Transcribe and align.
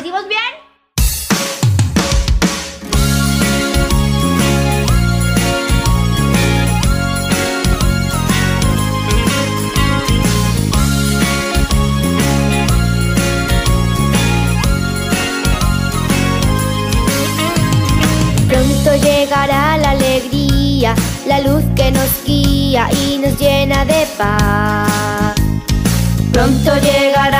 ¿Decimos 0.00 0.26
bien? 0.28 0.40
Pronto 18.48 18.96
llegará 19.04 19.76
la 19.76 19.90
alegría, 19.90 20.94
la 21.26 21.40
luz 21.40 21.62
que 21.76 21.90
nos 21.90 22.24
guía 22.24 22.88
y 23.04 23.18
nos 23.18 23.38
llena 23.38 23.84
de 23.84 24.06
paz. 24.16 25.34
Pronto 26.32 26.74
llegará 26.76 27.39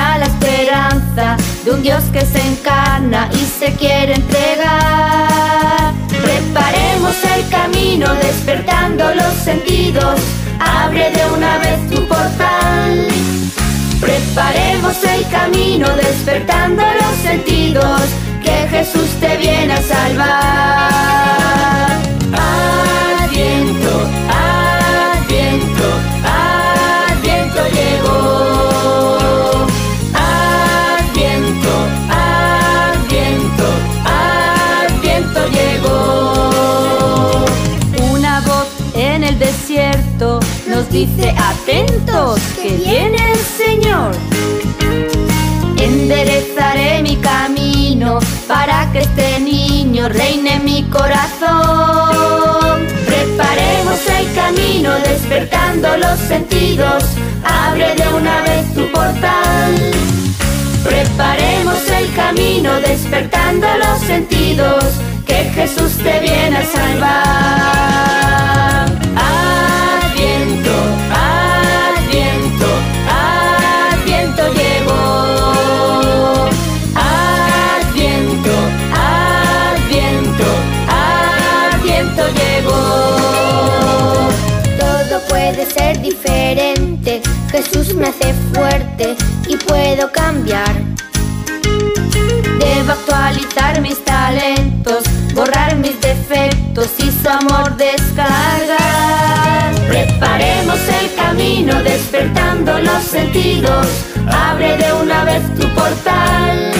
de 1.63 1.71
un 1.71 1.81
Dios 1.83 2.03
que 2.11 2.21
se 2.21 2.39
encarna 2.39 3.29
y 3.33 3.37
se 3.37 3.73
quiere 3.75 4.15
entregar. 4.15 5.93
Preparemos 6.09 7.15
el 7.35 7.47
camino 7.49 8.13
despertando 8.15 9.13
los 9.13 9.33
sentidos, 9.43 10.19
abre 10.59 11.11
de 11.11 11.25
una 11.35 11.57
vez 11.59 11.89
tu 11.89 12.07
portal. 12.07 13.07
Preparemos 13.99 15.03
el 15.03 15.27
camino 15.29 15.87
despertando 15.95 16.83
los 16.83 17.15
sentidos, 17.21 18.01
que 18.43 18.67
Jesús 18.69 19.09
te 19.19 19.37
viene 19.37 19.73
a 19.73 19.81
salvar. 19.81 20.91
Adviento, 23.23 24.09
dice 40.91 41.33
atentos 41.37 42.41
que 42.61 42.75
viene 42.75 43.31
el 43.31 43.39
Señor. 43.39 44.11
Enderezaré 45.77 47.01
mi 47.01 47.15
camino 47.15 48.19
para 48.47 48.91
que 48.91 48.99
este 48.99 49.39
niño 49.39 50.09
reine 50.09 50.55
en 50.55 50.65
mi 50.65 50.83
corazón. 50.83 52.85
Preparemos 53.05 54.05
el 54.19 54.35
camino 54.35 54.91
despertando 55.05 55.95
los 55.97 56.19
sentidos. 56.19 57.05
Abre 57.43 57.95
de 57.95 58.07
una 58.13 58.41
vez 58.41 58.71
tu 58.73 58.91
portal. 58.91 59.75
Preparemos 60.83 61.89
el 61.89 62.13
camino 62.13 62.79
despertando 62.81 63.65
los 63.77 63.99
sentidos. 64.01 64.83
Que 65.25 65.45
Jesús 65.55 65.93
te 66.03 66.19
viene 66.19 66.57
a 66.57 66.65
salvar. 66.65 67.71
Adviento, 70.61 70.77
adviento, 71.89 72.67
adviento 73.09 74.43
llegó. 74.53 76.49
Adviento, 76.95 78.53
adviento, 78.93 80.45
adviento 80.87 82.23
llegó. 82.39 82.79
Todo 84.79 85.21
puede 85.29 85.65
ser 85.65 85.99
diferente. 86.01 87.21
Jesús 87.49 87.95
me 87.95 88.07
hace 88.07 88.33
fuerte 88.53 89.15
y 89.47 89.57
puedo 89.57 90.11
cambiar. 90.11 90.75
Debo 92.59 92.91
actualizar 92.91 93.81
mis 93.81 94.03
despertando 102.11 102.77
los 102.79 103.03
sentidos. 103.03 103.87
Abre 104.29 104.75
de 104.75 104.93
una 104.93 105.23
vez 105.23 105.41
tu 105.55 105.65
portal. 105.69 106.71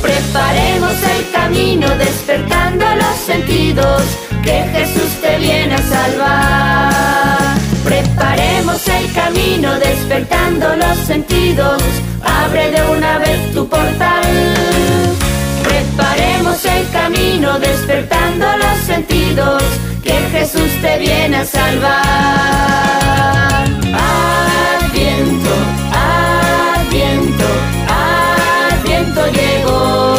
Preparemos 0.00 0.92
el 1.02 1.30
camino 1.32 1.88
despertando 1.96 2.84
los 2.94 3.16
sentidos. 3.26 4.02
Que 4.44 4.62
Jesús 4.72 5.20
te 5.20 5.38
viene 5.38 5.74
a 5.74 5.82
salvar. 5.82 7.56
Preparemos 7.84 8.86
el 8.86 9.12
camino 9.12 9.74
despertando 9.80 10.76
los 10.76 10.96
sentidos. 10.98 11.82
Abre 12.22 12.70
de 12.70 12.82
una 12.96 13.18
vez 13.18 13.52
tu 13.52 13.68
portal. 13.68 14.22
Preparemos 15.96 16.62
el 16.66 16.90
camino 16.90 17.58
despertando 17.58 18.46
los 18.58 18.78
sentidos. 18.84 19.62
Que 20.02 20.12
Jesús 20.30 20.70
te 20.82 20.98
viene 20.98 21.38
a 21.38 21.44
salvar. 21.44 21.96
Adviento, 24.78 25.50
adviento, 26.84 27.44
adviento 27.88 29.26
llegó. 29.28 30.15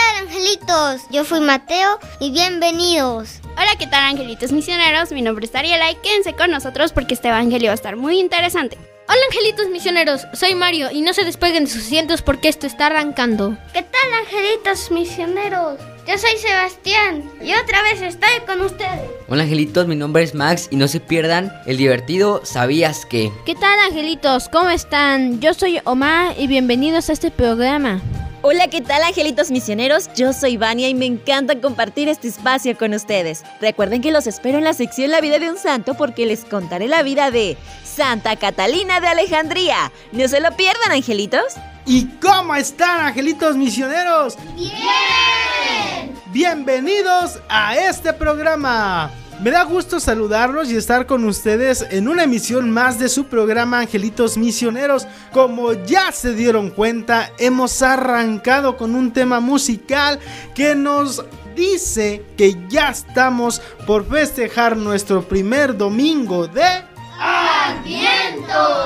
Tal 0.00 0.26
angelitos? 0.26 1.02
Yo 1.10 1.24
fui 1.24 1.40
Mateo 1.40 1.98
y 2.20 2.30
bienvenidos. 2.30 3.40
Hola, 3.52 3.76
¿qué 3.78 3.86
tal 3.86 4.04
angelitos 4.04 4.52
misioneros? 4.52 5.12
Mi 5.12 5.22
nombre 5.22 5.46
es 5.46 5.54
Ariela 5.54 5.90
y 5.90 5.96
quédense 5.96 6.34
con 6.34 6.50
nosotros 6.50 6.92
porque 6.92 7.14
este 7.14 7.28
evangelio 7.28 7.68
va 7.68 7.72
a 7.72 7.74
estar 7.74 7.96
muy 7.96 8.18
interesante. 8.18 8.78
Hola 9.08 9.20
angelitos 9.28 9.68
misioneros, 9.68 10.26
soy 10.34 10.54
Mario 10.54 10.90
y 10.92 11.00
no 11.00 11.12
se 11.12 11.24
despeguen 11.24 11.64
de 11.64 11.70
sus 11.70 11.82
asientos 11.82 12.22
porque 12.22 12.48
esto 12.48 12.66
está 12.66 12.86
arrancando. 12.86 13.56
¿Qué 13.72 13.82
tal 13.82 14.14
angelitos 14.20 14.90
misioneros? 14.92 15.80
Yo 16.06 16.16
soy 16.16 16.36
Sebastián 16.38 17.28
y 17.42 17.52
otra 17.54 17.82
vez 17.82 18.00
estoy 18.00 18.30
con 18.46 18.60
ustedes. 18.60 19.10
Hola 19.28 19.42
angelitos, 19.42 19.88
mi 19.88 19.96
nombre 19.96 20.22
es 20.22 20.34
Max 20.34 20.68
y 20.70 20.76
no 20.76 20.86
se 20.86 21.00
pierdan 21.00 21.52
el 21.66 21.76
divertido 21.76 22.40
¿Sabías 22.44 23.04
que? 23.04 23.32
¿Qué 23.44 23.56
tal 23.56 23.78
angelitos? 23.80 24.48
¿Cómo 24.48 24.70
están? 24.70 25.40
Yo 25.40 25.54
soy 25.54 25.80
Omar 25.84 26.34
y 26.38 26.46
bienvenidos 26.46 27.10
a 27.10 27.12
este 27.12 27.32
programa. 27.32 28.00
Hola, 28.42 28.68
¿qué 28.68 28.80
tal 28.80 29.02
angelitos 29.02 29.50
misioneros? 29.50 30.08
Yo 30.14 30.32
soy 30.32 30.56
Vania 30.56 30.88
y 30.88 30.94
me 30.94 31.04
encanta 31.04 31.60
compartir 31.60 32.08
este 32.08 32.28
espacio 32.28 32.74
con 32.78 32.94
ustedes. 32.94 33.44
Recuerden 33.60 34.00
que 34.00 34.12
los 34.12 34.26
espero 34.26 34.56
en 34.56 34.64
la 34.64 34.72
sección 34.72 35.10
La 35.10 35.20
vida 35.20 35.38
de 35.38 35.50
un 35.50 35.58
santo 35.58 35.92
porque 35.92 36.24
les 36.24 36.46
contaré 36.46 36.88
la 36.88 37.02
vida 37.02 37.30
de 37.30 37.58
Santa 37.84 38.36
Catalina 38.36 38.98
de 38.98 39.08
Alejandría. 39.08 39.92
No 40.12 40.26
se 40.26 40.40
lo 40.40 40.52
pierdan, 40.52 40.90
angelitos. 40.90 41.52
¿Y 41.84 42.06
cómo 42.18 42.54
están, 42.54 43.08
angelitos 43.08 43.56
misioneros? 43.56 44.38
¡Bien! 44.56 46.14
Bienvenidos 46.32 47.40
a 47.50 47.76
este 47.76 48.14
programa. 48.14 49.10
Me 49.42 49.50
da 49.50 49.64
gusto 49.64 50.00
saludarlos 50.00 50.70
y 50.70 50.76
estar 50.76 51.06
con 51.06 51.24
ustedes 51.24 51.86
en 51.90 52.08
una 52.08 52.24
emisión 52.24 52.70
más 52.70 52.98
de 52.98 53.08
su 53.08 53.24
programa 53.24 53.80
Angelitos 53.80 54.36
Misioneros. 54.36 55.06
Como 55.32 55.72
ya 55.72 56.12
se 56.12 56.34
dieron 56.34 56.68
cuenta, 56.68 57.32
hemos 57.38 57.80
arrancado 57.80 58.76
con 58.76 58.94
un 58.94 59.14
tema 59.14 59.40
musical 59.40 60.18
que 60.54 60.74
nos 60.74 61.24
dice 61.56 62.22
que 62.36 62.54
ya 62.68 62.90
estamos 62.90 63.62
por 63.86 64.06
festejar 64.06 64.76
nuestro 64.76 65.22
primer 65.26 65.74
domingo 65.74 66.46
de 66.46 66.89
¡Adviento! 67.22 68.80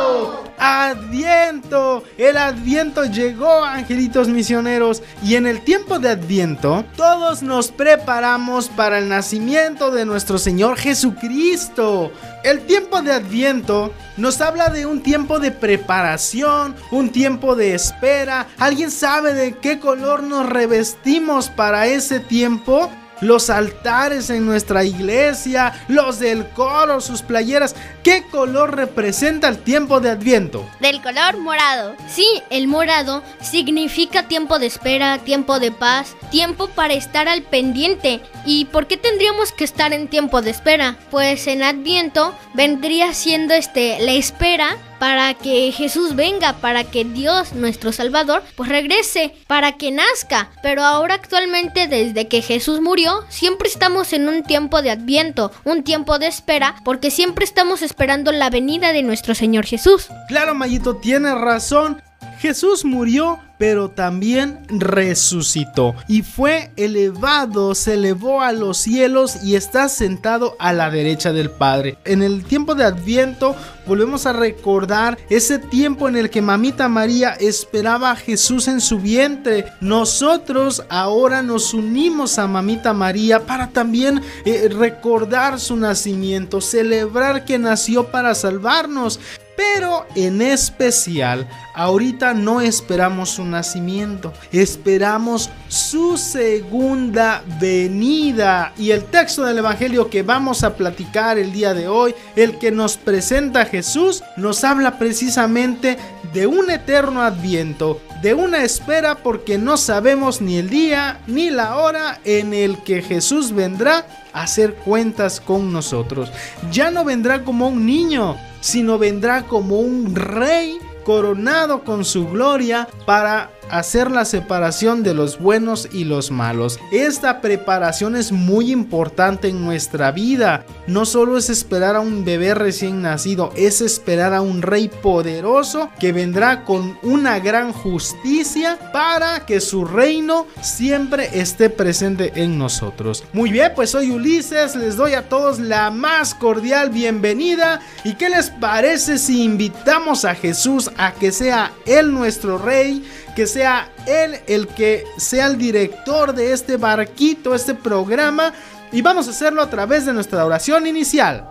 Adviento. 0.59 2.03
El 2.19 2.37
Adviento 2.37 3.05
llegó, 3.05 3.63
angelitos 3.63 4.29
misioneros. 4.29 5.03
Y 5.23 5.37
en 5.37 5.47
el 5.47 5.63
tiempo 5.63 6.01
de 6.01 6.09
Adviento, 6.09 6.85
todos 6.97 7.43
nos 7.43 7.71
preparamos 7.71 8.69
para 8.69 8.99
el 8.99 9.09
nacimiento 9.09 9.93
de 9.93 10.05
nuestro 10.05 10.39
Señor 10.39 10.79
Jesucristo. 10.79 12.11
El 12.43 12.67
tiempo 12.67 13.03
de 13.03 13.13
Adviento 13.13 13.93
nos 14.17 14.41
habla 14.41 14.69
de 14.69 14.85
un 14.87 15.03
tiempo 15.03 15.39
de 15.39 15.53
preparación, 15.53 16.75
un 16.91 17.11
tiempo 17.11 17.55
de 17.55 17.75
espera. 17.75 18.49
¿Alguien 18.59 18.91
sabe 18.91 19.33
de 19.33 19.59
qué 19.59 19.79
color 19.79 20.25
nos 20.25 20.49
revestimos 20.49 21.51
para 21.51 21.87
ese 21.87 22.19
tiempo? 22.19 22.91
Los 23.25 23.51
altares 23.51 24.31
en 24.31 24.47
nuestra 24.47 24.85
iglesia, 24.85 25.73
los 25.89 26.19
del 26.19 26.49
coro, 26.51 27.01
sus 27.01 27.23
playeras. 27.23 27.75
¿Qué 28.03 28.25
color 28.31 28.77
representa 28.77 29.49
el 29.49 29.59
tiempo 29.59 30.01
de 30.01 30.11
Adviento? 30.11 30.69
Del 30.81 31.03
color 31.03 31.39
morado. 31.39 31.95
Sí, 32.09 32.27
el 32.51 32.69
morado 32.69 33.23
significa 33.41 34.29
tiempo 34.29 34.59
de 34.59 34.67
espera, 34.67 35.19
tiempo 35.19 35.59
de 35.59 35.73
paz, 35.73 36.15
tiempo 36.31 36.69
para 36.69 36.95
estar 36.95 37.29
al 37.29 37.43
pendiente. 37.43 38.21
¿Y 38.45 38.67
por 38.67 38.87
qué 38.87 38.97
tendríamos 38.97 39.53
que 39.53 39.65
estar 39.65 39.93
en 39.93 40.09
tiempo 40.09 40.43
de 40.43 40.51
espera? 40.51 40.97
Pues 41.11 41.47
en 41.47 41.63
Adviento 41.63 42.35
vendría 42.53 43.15
siendo 43.15 43.55
este 43.55 43.99
la 44.01 44.13
espera 44.13 44.77
para 44.99 45.35
que 45.35 45.73
Jesús 45.73 46.15
venga, 46.15 46.55
para 46.55 46.85
que 46.85 47.05
Dios, 47.05 47.53
nuestro 47.55 47.93
Salvador, 47.93 48.43
pues 48.57 48.69
regrese, 48.69 49.35
para 49.47 49.73
que 49.73 49.91
nazca. 49.91 50.51
Pero 50.63 50.83
ahora 50.83 51.15
actualmente, 51.15 51.89
desde 51.89 52.29
que 52.29 52.43
Jesús 52.43 52.81
murió, 52.81 53.25
siempre 53.29 53.69
estamos 53.69 54.13
en 54.13 54.29
un 54.29 54.43
tiempo 54.43 54.83
de 54.83 54.91
adviento, 54.91 55.53
un 55.65 55.83
tiempo 55.83 56.19
de 56.19 56.27
espera, 56.27 56.77
porque 56.85 57.11
siempre 57.11 57.45
estamos 57.45 57.83
esperando 57.83 58.33
la 58.33 58.51
venida 58.51 58.93
de 58.93 59.03
nuestro 59.03 59.35
Señor 59.35 59.67
Jesús. 59.67 60.09
Claro, 60.29 60.55
Mayito, 60.55 60.97
tiene 60.97 61.35
razón. 61.35 62.03
Jesús 62.39 62.85
murió, 62.85 63.39
pero 63.59 63.91
también 63.91 64.61
resucitó 64.69 65.95
y 66.09 66.23
fue 66.23 66.71
elevado, 66.77 67.75
se 67.75 67.95
elevó 67.95 68.43
a 68.43 68.53
los 68.53 68.79
cielos 68.79 69.43
y 69.43 69.57
está 69.57 69.89
sentado 69.89 70.57
a 70.59 70.73
la 70.73 70.91
derecha 70.91 71.33
del 71.33 71.51
Padre. 71.51 71.99
En 72.05 72.23
el 72.23 72.45
tiempo 72.45 72.75
de 72.75 72.85
Adviento 72.85 73.55
volvemos 73.87 74.27
a 74.27 74.33
recordar 74.33 75.19
ese 75.31 75.59
tiempo 75.59 76.09
en 76.09 76.17
el 76.17 76.31
que 76.31 76.43
mamita 76.43 76.89
María 76.89 77.31
esperaba 77.33 78.11
a 78.11 78.17
Jesús 78.17 78.69
en 78.69 78.81
su 78.81 78.99
vientre. 78.99 79.67
Nosotros 79.81 80.83
ahora 80.89 81.43
nos 81.43 81.75
unimos 81.75 82.39
a 82.39 82.47
mamita 82.47 82.93
María 82.93 83.41
para 83.41 83.69
también 83.69 84.23
eh, 84.45 84.69
recordar 84.69 85.61
su 85.61 85.77
nacimiento, 85.77 86.61
celebrar 86.61 87.45
que 87.45 87.59
nació 87.59 88.11
para 88.11 88.35
salvarnos. 88.35 89.21
Pero 89.57 90.07
en 90.17 90.43
especial, 90.43 91.49
ahorita 91.75 92.35
no 92.35 92.61
esperamos 92.61 93.31
su 93.31 93.45
nacimiento, 93.45 94.33
esperamos 94.53 95.51
su 95.69 96.17
segunda 96.17 97.43
venida. 97.61 98.73
Y 98.77 98.91
el 98.91 99.05
texto 99.05 99.45
del 99.45 99.59
Evangelio 99.59 100.11
que 100.11 100.23
vamos 100.23 100.65
a 100.65 100.75
platicar 100.75 101.39
el 101.39 101.53
día 101.53 101.73
de 101.73 101.87
hoy, 101.87 102.15
el 102.35 102.59
que 102.59 102.73
nos 102.73 102.97
presenta 102.97 103.67
Jesús, 103.67 104.23
nos 104.37 104.65
habla 104.65 104.99
precisamente 104.99 105.99
de 106.33 106.47
un 106.49 106.69
eterno 106.69 107.23
adviento, 107.23 108.01
de 108.21 108.35
una 108.35 108.65
espera 108.65 109.17
porque 109.17 109.57
no 109.57 109.77
sabemos 109.77 110.41
ni 110.41 110.57
el 110.57 110.69
día 110.69 111.21
ni 111.29 111.51
la 111.51 111.77
hora 111.77 112.21
en 112.25 112.55
el 112.55 112.83
que 112.83 113.03
Jesús 113.03 113.53
vendrá 113.53 114.07
a 114.33 114.43
hacer 114.43 114.75
cuentas 114.75 115.41
con 115.41 115.73
nosotros. 115.73 116.33
Ya 116.73 116.91
no 116.91 117.05
vendrá 117.05 117.45
como 117.45 117.69
un 117.69 117.87
niño, 117.87 118.37
sino 118.65 118.97
vendrá 118.97 119.43
como 119.43 119.79
un 119.79 120.17
rey 120.17 120.79
coronado 121.05 121.85
con 121.85 122.03
su 122.03 122.31
gloria 122.31 122.89
para 123.05 123.51
hacer 123.71 124.11
la 124.11 124.25
separación 124.25 125.03
de 125.03 125.15
los 125.15 125.39
buenos 125.39 125.89
y 125.93 126.05
los 126.05 126.31
malos. 126.31 126.79
Esta 126.93 127.41
preparación 127.41 128.17
es 128.17 128.33
muy 128.33 128.71
importante 128.71 129.49
en 129.49 129.65
nuestra 129.65 130.13
vida. 130.13 130.65
No 130.87 131.05
solo 131.05 131.39
es 131.39 131.51
esperar 131.51 131.97
a 131.97 132.01
un 132.01 132.25
bebé 132.25 132.55
recién 132.55 133.03
nacido, 133.03 133.53
es 133.57 133.81
esperar 133.81 134.35
a 134.35 134.41
un 134.43 134.63
rey 134.63 134.89
poderoso 134.89 135.91
que 135.99 136.13
vendrá 136.13 136.65
con 136.65 136.99
una 137.03 137.39
gran 137.39 137.73
justicia 137.73 138.79
para 138.93 139.47
que 139.47 139.61
su 139.61 139.85
reino 139.85 140.47
siempre 140.61 141.41
esté 141.41 141.71
presente 141.71 142.33
en 142.37 142.59
nosotros. 142.59 143.25
Muy 143.33 143.51
bien, 143.51 143.73
pues 143.75 143.91
soy 143.91 144.11
Ulises, 144.11 144.77
les 144.77 144.97
doy 144.97 145.15
a 145.15 145.29
todos 145.29 145.59
la 145.59 145.91
más 145.91 146.35
cordial 146.35 146.91
bienvenida. 146.91 147.81
¿Y 148.05 148.15
qué 148.15 148.29
les 148.29 148.51
parece 148.51 149.19
si 149.19 149.43
invitamos 149.43 150.25
a 150.25 150.35
Jesús 150.35 150.91
a 150.97 151.13
que 151.13 151.33
sea 151.33 151.73
Él 151.87 152.13
nuestro 152.13 152.59
rey? 152.59 153.05
Que 153.35 153.47
sea 153.47 153.91
Él 154.07 154.41
el 154.47 154.69
que 154.69 155.05
sea 155.17 155.47
el 155.47 155.59
director 155.59 156.35
de 156.35 156.53
este 156.53 156.77
barquito, 156.77 157.55
este 157.55 157.75
programa. 157.75 158.53
Y 158.93 159.03
vamos 159.03 159.27
a 159.27 159.31
hacerlo 159.31 159.63
a 159.63 159.71
través 159.71 160.07
de 160.07 160.13
nuestra 160.13 160.45
oración 160.45 160.87
inicial. 160.87 161.49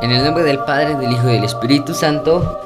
En 0.00 0.10
el 0.10 0.24
nombre 0.24 0.44
del 0.44 0.58
Padre, 0.60 0.96
del 0.96 1.12
Hijo 1.12 1.28
y 1.28 1.34
del 1.34 1.44
Espíritu 1.44 1.94
Santo. 1.94 2.60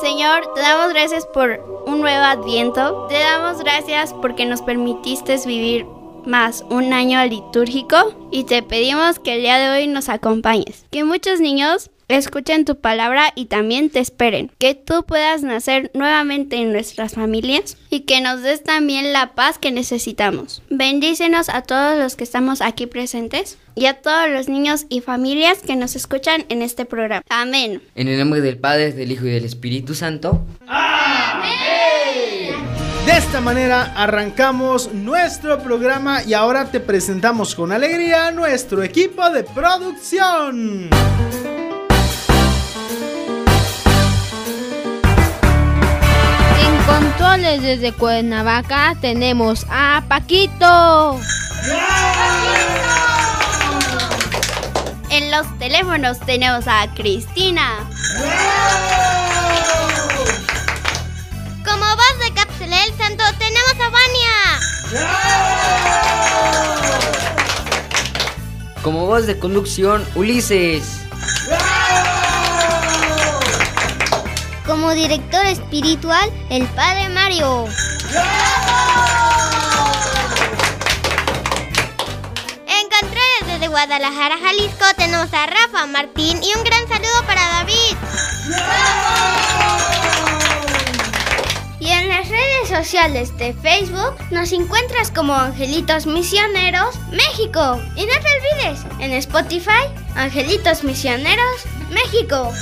Señor, 0.00 0.52
te 0.54 0.60
damos 0.60 0.92
gracias 0.92 1.26
por 1.26 1.82
un 1.86 2.00
nuevo 2.00 2.24
adviento. 2.24 3.06
Te 3.08 3.18
damos 3.18 3.58
gracias 3.58 4.12
porque 4.14 4.46
nos 4.46 4.62
permitiste 4.62 5.36
vivir 5.46 5.86
más 6.26 6.64
un 6.70 6.92
año 6.92 7.24
litúrgico 7.24 8.28
y 8.30 8.44
te 8.44 8.62
pedimos 8.62 9.18
que 9.18 9.34
el 9.34 9.40
día 9.42 9.58
de 9.58 9.70
hoy 9.70 9.86
nos 9.86 10.08
acompañes. 10.08 10.84
Que 10.90 11.04
muchos 11.04 11.40
niños 11.40 11.90
escuchen 12.08 12.64
tu 12.64 12.76
palabra 12.76 13.32
y 13.34 13.46
también 13.46 13.90
te 13.90 14.00
esperen. 14.00 14.50
Que 14.58 14.74
tú 14.74 15.04
puedas 15.04 15.42
nacer 15.42 15.90
nuevamente 15.94 16.56
en 16.56 16.72
nuestras 16.72 17.14
familias 17.14 17.76
y 17.90 18.00
que 18.00 18.20
nos 18.20 18.42
des 18.42 18.62
también 18.62 19.12
la 19.12 19.34
paz 19.34 19.58
que 19.58 19.72
necesitamos. 19.72 20.62
Bendícenos 20.70 21.48
a 21.48 21.62
todos 21.62 21.98
los 21.98 22.16
que 22.16 22.24
estamos 22.24 22.60
aquí 22.60 22.86
presentes 22.86 23.58
y 23.74 23.86
a 23.86 24.00
todos 24.00 24.30
los 24.30 24.48
niños 24.48 24.86
y 24.88 25.00
familias 25.00 25.58
que 25.58 25.76
nos 25.76 25.96
escuchan 25.96 26.44
en 26.48 26.62
este 26.62 26.84
programa. 26.84 27.22
Amén. 27.28 27.82
En 27.94 28.08
el 28.08 28.18
nombre 28.18 28.40
del 28.40 28.58
Padre, 28.58 28.92
del 28.92 29.12
Hijo 29.12 29.26
y 29.26 29.30
del 29.30 29.44
Espíritu 29.44 29.94
Santo. 29.94 30.44
De 33.06 33.12
esta 33.12 33.40
manera 33.40 33.92
arrancamos 33.96 34.92
nuestro 34.92 35.60
programa 35.60 36.24
y 36.24 36.34
ahora 36.34 36.70
te 36.72 36.80
presentamos 36.80 37.54
con 37.54 37.70
alegría 37.70 38.26
a 38.26 38.30
nuestro 38.32 38.82
equipo 38.82 39.30
de 39.30 39.44
producción. 39.44 40.90
Controles 46.86 47.62
desde 47.62 47.92
Cuernavaca 47.92 48.96
tenemos 49.00 49.66
a 49.70 50.02
Paquito. 50.08 51.20
En 55.10 55.30
los 55.30 55.58
teléfonos 55.58 56.20
tenemos 56.20 56.66
a 56.68 56.86
Cristina. 56.94 57.88
Como 61.64 61.84
voz 61.84 62.18
de 62.22 62.32
Cápsula 62.34 62.80
del 62.80 62.96
Santo 62.96 63.24
tenemos 63.38 63.74
a 63.80 63.88
Vania. 63.90 64.60
Como 68.82 69.06
voz 69.06 69.26
de 69.26 69.38
conducción, 69.38 70.06
Ulises. 70.14 71.00
Como 74.66 74.90
director 74.90 75.46
espiritual, 75.46 76.28
el 76.50 76.66
Padre 76.66 77.08
Mario. 77.10 77.66
En 82.66 82.88
controles 82.88 83.46
desde 83.46 83.68
Guadalajara, 83.68 84.36
Jalisco, 84.38 84.84
tenemos 84.96 85.32
a 85.32 85.46
Rafa, 85.46 85.86
Martín 85.86 86.42
y 86.42 86.52
un 86.58 86.64
gran 86.64 86.88
saludo 86.88 87.22
para 87.26 87.42
David. 87.48 87.96
Y 91.78 91.90
en 91.90 92.08
las 92.08 92.28
redes 92.28 92.68
sociales 92.68 93.36
de 93.38 93.54
Facebook 93.54 94.16
nos 94.32 94.50
encuentras 94.50 95.12
como 95.12 95.32
Angelitos 95.32 96.06
Misioneros 96.06 96.96
México. 97.12 97.80
Y 97.94 98.04
no 98.04 98.12
te 98.20 98.64
olvides, 98.64 98.80
en 98.98 99.12
Spotify, 99.12 99.86
Angelitos 100.16 100.82
Misioneros 100.82 101.62
México. 101.90 102.52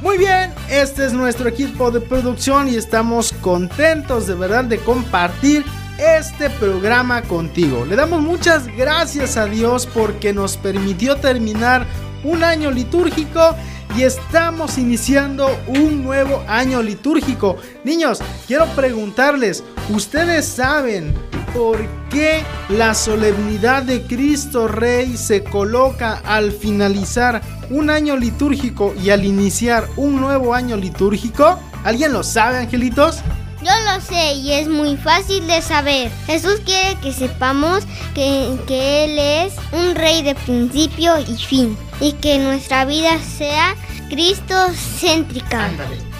Muy 0.00 0.16
bien, 0.16 0.54
Este 0.70 1.06
es 1.06 1.12
nuestro 1.12 1.48
equipo 1.48 1.90
de 1.90 2.00
producción 2.00 2.68
y 2.68 2.76
estamos 2.76 3.32
contentos 3.40 4.28
de 4.28 4.34
verdad 4.34 4.64
de 4.64 4.78
compartir 4.78 5.64
este 5.98 6.50
programa 6.50 7.22
contigo. 7.22 7.84
Le 7.84 7.96
damos 7.96 8.22
muchas 8.22 8.68
gracias 8.76 9.36
a 9.36 9.46
Dios 9.46 9.86
porque 9.86 10.32
nos 10.32 10.56
permitió 10.56 11.16
terminar 11.16 11.84
un 12.22 12.44
año 12.44 12.70
litúrgico 12.70 13.56
y 13.96 14.02
estamos 14.02 14.78
iniciando 14.78 15.58
un 15.66 16.04
nuevo 16.04 16.44
año 16.46 16.80
litúrgico. 16.80 17.56
Niños, 17.82 18.20
quiero 18.46 18.66
preguntarles, 18.76 19.64
¿ustedes 19.90 20.46
saben 20.46 21.12
por 21.54 21.78
qué 22.10 22.42
la 22.68 22.94
solemnidad 22.94 23.82
de 23.82 24.02
Cristo 24.02 24.68
Rey 24.68 25.16
se 25.16 25.44
coloca 25.44 26.20
al 26.24 26.52
finalizar 26.52 27.42
un 27.70 27.90
año 27.90 28.16
litúrgico 28.16 28.94
y 29.02 29.10
al 29.10 29.24
iniciar 29.24 29.88
un 29.96 30.20
nuevo 30.20 30.54
año 30.54 30.76
litúrgico? 30.76 31.58
¿Alguien 31.84 32.12
lo 32.12 32.22
sabe, 32.22 32.58
angelitos? 32.58 33.22
Yo 33.62 33.72
lo 33.92 34.00
sé 34.00 34.34
y 34.34 34.52
es 34.52 34.68
muy 34.68 34.96
fácil 34.96 35.46
de 35.46 35.60
saber. 35.62 36.10
Jesús 36.26 36.60
quiere 36.64 36.96
que 37.00 37.12
sepamos 37.12 37.84
que, 38.14 38.56
que 38.66 39.04
Él 39.04 39.18
es 39.18 39.54
un 39.72 39.94
rey 39.94 40.22
de 40.22 40.34
principio 40.34 41.18
y 41.18 41.36
fin 41.36 41.76
y 42.00 42.12
que 42.12 42.38
nuestra 42.38 42.84
vida 42.84 43.18
sea 43.20 43.74
Cristo-céntrica. 44.08 45.70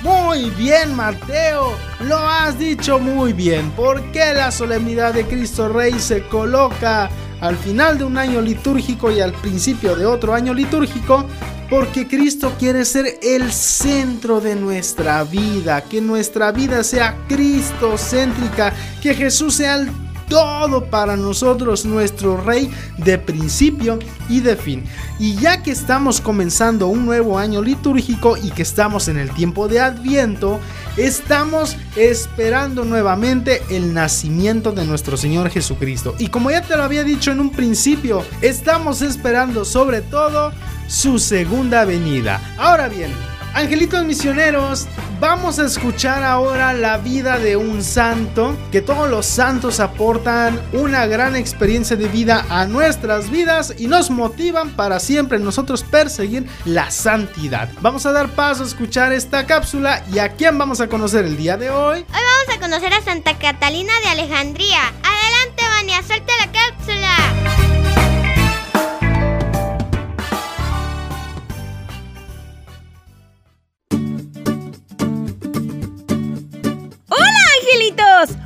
Muy 0.03 0.51
bien, 0.51 0.95
Mateo. 0.95 1.77
Lo 2.01 2.19
has 2.19 2.59
dicho 2.59 2.99
muy 2.99 3.33
bien. 3.33 3.71
¿Por 3.73 4.13
qué 4.13 4.33
la 4.33 4.51
solemnidad 4.51 5.13
de 5.13 5.27
Cristo 5.27 5.69
Rey 5.69 5.99
se 5.99 6.23
coloca 6.29 7.11
al 7.41 7.57
final 7.57 7.99
de 7.99 8.05
un 8.05 8.17
año 8.17 8.41
litúrgico 8.41 9.11
y 9.11 9.21
al 9.21 9.33
principio 9.33 9.97
de 9.97 10.07
otro 10.07 10.35
año 10.35 10.55
litúrgico? 10.55 11.27
Porque 11.69 12.07
Cristo 12.07 12.55
quiere 12.59 12.85
ser 12.85 13.19
el 13.23 13.53
centro 13.53 14.41
de 14.41 14.55
nuestra 14.55 15.23
vida, 15.25 15.83
que 15.83 16.01
nuestra 16.01 16.51
vida 16.53 16.83
sea 16.83 17.17
Cristo-céntrica, 17.29 18.73
que 19.03 19.15
Jesús 19.15 19.57
sea 19.57 19.75
el 19.75 19.91
todo 20.29 20.85
para 20.85 21.17
nosotros 21.17 21.85
nuestro 21.85 22.37
Rey 22.37 22.71
de 22.99 23.19
principio 23.19 23.99
y 24.29 24.41
de 24.41 24.57
fin. 24.57 24.85
Y 25.19 25.35
ya 25.37 25.63
que 25.63 25.71
estamos 25.71 26.21
comenzando 26.21 26.87
un 26.89 27.07
nuevo 27.07 27.39
año 27.39 27.63
litúrgico 27.63 28.37
y 28.37 28.51
que 28.51 28.63
estamos 28.63 29.09
en 29.09 29.19
el 29.19 29.31
tiempo 29.31 29.69
de 29.69 29.81
Adviento, 29.81 30.61
estamos 30.97 31.77
esperando 31.97 32.85
nuevamente 32.85 33.63
el 33.71 33.95
nacimiento 33.95 34.73
de 34.73 34.85
nuestro 34.85 35.17
Señor 35.17 35.51
Jesucristo. 35.51 36.15
Y 36.19 36.29
como 36.29 36.51
ya 36.51 36.63
te 36.63 36.77
lo 36.77 36.83
había 36.83 37.05
dicho 37.05 37.33
en 37.33 37.41
un 37.41 37.51
principio, 37.51 38.25
estamos 38.43 39.03
esperando 39.03 39.65
sobre 39.65 40.03
todo 40.03 40.53
su 40.87 41.19
segunda 41.19 41.85
venida. 41.85 42.41
Ahora 42.59 42.89
bien, 42.89 43.13
Angelitos 43.55 44.05
misioneros, 44.05 44.87
vamos 45.21 45.59
a 45.59 45.65
escuchar 45.65 46.23
ahora 46.23 46.73
la 46.73 46.99
vida 46.99 47.39
de 47.39 47.57
un 47.57 47.83
santo, 47.83 48.57
que 48.71 48.81
todos 48.81 49.11
los 49.11 49.27
santos 49.27 49.81
aportan 49.81 50.61
una 50.73 51.07
gran 51.07 51.35
experiencia 51.35 51.97
de 51.97 52.09
vida 52.09 52.47
a 52.51 52.67
nuestras 52.67 53.31
vidas 53.31 53.75
y 53.79 53.89
nos 53.89 54.11
motivan 54.11 54.77
para 54.77 55.01
siempre 55.01 55.39
nosotros 55.39 55.83
perseguir 55.83 56.47
la 56.65 56.91
santidad. 56.91 57.69
Vamos 57.81 58.07
a 58.07 58.13
dar 58.13 58.29
paso 58.29 58.63
a 58.63 58.67
escuchar 58.67 59.13
esta 59.13 59.47
cápsula 59.47 60.05
y 60.13 60.19
a 60.19 60.31
quién 60.31 60.57
vamos 60.57 60.81
a 60.81 60.89
conocer 60.89 61.25
el 61.25 61.37
día 61.37 61.57
de 61.57 61.71
hoy. 61.71 61.99
Hoy 61.99 62.05
vamos 62.09 62.57
a 62.57 62.61
conocer 62.61 62.95
a 62.95 63.03
Santa 63.03 63.39
Catalina 63.39 63.93
de 64.05 64.09
Alejandría. 64.09 64.81
Adelante, 65.03 65.63
Vania, 65.69 66.03
suelta 66.07 66.33
la 66.39 66.53
cápsula. 66.53 67.68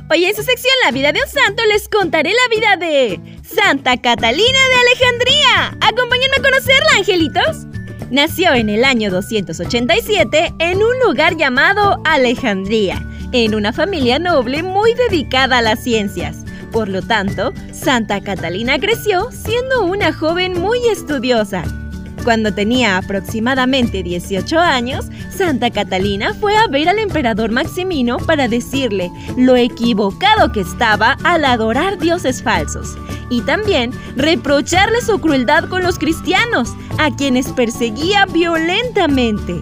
Hoy 0.09 0.25
en 0.25 0.35
su 0.35 0.43
sección 0.43 0.73
La 0.83 0.91
vida 0.91 1.13
de 1.13 1.21
un 1.21 1.29
santo 1.29 1.63
les 1.65 1.87
contaré 1.87 2.31
la 2.31 2.55
vida 2.55 2.75
de 2.75 3.19
Santa 3.43 3.95
Catalina 3.97 4.59
de 4.67 4.75
Alejandría. 4.75 5.77
Acompáñenme 5.79 6.35
a 6.37 6.41
conocerla, 6.41 6.89
angelitos. 6.97 7.65
Nació 8.11 8.53
en 8.53 8.69
el 8.69 8.83
año 8.83 9.09
287 9.09 10.55
en 10.59 10.83
un 10.83 10.99
lugar 11.05 11.37
llamado 11.37 12.01
Alejandría, 12.03 13.01
en 13.31 13.55
una 13.55 13.71
familia 13.71 14.19
noble 14.19 14.61
muy 14.61 14.93
dedicada 14.93 15.59
a 15.59 15.61
las 15.61 15.81
ciencias. 15.81 16.37
Por 16.71 16.89
lo 16.89 17.01
tanto, 17.01 17.53
Santa 17.71 18.19
Catalina 18.21 18.79
creció 18.79 19.31
siendo 19.31 19.85
una 19.85 20.11
joven 20.11 20.59
muy 20.59 20.79
estudiosa 20.91 21.63
cuando 22.23 22.53
tenía 22.53 22.97
aproximadamente 22.97 24.03
18 24.03 24.59
años, 24.59 25.05
Santa 25.29 25.69
Catalina 25.69 26.33
fue 26.33 26.55
a 26.55 26.67
ver 26.67 26.89
al 26.89 26.99
emperador 26.99 27.51
Maximino 27.51 28.17
para 28.17 28.47
decirle 28.47 29.11
lo 29.37 29.55
equivocado 29.55 30.51
que 30.51 30.61
estaba 30.61 31.17
al 31.23 31.45
adorar 31.45 31.99
dioses 31.99 32.41
falsos 32.41 32.97
y 33.29 33.41
también 33.41 33.91
reprocharle 34.15 35.01
su 35.01 35.19
crueldad 35.19 35.67
con 35.69 35.83
los 35.83 35.97
cristianos, 35.97 36.73
a 36.99 37.15
quienes 37.15 37.51
perseguía 37.51 38.25
violentamente. 38.25 39.61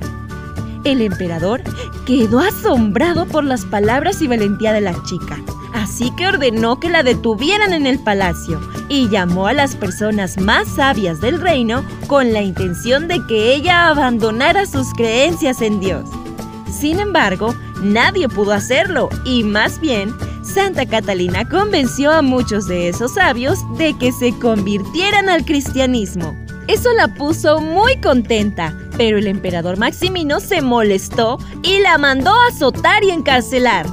El 0.83 1.01
emperador 1.01 1.61
quedó 2.05 2.39
asombrado 2.39 3.25
por 3.27 3.43
las 3.43 3.65
palabras 3.65 4.21
y 4.21 4.27
valentía 4.27 4.73
de 4.73 4.81
la 4.81 5.01
chica 5.03 5.37
Así 5.73 6.11
que 6.11 6.27
ordenó 6.27 6.79
que 6.79 6.89
la 6.89 7.03
detuvieran 7.03 7.73
en 7.73 7.87
el 7.87 7.99
palacio 7.99 8.59
y 8.89 9.09
llamó 9.09 9.47
a 9.47 9.53
las 9.53 9.75
personas 9.75 10.39
más 10.39 10.67
sabias 10.67 11.21
del 11.21 11.39
reino 11.39 11.83
con 12.07 12.33
la 12.33 12.41
intención 12.41 13.07
de 13.07 13.25
que 13.27 13.53
ella 13.53 13.87
abandonara 13.87 14.65
sus 14.65 14.93
creencias 14.93 15.61
en 15.61 15.79
Dios. 15.79 16.09
Sin 16.71 16.99
embargo, 16.99 17.55
nadie 17.81 18.27
pudo 18.27 18.51
hacerlo 18.51 19.09
y 19.23 19.43
más 19.43 19.79
bien, 19.79 20.13
Santa 20.43 20.85
Catalina 20.85 21.47
convenció 21.47 22.11
a 22.11 22.21
muchos 22.21 22.67
de 22.67 22.89
esos 22.89 23.13
sabios 23.13 23.59
de 23.77 23.97
que 23.97 24.11
se 24.11 24.37
convirtieran 24.39 25.29
al 25.29 25.45
cristianismo. 25.45 26.35
Eso 26.71 26.93
la 26.93 27.09
puso 27.09 27.59
muy 27.59 27.97
contenta, 27.97 28.73
pero 28.95 29.17
el 29.17 29.27
emperador 29.27 29.77
Maximino 29.77 30.39
se 30.39 30.61
molestó 30.61 31.37
y 31.63 31.79
la 31.79 31.97
mandó 31.97 32.31
a 32.31 32.47
azotar 32.47 33.03
y 33.03 33.09
encarcelar. 33.09 33.85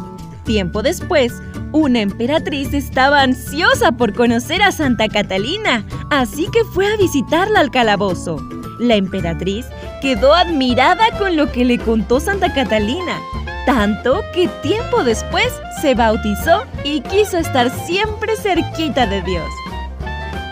Tiempo 0.45 0.81
después, 0.83 1.33
una 1.73 2.03
emperatriz 2.03 2.73
estaba 2.75 3.23
ansiosa 3.23 3.91
por 3.91 4.15
conocer 4.15 4.63
a 4.63 4.71
Santa 4.71 5.09
Catalina, 5.09 5.85
así 6.11 6.47
que 6.53 6.63
fue 6.73 6.87
a 6.87 6.97
visitarla 6.97 7.59
al 7.59 7.73
calabozo. 7.73 8.37
La 8.79 8.95
emperatriz 8.95 9.67
quedó 10.01 10.33
admirada 10.33 11.19
con 11.19 11.37
lo 11.37 11.51
que 11.51 11.65
le 11.65 11.79
contó 11.79 12.21
Santa 12.21 12.55
Catalina, 12.55 13.19
tanto 13.67 14.23
que 14.33 14.47
tiempo 14.63 15.03
después 15.03 15.53
se 15.83 15.97
bautizó 15.97 16.63
y 16.85 17.01
quiso 17.01 17.39
estar 17.39 17.73
siempre 17.87 18.37
cerquita 18.37 19.05
de 19.09 19.21
Dios. 19.23 19.49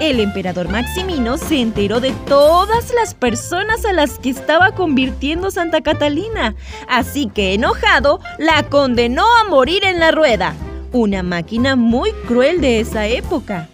El 0.01 0.21
emperador 0.21 0.69
Maximino 0.69 1.39
se 1.39 1.61
enteró 1.61 2.01
de 2.01 2.13
todas 2.27 2.93
las 2.95 3.15
personas 3.15 3.85
a 3.87 3.93
las 3.93 4.19
que 4.19 4.31
estaba 4.31 4.73
convirtiendo 4.73 5.51
Santa 5.51 5.81
Catalina, 5.81 6.55
así 6.87 7.31
que 7.33 7.55
enojado 7.55 8.21
la 8.39 8.63
condenó 8.65 9.25
a 9.41 9.45
morir 9.49 9.85
en 9.85 9.99
la 9.99 10.11
rueda 10.11 10.55
una 10.93 11.23
máquina 11.23 11.77
muy 11.77 12.13
cruel 12.27 12.61
de 12.61 12.81
esa 12.81 13.07
época. 13.07 13.69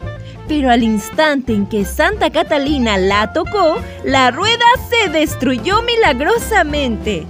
Pero 0.49 0.71
al 0.71 0.83
instante 0.83 1.53
en 1.55 1.67
que 1.67 1.85
Santa 1.85 2.31
Catalina 2.31 2.99
la 2.99 3.33
tocó, 3.33 3.79
la 4.05 4.31
rueda 4.31 4.65
se 4.91 5.09
destruyó 5.09 5.83
milagrosamente. 5.83 7.27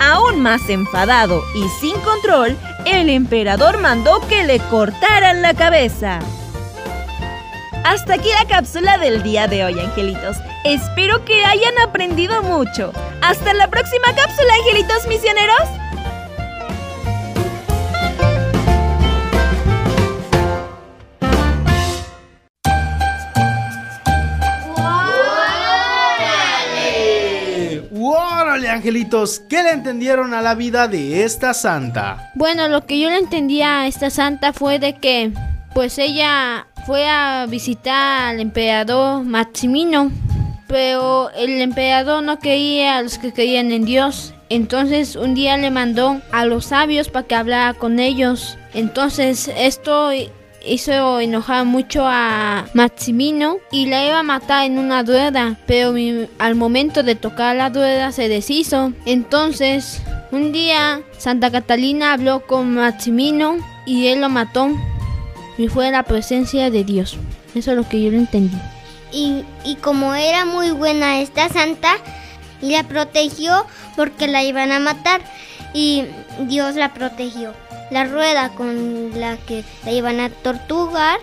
Aún 0.00 0.42
más 0.42 0.68
enfadado 0.68 1.42
y 1.54 1.68
sin 1.80 1.98
control, 2.00 2.56
el 2.84 3.08
emperador 3.08 3.80
mandó 3.80 4.20
que 4.28 4.44
le 4.44 4.58
cortaran 4.58 5.40
la 5.42 5.54
cabeza. 5.54 6.20
Hasta 7.86 8.14
aquí 8.14 8.28
la 8.30 8.48
cápsula 8.48 8.98
del 8.98 9.22
día 9.22 9.46
de 9.46 9.64
hoy, 9.64 9.78
angelitos. 9.78 10.36
Espero 10.64 11.24
que 11.24 11.44
hayan 11.44 11.78
aprendido 11.78 12.42
mucho. 12.42 12.92
Hasta 13.22 13.54
la 13.54 13.70
próxima 13.70 14.08
cápsula, 14.08 14.54
angelitos 14.54 15.06
misioneros. 15.06 15.60
angelitos, 28.68 29.40
¿qué 29.48 29.62
le 29.62 29.70
entendieron 29.70 30.34
a 30.34 30.42
la 30.42 30.54
vida 30.54 30.86
de 30.86 31.24
esta 31.24 31.54
santa? 31.54 32.30
Bueno, 32.34 32.68
lo 32.68 32.84
que 32.84 33.00
yo 33.00 33.08
le 33.08 33.18
entendía 33.18 33.80
a 33.80 33.86
esta 33.86 34.10
santa 34.10 34.52
fue 34.52 34.78
de 34.78 34.96
que, 34.96 35.32
pues 35.72 35.98
ella 35.98 36.66
fue 36.86 37.08
a 37.08 37.46
visitar 37.46 38.28
al 38.28 38.40
emperador 38.40 39.24
Maximino, 39.24 40.12
pero 40.68 41.30
el 41.30 41.60
emperador 41.60 42.22
no 42.22 42.38
quería 42.38 42.98
a 42.98 43.02
los 43.02 43.18
que 43.18 43.32
creían 43.32 43.72
en 43.72 43.84
Dios. 43.84 44.32
Entonces 44.50 45.16
un 45.16 45.34
día 45.34 45.56
le 45.56 45.72
mandó 45.72 46.20
a 46.30 46.46
los 46.46 46.66
sabios 46.66 47.08
para 47.08 47.26
que 47.26 47.34
hablara 47.34 47.74
con 47.74 47.98
ellos. 47.98 48.56
Entonces 48.72 49.50
esto 49.56 50.10
hizo 50.64 51.18
enojar 51.18 51.64
mucho 51.64 52.04
a 52.06 52.66
Maximino 52.72 53.56
y 53.72 53.86
la 53.86 54.06
iba 54.06 54.20
a 54.20 54.22
matar 54.22 54.64
en 54.64 54.78
una 54.78 55.02
rueda, 55.02 55.56
pero 55.66 55.92
al 56.38 56.54
momento 56.54 57.02
de 57.02 57.16
tocar 57.16 57.56
la 57.56 57.68
rueda 57.68 58.12
se 58.12 58.28
deshizo. 58.28 58.92
Entonces, 59.06 60.02
un 60.30 60.52
día 60.52 61.00
Santa 61.18 61.50
Catalina 61.50 62.12
habló 62.12 62.46
con 62.46 62.74
Maximino 62.74 63.56
y 63.86 64.06
él 64.06 64.20
lo 64.20 64.28
mató 64.28 64.70
y 65.58 65.68
fue 65.68 65.90
la 65.90 66.02
presencia 66.02 66.70
de 66.70 66.84
Dios. 66.84 67.18
Eso 67.54 67.70
es 67.70 67.76
lo 67.76 67.88
que 67.88 68.02
yo 68.02 68.10
lo 68.10 68.18
entendí. 68.18 68.58
Y, 69.12 69.44
y 69.64 69.76
como 69.76 70.14
era 70.14 70.44
muy 70.44 70.70
buena 70.70 71.20
esta 71.20 71.48
santa, 71.48 71.96
y 72.60 72.70
la 72.70 72.84
protegió 72.84 73.66
porque 73.94 74.26
la 74.26 74.42
iban 74.42 74.72
a 74.72 74.78
matar 74.78 75.20
y 75.74 76.04
Dios 76.40 76.74
la 76.74 76.94
protegió. 76.94 77.52
La 77.90 78.04
rueda 78.04 78.50
con 78.50 79.18
la 79.18 79.36
que 79.36 79.64
la 79.84 79.92
iban 79.92 80.20
a 80.20 80.30
tortugar. 80.30 81.18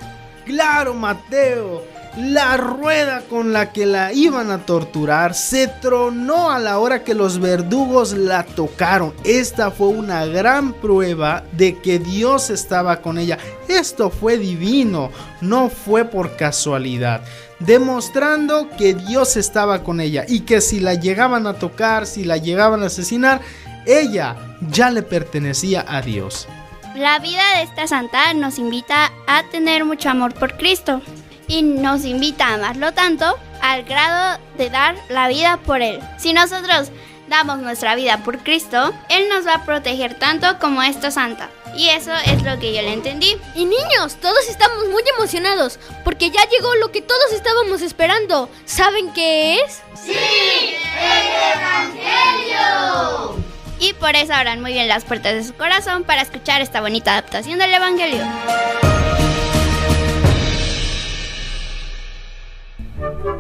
Claro, 0.46 0.94
Mateo. 0.94 1.84
La 2.18 2.58
rueda 2.58 3.24
con 3.28 3.54
la 3.54 3.72
que 3.72 3.88
la 3.88 4.14
iban 4.14 4.52
a 4.52 4.60
torturar 4.60 5.34
se 5.34 5.68
tronó 5.68 6.52
a 6.52 6.60
la 6.60 6.78
hora 6.78 7.04
que 7.04 7.16
los 7.16 7.40
verdugos 7.40 8.14
la 8.14 8.44
tocaron. 8.44 9.16
Esta 9.24 9.72
fue 9.72 9.88
una 9.88 10.28
gran 10.28 10.74
prueba 10.74 11.44
de 11.54 11.80
que 11.80 11.98
Dios 11.98 12.52
estaba 12.52 13.02
con 13.02 13.18
ella. 13.18 13.40
Esto 13.68 14.12
fue 14.12 14.38
divino, 14.38 15.10
no 15.42 15.70
fue 15.70 16.06
por 16.06 16.36
casualidad. 16.36 17.24
Demostrando 17.58 18.70
que 18.78 18.94
Dios 18.94 19.36
estaba 19.36 19.84
con 19.84 20.00
ella 20.00 20.24
y 20.28 20.42
que 20.42 20.62
si 20.62 20.80
la 20.80 20.94
llegaban 20.94 21.48
a 21.48 21.56
tocar, 21.56 22.06
si 22.06 22.26
la 22.26 22.38
llegaban 22.38 22.84
a 22.84 22.88
asesinar, 22.88 23.42
ella 23.88 24.36
ya 24.70 24.92
le 24.92 25.02
pertenecía 25.02 25.84
a 25.88 26.04
Dios. 26.04 26.48
La 26.96 27.18
vida 27.18 27.42
de 27.56 27.64
esta 27.64 27.88
santa 27.88 28.36
nos 28.36 28.60
invita 28.60 29.12
a 29.26 29.42
tener 29.50 29.84
mucho 29.84 30.12
amor 30.12 30.36
por 30.36 30.58
Cristo 30.58 31.02
y 31.54 31.62
nos 31.62 32.04
invita 32.04 32.48
a 32.48 32.56
amarlo 32.56 32.94
tanto 32.94 33.38
al 33.62 33.84
grado 33.84 34.42
de 34.58 34.72
dar 34.72 34.96
la 35.08 35.28
vida 35.28 35.60
por 35.64 35.84
Él. 35.84 36.00
Si 36.18 36.34
nosotros 36.34 36.90
damos 37.28 37.60
nuestra 37.60 37.94
vida 37.94 38.24
por 38.24 38.40
Cristo, 38.40 38.92
Él 39.10 39.30
nos 39.30 39.46
va 39.46 39.54
a 39.56 39.64
proteger 39.64 40.18
tanto 40.18 40.58
como 40.58 40.82
esta 40.82 41.12
santa. 41.12 41.52
Y 41.76 41.90
eso 41.90 42.12
es 42.26 42.42
lo 42.42 42.58
que 42.58 42.74
yo 42.74 42.82
le 42.82 42.94
entendí. 42.94 43.38
Y 43.54 43.66
niños, 43.66 44.16
todos 44.20 44.50
estamos 44.50 44.90
muy 44.90 45.04
emocionados 45.16 45.78
porque 46.04 46.32
ya 46.32 46.42
llegó 46.50 46.74
lo 46.76 46.92
que 46.92 47.04
todos 47.04 47.32
estábamos 47.32 47.84
esperando. 47.84 48.50
¿Saben 48.66 49.14
qué 49.14 49.60
es? 49.60 49.84
Sí, 50.04 50.12
el 50.12 51.28
Evangelio. 52.02 53.36
Y 53.80 53.94
por 53.94 54.16
eso 54.16 54.34
abran 54.34 54.60
muy 54.60 54.74
bien 54.74 54.88
las 54.88 55.06
puertas 55.06 55.34
de 55.34 55.44
su 55.44 55.54
corazón 55.54 56.04
para 56.04 56.24
escuchar 56.24 56.62
esta 56.62 56.82
bonita 56.82 57.12
adaptación 57.12 57.60
del 57.60 57.76
Evangelio. 57.76 58.24
Hola 63.26 63.40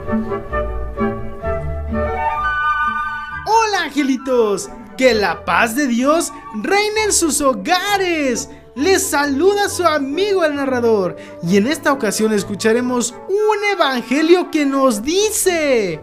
angelitos, 3.83 4.69
que 4.97 5.13
la 5.13 5.43
paz 5.43 5.75
de 5.75 5.87
Dios 5.87 6.31
reine 6.61 7.03
en 7.07 7.11
sus 7.11 7.41
hogares. 7.41 8.49
Les 8.75 9.05
saluda 9.05 9.67
su 9.67 9.83
amigo 9.83 10.45
el 10.45 10.55
narrador 10.55 11.17
y 11.43 11.57
en 11.57 11.67
esta 11.67 11.91
ocasión 11.91 12.31
escucharemos 12.31 13.13
un 13.27 13.57
evangelio 13.73 14.49
que 14.49 14.65
nos 14.65 15.03
dice, 15.03 15.99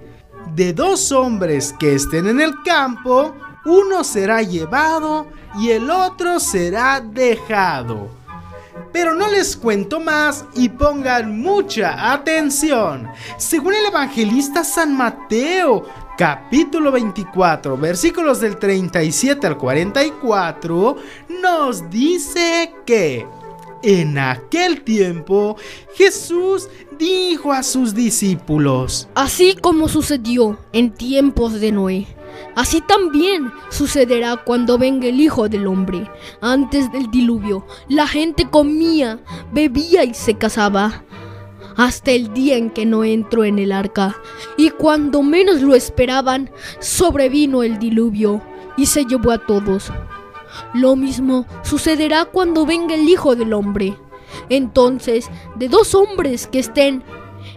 de 0.54 0.72
dos 0.74 1.10
hombres 1.10 1.74
que 1.80 1.94
estén 1.94 2.26
en 2.26 2.40
el 2.40 2.62
campo, 2.62 3.34
uno 3.64 4.04
será 4.04 4.42
llevado 4.42 5.26
y 5.58 5.70
el 5.70 5.90
otro 5.90 6.38
será 6.38 7.00
dejado. 7.00 8.19
Pero 8.92 9.14
no 9.14 9.28
les 9.28 9.56
cuento 9.56 10.00
más 10.00 10.44
y 10.54 10.68
pongan 10.68 11.40
mucha 11.40 12.12
atención. 12.12 13.08
Según 13.38 13.74
el 13.74 13.86
evangelista 13.86 14.64
San 14.64 14.96
Mateo, 14.96 15.86
capítulo 16.16 16.92
24, 16.92 17.76
versículos 17.76 18.40
del 18.40 18.58
37 18.58 19.46
al 19.46 19.56
44, 19.56 20.96
nos 21.42 21.88
dice 21.90 22.74
que 22.84 23.26
en 23.82 24.18
aquel 24.18 24.82
tiempo 24.82 25.56
Jesús 25.94 26.68
dijo 26.98 27.52
a 27.52 27.62
sus 27.62 27.94
discípulos, 27.94 29.08
Así 29.14 29.56
como 29.56 29.88
sucedió 29.88 30.58
en 30.72 30.92
tiempos 30.92 31.60
de 31.60 31.72
Noé 31.72 32.06
Así 32.54 32.80
también 32.80 33.52
sucederá 33.70 34.36
cuando 34.36 34.76
venga 34.76 35.06
el 35.06 35.20
Hijo 35.20 35.48
del 35.48 35.66
Hombre. 35.66 36.10
Antes 36.40 36.90
del 36.92 37.10
diluvio, 37.10 37.64
la 37.88 38.06
gente 38.06 38.48
comía, 38.50 39.20
bebía 39.52 40.04
y 40.04 40.14
se 40.14 40.34
casaba. 40.34 41.04
Hasta 41.76 42.10
el 42.10 42.34
día 42.34 42.56
en 42.56 42.70
que 42.70 42.84
no 42.84 43.04
entró 43.04 43.44
en 43.44 43.58
el 43.58 43.72
arca. 43.72 44.16
Y 44.56 44.70
cuando 44.70 45.22
menos 45.22 45.62
lo 45.62 45.74
esperaban, 45.74 46.50
sobrevino 46.80 47.62
el 47.62 47.78
diluvio 47.78 48.42
y 48.76 48.86
se 48.86 49.04
llevó 49.04 49.30
a 49.30 49.46
todos. 49.46 49.92
Lo 50.74 50.96
mismo 50.96 51.46
sucederá 51.62 52.24
cuando 52.24 52.66
venga 52.66 52.94
el 52.94 53.08
Hijo 53.08 53.36
del 53.36 53.52
Hombre. 53.52 53.96
Entonces, 54.48 55.30
de 55.54 55.68
dos 55.68 55.94
hombres 55.94 56.48
que 56.48 56.58
estén 56.58 57.02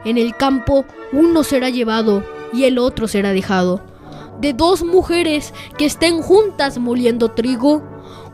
en 0.05 0.17
el 0.17 0.35
campo, 0.37 0.85
uno 1.11 1.43
será 1.43 1.69
llevado 1.69 2.23
y 2.53 2.65
el 2.65 2.77
otro 2.77 3.07
será 3.07 3.33
dejado 3.33 3.92
de 4.39 4.53
dos 4.53 4.83
mujeres 4.83 5.53
que 5.77 5.85
estén 5.85 6.21
juntas 6.21 6.77
moliendo 6.77 7.31
trigo, 7.31 7.83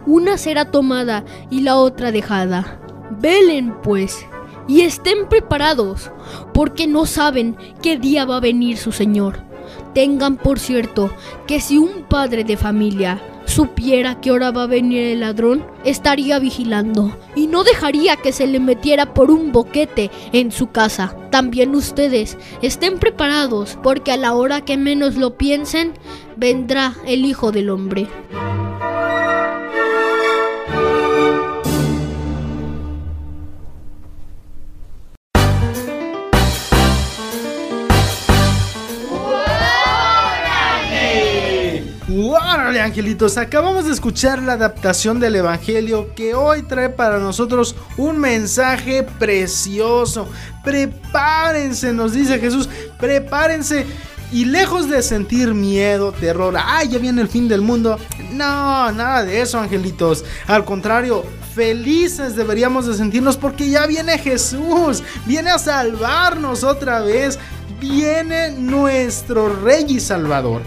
una 0.06 0.38
será 0.38 0.66
tomada 0.66 1.24
y 1.50 1.62
la 1.62 1.76
otra 1.78 2.12
dejada. 2.12 2.80
Velen 3.20 3.76
pues 3.82 4.26
y 4.68 4.82
estén 4.82 5.28
preparados, 5.28 6.12
porque 6.54 6.88
no 6.88 7.06
saben 7.06 7.58
qué 7.82 7.98
día 7.98 8.26
va 8.26 8.38
a 8.38 8.42
venir 8.42 8.78
su 8.78 8.92
Señor. 8.92 9.44
Tengan 9.94 10.38
por 10.38 10.60
cierto 10.60 11.10
que 11.48 11.60
si 11.60 11.78
un 11.78 12.04
padre 12.04 12.44
de 12.44 12.56
familia 12.56 13.20
supiera 13.50 14.22
que 14.22 14.30
ahora 14.30 14.52
va 14.52 14.64
a 14.64 14.68
venir 14.68 15.04
el 15.04 15.22
ladrón, 15.22 15.66
estaría 15.84 16.40
vigilando 16.40 17.18
y 17.36 17.48
no 17.48 17.64
dejaría 17.64 18.16
que 18.16 18.32
se 18.32 18.48
le 18.48 18.60
metiera 18.60 19.14
por 19.14 19.32
un 19.32 19.52
boquete 19.52 20.12
en 20.32 20.52
su 20.52 20.68
casa. 20.72 21.16
También 21.32 21.76
ustedes 21.76 22.38
estén 22.62 23.00
preparados 23.00 23.78
porque 23.82 24.12
a 24.12 24.18
la 24.18 24.34
hora 24.34 24.62
que 24.62 24.78
menos 24.78 25.16
lo 25.16 25.38
piensen, 25.38 25.94
vendrá 26.38 26.96
el 27.06 27.26
Hijo 27.26 27.52
del 27.52 27.70
Hombre. 27.70 28.08
¡Órale, 42.70 42.84
angelitos! 42.84 43.36
Acabamos 43.38 43.86
de 43.86 43.94
escuchar 43.94 44.44
la 44.44 44.54
adaptación 44.54 45.20
del 45.20 45.38
Evangelio 45.38 46.14
que 46.14 46.36
hoy 46.36 46.62
trae 46.62 46.90
para 46.90 47.18
nosotros 47.18 47.76
un 47.98 48.20
mensaje 48.20 49.02
precioso. 49.02 50.28
Prepárense, 50.64 51.94
nos 51.94 52.14
dice 52.14 52.38
Jesús, 52.38 52.70
prepárense. 53.00 53.88
Y 54.32 54.46
lejos 54.46 54.88
de 54.88 55.02
sentir 55.02 55.56
miedo, 55.56 56.12
terror, 56.12 56.54
¡ay, 56.64 56.90
ya 56.90 57.00
viene 57.00 57.22
el 57.22 57.28
fin 57.28 57.48
del 57.48 57.62
mundo! 57.62 57.98
No, 58.34 58.92
nada 58.92 59.24
de 59.24 59.42
eso, 59.42 59.58
angelitos. 59.60 60.24
Al 60.46 60.64
contrario, 60.64 61.26
felices 61.56 62.36
deberíamos 62.36 62.86
de 62.86 62.94
sentirnos 62.94 63.36
porque 63.36 63.68
ya 63.68 63.88
viene 63.88 64.20
Jesús. 64.20 65.02
Viene 65.26 65.50
a 65.50 65.58
salvarnos 65.58 66.64
otra 66.64 67.02
vez. 67.02 67.40
Viene 67.80 68.52
nuestro 68.52 69.56
Rey 69.64 69.86
y 69.88 70.00
Salvador. 70.00 70.62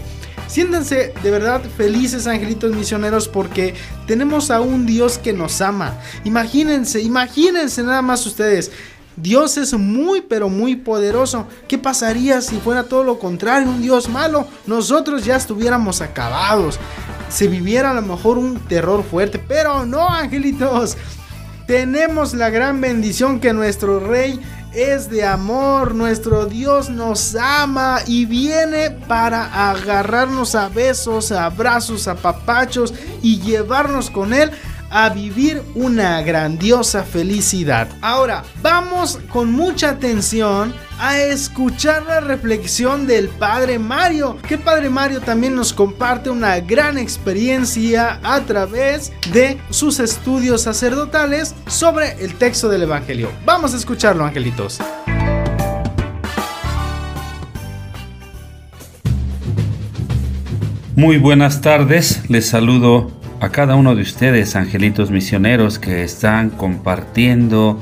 Siéntanse 0.53 1.15
de 1.23 1.31
verdad 1.31 1.63
felices 1.77 2.27
angelitos 2.27 2.75
misioneros 2.75 3.27
porque 3.27 3.73
tenemos 4.05 4.51
a 4.51 4.61
un 4.61 4.85
Dios 4.85 5.17
que 5.17 5.33
nos 5.33 5.61
ama. 5.61 5.99
Imagínense, 6.25 7.01
imagínense 7.01 7.81
nada 7.81 8.03
más 8.03 8.23
ustedes. 8.27 8.69
Dios 9.15 9.57
es 9.57 9.73
muy 9.73 10.21
pero 10.21 10.49
muy 10.49 10.75
poderoso. 10.75 11.47
¿Qué 11.67 11.79
pasaría 11.79 12.39
si 12.41 12.57
fuera 12.59 12.83
todo 12.83 13.03
lo 13.03 13.17
contrario, 13.17 13.67
un 13.67 13.81
Dios 13.81 14.09
malo? 14.09 14.45
Nosotros 14.67 15.25
ya 15.25 15.37
estuviéramos 15.37 16.01
acabados. 16.01 16.79
Se 17.29 17.47
viviera 17.47 17.89
a 17.89 17.95
lo 17.95 18.03
mejor 18.03 18.37
un 18.37 18.59
terror 18.67 19.03
fuerte, 19.03 19.39
pero 19.39 19.87
no, 19.87 20.07
angelitos. 20.07 20.97
Tenemos 21.65 22.35
la 22.35 22.51
gran 22.51 22.79
bendición 22.79 23.39
que 23.39 23.53
nuestro 23.53 23.99
rey 23.99 24.39
es 24.73 25.09
de 25.09 25.23
amor, 25.23 25.93
nuestro 25.93 26.45
Dios 26.45 26.89
nos 26.89 27.35
ama 27.35 27.99
y 28.07 28.25
viene 28.25 28.91
para 28.91 29.69
agarrarnos 29.69 30.55
a 30.55 30.69
besos, 30.69 31.31
a 31.31 31.45
abrazos, 31.45 32.07
a 32.07 32.15
papachos 32.15 32.93
y 33.21 33.39
llevarnos 33.39 34.09
con 34.09 34.33
Él 34.33 34.51
a 34.93 35.09
vivir 35.09 35.63
una 35.73 36.21
grandiosa 36.21 37.01
felicidad. 37.03 37.89
Ahora, 37.99 38.43
vamos 38.61 39.19
con 39.29 39.51
mucha 39.51 39.89
atención 39.89 40.71
a 40.99 41.19
escuchar 41.19 42.03
la 42.03 42.19
reflexión 42.19 43.07
del 43.07 43.27
Padre 43.27 43.79
Mario, 43.79 44.37
que 44.47 44.59
Padre 44.59 44.91
Mario 44.91 45.19
también 45.19 45.55
nos 45.55 45.73
comparte 45.73 46.29
una 46.29 46.59
gran 46.59 46.99
experiencia 46.99 48.19
a 48.23 48.41
través 48.41 49.11
de 49.33 49.59
sus 49.71 49.99
estudios 49.99 50.61
sacerdotales 50.61 51.55
sobre 51.65 52.23
el 52.23 52.35
texto 52.35 52.69
del 52.69 52.83
Evangelio. 52.83 53.31
Vamos 53.45 53.73
a 53.73 53.77
escucharlo, 53.77 54.23
angelitos. 54.23 54.79
Muy 60.95 61.17
buenas 61.17 61.61
tardes, 61.61 62.29
les 62.29 62.47
saludo 62.47 63.22
a 63.43 63.49
cada 63.49 63.75
uno 63.75 63.93
de 63.93 64.01
ustedes, 64.01 64.55
angelitos 64.55 65.11
misioneros, 65.11 65.77
que 65.77 66.05
están 66.05 66.49
compartiendo 66.49 67.77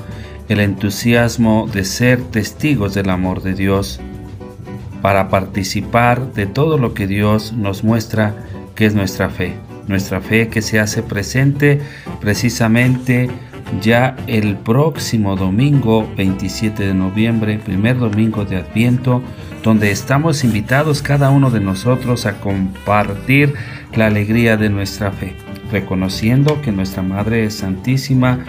el 0.49 0.59
entusiasmo 0.59 1.69
de 1.71 1.85
ser 1.85 2.19
testigos 2.19 2.95
del 2.95 3.11
amor 3.11 3.43
de 3.43 3.53
Dios, 3.53 3.99
para 5.03 5.29
participar 5.29 6.33
de 6.33 6.47
todo 6.47 6.79
lo 6.79 6.95
que 6.95 7.05
Dios 7.05 7.53
nos 7.53 7.83
muestra 7.83 8.33
que 8.73 8.87
es 8.87 8.95
nuestra 8.95 9.29
fe, 9.29 9.53
nuestra 9.87 10.19
fe 10.19 10.47
que 10.47 10.63
se 10.63 10.79
hace 10.79 11.03
presente 11.03 11.79
precisamente 12.19 13.29
ya 13.81 14.15
el 14.25 14.57
próximo 14.57 15.35
domingo 15.35 16.11
27 16.17 16.87
de 16.87 16.93
noviembre, 16.95 17.59
primer 17.63 17.99
domingo 17.99 18.45
de 18.45 18.57
Adviento, 18.57 19.21
donde 19.63 19.91
estamos 19.91 20.43
invitados 20.43 21.03
cada 21.03 21.29
uno 21.29 21.51
de 21.51 21.59
nosotros 21.59 22.25
a 22.25 22.39
compartir 22.39 23.53
la 23.93 24.07
alegría 24.07 24.57
de 24.57 24.69
nuestra 24.69 25.11
fe, 25.11 25.35
reconociendo 25.71 26.61
que 26.61 26.71
nuestra 26.71 27.01
Madre 27.01 27.49
Santísima, 27.49 28.39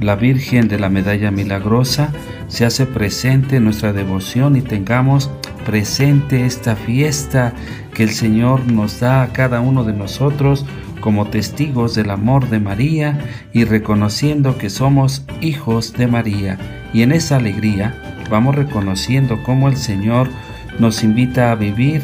la 0.00 0.16
Virgen 0.16 0.68
de 0.68 0.78
la 0.78 0.88
Medalla 0.88 1.30
Milagrosa, 1.30 2.12
se 2.48 2.64
hace 2.64 2.86
presente 2.86 3.56
en 3.56 3.64
nuestra 3.64 3.92
devoción 3.92 4.56
y 4.56 4.62
tengamos 4.62 5.30
presente 5.64 6.46
esta 6.46 6.74
fiesta 6.74 7.52
que 7.94 8.02
el 8.02 8.10
Señor 8.10 8.66
nos 8.72 9.00
da 9.00 9.22
a 9.22 9.32
cada 9.32 9.60
uno 9.60 9.84
de 9.84 9.92
nosotros 9.92 10.64
como 11.00 11.26
testigos 11.26 11.94
del 11.94 12.10
amor 12.10 12.48
de 12.48 12.60
María 12.60 13.18
y 13.52 13.64
reconociendo 13.64 14.58
que 14.58 14.70
somos 14.70 15.24
hijos 15.40 15.92
de 15.92 16.06
María. 16.06 16.58
Y 16.92 17.02
en 17.02 17.12
esa 17.12 17.36
alegría 17.36 17.94
vamos 18.30 18.54
reconociendo 18.54 19.42
cómo 19.42 19.68
el 19.68 19.76
Señor 19.76 20.28
nos 20.78 21.02
invita 21.02 21.50
a 21.50 21.54
vivir 21.54 22.02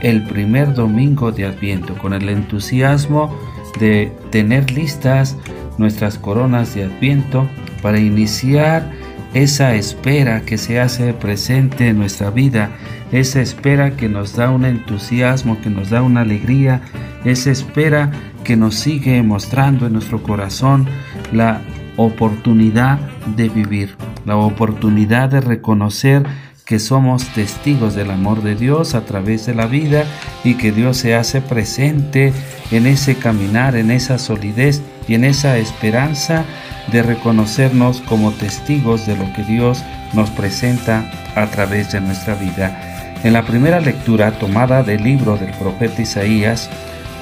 el 0.00 0.22
primer 0.22 0.74
domingo 0.74 1.32
de 1.32 1.46
Adviento 1.46 1.94
con 1.98 2.12
el 2.12 2.28
entusiasmo 2.28 3.36
de 3.78 4.12
tener 4.30 4.70
listas 4.70 5.36
nuestras 5.78 6.18
coronas 6.18 6.74
de 6.74 6.84
Adviento 6.84 7.48
para 7.82 7.98
iniciar 7.98 8.90
esa 9.34 9.74
espera 9.74 10.42
que 10.42 10.58
se 10.58 10.80
hace 10.80 11.12
presente 11.12 11.88
en 11.88 11.98
nuestra 11.98 12.30
vida, 12.30 12.70
esa 13.12 13.40
espera 13.40 13.96
que 13.96 14.08
nos 14.08 14.36
da 14.36 14.50
un 14.50 14.64
entusiasmo, 14.64 15.60
que 15.60 15.70
nos 15.70 15.90
da 15.90 16.02
una 16.02 16.22
alegría, 16.22 16.80
esa 17.24 17.50
espera 17.50 18.10
que 18.44 18.56
nos 18.56 18.74
sigue 18.74 19.22
mostrando 19.22 19.86
en 19.86 19.92
nuestro 19.92 20.22
corazón 20.22 20.86
la 21.32 21.60
oportunidad 21.96 22.98
de 23.36 23.48
vivir, 23.48 23.96
la 24.24 24.36
oportunidad 24.36 25.28
de 25.28 25.40
reconocer 25.40 26.24
que 26.68 26.78
somos 26.78 27.24
testigos 27.28 27.94
del 27.94 28.10
amor 28.10 28.42
de 28.42 28.54
Dios 28.54 28.94
a 28.94 29.00
través 29.00 29.46
de 29.46 29.54
la 29.54 29.64
vida 29.64 30.04
y 30.44 30.56
que 30.56 30.70
Dios 30.70 30.98
se 30.98 31.14
hace 31.14 31.40
presente 31.40 32.30
en 32.70 32.86
ese 32.86 33.16
caminar, 33.16 33.74
en 33.74 33.90
esa 33.90 34.18
solidez 34.18 34.82
y 35.08 35.14
en 35.14 35.24
esa 35.24 35.56
esperanza 35.56 36.44
de 36.92 37.02
reconocernos 37.02 38.02
como 38.02 38.32
testigos 38.32 39.06
de 39.06 39.16
lo 39.16 39.32
que 39.32 39.44
Dios 39.44 39.82
nos 40.12 40.28
presenta 40.28 41.10
a 41.34 41.46
través 41.46 41.92
de 41.92 42.02
nuestra 42.02 42.34
vida. 42.34 43.14
En 43.24 43.32
la 43.32 43.46
primera 43.46 43.80
lectura 43.80 44.32
tomada 44.32 44.82
del 44.82 45.02
libro 45.02 45.38
del 45.38 45.52
profeta 45.52 46.02
Isaías, 46.02 46.68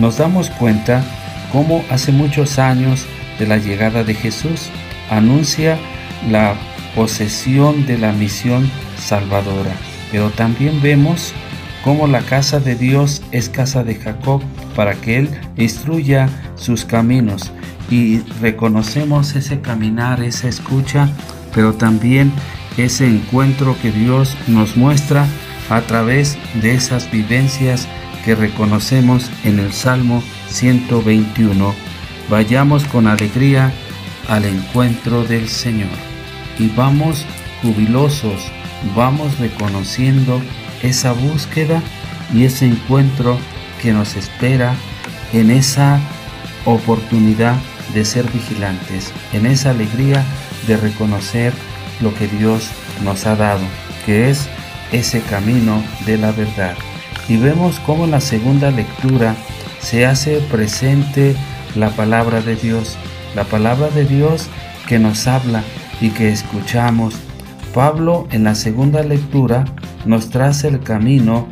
nos 0.01 0.19
damos 0.19 0.51
cuenta 0.51 1.05
cómo 1.53 1.85
hace 1.89 2.11
muchos 2.11 2.59
años 2.59 3.07
de 3.39 3.47
la 3.47 3.59
llegada 3.59 4.03
de 4.03 4.15
Jesús 4.15 4.71
anuncia 5.09 5.79
la 6.29 6.55
posesión 6.97 7.87
de 7.87 7.97
la 7.97 8.11
misión 8.11 8.69
salvadora. 8.99 9.75
Pero 10.11 10.31
también 10.31 10.81
vemos 10.83 11.33
cómo 11.85 12.07
la 12.07 12.23
casa 12.23 12.61
de 12.61 12.75
Dios 12.75 13.23
es 13.33 13.49
casa 13.49 13.85
de 13.85 13.95
Jacob 13.95 14.43
para 14.75 14.95
que 14.95 15.19
Él 15.19 15.31
instruya 15.57 16.29
sus 16.57 16.85
caminos. 16.85 17.53
Y 17.91 18.19
reconocemos 18.41 19.37
ese 19.37 19.61
caminar, 19.61 20.21
esa 20.23 20.49
escucha, 20.49 21.09
pero 21.55 21.75
también 21.75 22.33
ese 22.77 23.07
encuentro 23.07 23.77
que 23.81 23.93
Dios 23.93 24.37
nos 24.49 24.77
muestra 24.77 25.27
a 25.71 25.81
través 25.83 26.37
de 26.61 26.75
esas 26.75 27.11
vivencias 27.11 27.89
que 28.25 28.35
reconocemos 28.35 29.31
en 29.45 29.61
el 29.61 29.73
Salmo 29.73 30.23
121. 30.49 31.75
Vayamos 32.29 32.85
con 32.85 33.07
alegría 33.07 33.73
al 34.29 34.45
encuentro 34.45 35.23
del 35.23 35.49
Señor 35.49 35.89
y 36.59 36.69
vamos 36.69 37.25
jubilosos 37.63 38.51
vamos 38.95 39.39
reconociendo 39.39 40.41
esa 40.83 41.13
búsqueda 41.13 41.83
y 42.35 42.45
ese 42.45 42.67
encuentro 42.67 43.39
que 43.83 43.93
nos 43.93 44.17
espera 44.17 44.75
en 45.33 45.51
esa 45.51 46.01
oportunidad 46.65 47.57
de 47.95 48.05
ser 48.05 48.31
vigilantes, 48.31 49.13
en 49.33 49.47
esa 49.47 49.71
alegría 49.71 50.25
de 50.67 50.77
reconocer 50.77 51.53
lo 52.01 52.15
que 52.15 52.27
Dios 52.27 52.71
nos 53.05 53.27
ha 53.27 53.37
dado, 53.37 53.63
que 54.05 54.31
es 54.31 54.49
ese 54.93 55.21
camino 55.21 55.83
de 56.05 56.19
la 56.19 56.33
verdad. 56.33 56.75
Y 57.29 57.37
vemos 57.37 57.81
cómo 57.81 58.05
en 58.05 58.13
la 58.13 58.21
segunda 58.21 58.71
lectura 58.71 59.35
se 59.81 60.07
hace 60.07 60.39
presente 60.39 61.35
la 61.75 61.91
palabra 61.91 62.41
de 62.41 62.57
Dios, 62.57 62.97
la 63.35 63.45
palabra 63.45 63.89
de 63.89 64.05
Dios 64.05 64.49
que 64.89 64.99
nos 64.99 65.27
habla 65.27 65.63
y 66.01 66.11
que 66.11 66.31
escuchamos 66.31 67.15
Pablo 67.77 68.27
en 68.31 68.45
la 68.45 68.55
segunda 68.55 69.03
lectura 69.03 69.67
nos 70.07 70.31
traza 70.31 70.67
el 70.67 70.81
camino 70.81 71.47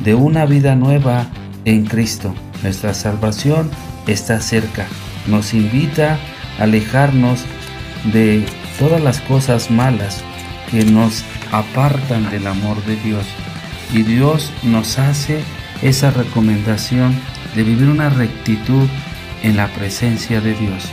de 0.00 0.14
una 0.14 0.44
vida 0.44 0.76
nueva 0.76 1.28
en 1.64 1.86
Cristo. 1.86 2.34
Nuestra 2.62 2.92
salvación 2.92 3.70
está 4.06 4.38
cerca. 4.42 4.86
Nos 5.26 5.54
invita 5.54 6.18
a 6.58 6.64
alejarnos 6.64 7.46
de 8.12 8.44
todas 8.78 9.00
las 9.00 9.22
cosas 9.22 9.70
malas 9.70 10.22
que 10.70 10.84
nos 10.84 11.24
apartan 11.52 12.30
del 12.30 12.48
amor 12.48 12.76
de 12.84 12.96
Dios. 12.96 13.24
Y 13.94 14.02
Dios 14.02 14.52
nos 14.64 14.98
hace 14.98 15.40
esa 15.80 16.10
recomendación 16.10 17.14
de 17.56 17.62
vivir 17.62 17.88
una 17.88 18.10
rectitud 18.10 18.86
en 19.42 19.56
la 19.56 19.68
presencia 19.68 20.42
de 20.42 20.52
Dios. 20.52 20.84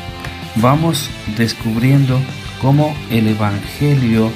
Vamos 0.55 1.09
descubriendo 1.35 2.17
cómo 2.61 2.95
el 3.09 3.27
Evangelio 3.27 4.31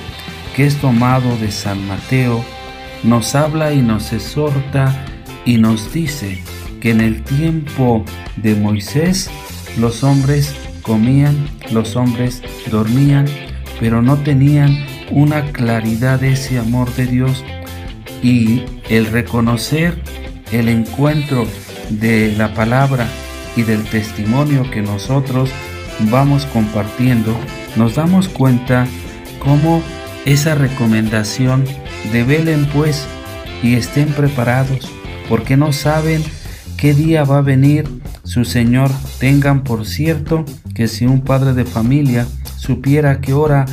que 0.55 0.65
es 0.65 0.77
tomado 0.77 1.37
de 1.37 1.51
San 1.51 1.87
Mateo, 1.87 2.43
nos 3.03 3.35
habla 3.35 3.73
y 3.73 3.81
nos 3.81 4.13
exhorta 4.13 5.05
y 5.45 5.57
nos 5.57 5.91
dice 5.93 6.41
que 6.79 6.91
en 6.91 7.01
el 7.01 7.23
tiempo 7.23 8.05
de 8.37 8.55
Moisés 8.55 9.29
los 9.77 10.03
hombres 10.03 10.55
comían, 10.81 11.35
los 11.71 11.95
hombres 11.95 12.41
dormían, 12.69 13.25
pero 13.79 14.01
no 14.01 14.17
tenían 14.17 14.85
una 15.11 15.51
claridad 15.51 16.19
de 16.19 16.33
ese 16.33 16.59
amor 16.59 16.93
de 16.95 17.07
Dios 17.07 17.43
y 18.21 18.63
el 18.89 19.07
reconocer 19.07 20.01
el 20.51 20.69
encuentro 20.69 21.47
de 21.89 22.33
la 22.37 22.53
palabra 22.53 23.07
y 23.55 23.63
del 23.63 23.83
testimonio 23.83 24.69
que 24.71 24.81
nosotros 24.81 25.49
vamos 26.11 26.45
compartiendo, 26.47 27.35
nos 27.75 27.95
damos 27.95 28.29
cuenta 28.29 28.87
cómo 29.39 29.81
esa 30.25 30.55
recomendación 30.55 31.65
de 32.11 32.23
velen 32.23 32.67
pues 32.73 33.05
y 33.61 33.75
estén 33.75 34.09
preparados, 34.09 34.91
porque 35.29 35.57
no 35.57 35.73
saben 35.73 36.23
qué 36.77 36.93
día 36.93 37.23
va 37.23 37.39
a 37.39 37.41
venir 37.41 37.87
su 38.23 38.45
Señor. 38.45 38.91
Tengan 39.19 39.63
por 39.63 39.85
cierto 39.85 40.45
que 40.73 40.87
si 40.87 41.05
un 41.05 41.21
padre 41.21 41.53
de 41.53 41.65
familia 41.65 42.27
supiera 42.57 43.21
qué 43.21 43.33
hora 43.33 43.65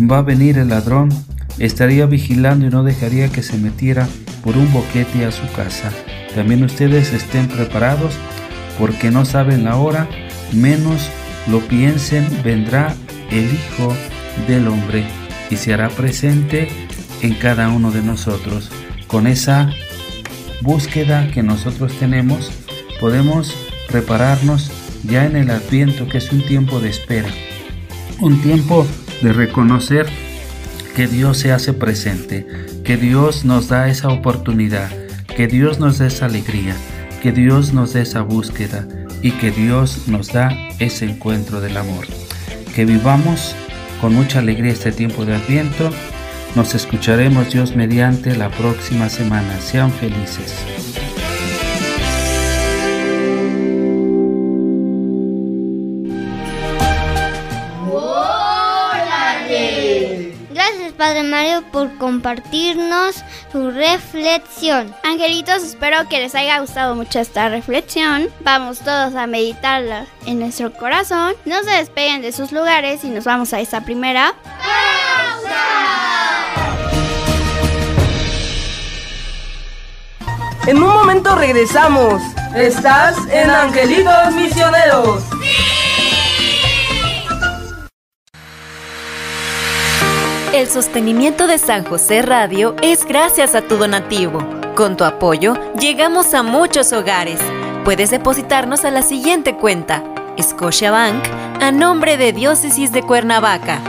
va 0.00 0.18
a 0.18 0.22
venir 0.22 0.58
el 0.58 0.68
ladrón, 0.68 1.10
estaría 1.58 2.06
vigilando 2.06 2.66
y 2.66 2.70
no 2.70 2.82
dejaría 2.82 3.28
que 3.28 3.42
se 3.42 3.56
metiera 3.56 4.06
por 4.42 4.56
un 4.56 4.72
boquete 4.72 5.24
a 5.24 5.32
su 5.32 5.50
casa. 5.52 5.90
También 6.34 6.62
ustedes 6.64 7.12
estén 7.12 7.48
preparados, 7.48 8.14
porque 8.78 9.10
no 9.10 9.24
saben 9.24 9.64
la 9.64 9.76
hora, 9.76 10.06
menos 10.52 11.08
lo 11.50 11.60
piensen, 11.60 12.26
vendrá 12.44 12.94
el 13.30 13.44
Hijo 13.44 13.94
del 14.46 14.68
Hombre 14.68 15.04
y 15.50 15.56
se 15.56 15.74
hará 15.74 15.88
presente 15.88 16.68
en 17.22 17.34
cada 17.34 17.68
uno 17.68 17.90
de 17.90 18.02
nosotros. 18.02 18.70
Con 19.06 19.26
esa 19.26 19.70
búsqueda 20.62 21.30
que 21.30 21.42
nosotros 21.42 21.92
tenemos, 21.98 22.50
podemos 23.00 23.54
prepararnos 23.88 24.70
ya 25.04 25.26
en 25.26 25.36
el 25.36 25.50
adviento, 25.50 26.08
que 26.08 26.18
es 26.18 26.32
un 26.32 26.42
tiempo 26.42 26.80
de 26.80 26.90
espera, 26.90 27.28
un 28.20 28.40
tiempo 28.42 28.86
de 29.22 29.32
reconocer 29.32 30.06
que 30.94 31.06
Dios 31.06 31.38
se 31.38 31.52
hace 31.52 31.72
presente, 31.72 32.46
que 32.84 32.96
Dios 32.96 33.44
nos 33.44 33.68
da 33.68 33.88
esa 33.88 34.08
oportunidad, 34.08 34.90
que 35.36 35.46
Dios 35.46 35.78
nos 35.78 35.98
da 35.98 36.06
esa 36.06 36.26
alegría, 36.26 36.74
que 37.22 37.32
Dios 37.32 37.72
nos 37.72 37.92
dé 37.92 38.02
esa 38.02 38.22
búsqueda 38.22 38.86
y 39.22 39.32
que 39.32 39.50
Dios 39.50 40.08
nos 40.08 40.32
da 40.32 40.56
ese 40.78 41.04
encuentro 41.04 41.60
del 41.60 41.76
amor. 41.76 42.06
Que 42.74 42.84
vivamos 42.84 43.54
con 44.00 44.14
mucha 44.14 44.40
alegría 44.40 44.72
este 44.72 44.92
tiempo 44.92 45.24
de 45.24 45.34
Adviento. 45.36 45.90
Nos 46.54 46.74
escucharemos 46.74 47.52
Dios 47.52 47.76
mediante 47.76 48.36
la 48.36 48.50
próxima 48.50 49.08
semana. 49.08 49.60
Sean 49.60 49.92
felices. 49.92 51.05
Padre 61.16 61.30
Mario 61.30 61.62
por 61.72 61.96
compartirnos 61.96 63.24
su 63.50 63.70
reflexión. 63.70 64.94
Angelitos, 65.02 65.62
espero 65.62 66.06
que 66.10 66.20
les 66.20 66.34
haya 66.34 66.60
gustado 66.60 66.94
mucho 66.94 67.20
esta 67.20 67.48
reflexión. 67.48 68.28
Vamos 68.40 68.80
todos 68.80 69.14
a 69.14 69.26
meditarla 69.26 70.04
en 70.26 70.40
nuestro 70.40 70.74
corazón. 70.74 71.32
No 71.46 71.62
se 71.62 71.70
despeguen 71.70 72.20
de 72.20 72.32
sus 72.32 72.52
lugares 72.52 73.02
y 73.02 73.08
nos 73.08 73.24
vamos 73.24 73.54
a 73.54 73.60
esta 73.60 73.80
primera 73.80 74.34
En 80.66 80.82
un 80.82 80.88
momento 80.88 81.34
regresamos. 81.34 82.20
Estás 82.54 83.16
en 83.30 83.48
Angelitos 83.48 84.34
Misioneros. 84.34 85.22
El 90.56 90.68
sostenimiento 90.68 91.46
de 91.46 91.58
San 91.58 91.84
José 91.84 92.22
Radio 92.22 92.76
es 92.80 93.04
gracias 93.04 93.54
a 93.54 93.60
tu 93.60 93.76
donativo. 93.76 94.38
Con 94.74 94.96
tu 94.96 95.04
apoyo, 95.04 95.52
llegamos 95.78 96.32
a 96.32 96.42
muchos 96.42 96.94
hogares. 96.94 97.38
Puedes 97.84 98.08
depositarnos 98.08 98.86
a 98.86 98.90
la 98.90 99.02
siguiente 99.02 99.54
cuenta: 99.54 100.02
Scotiabank, 100.40 101.22
a 101.60 101.72
nombre 101.72 102.16
de 102.16 102.32
Diócesis 102.32 102.90
de 102.90 103.02
Cuernavaca. 103.02 103.80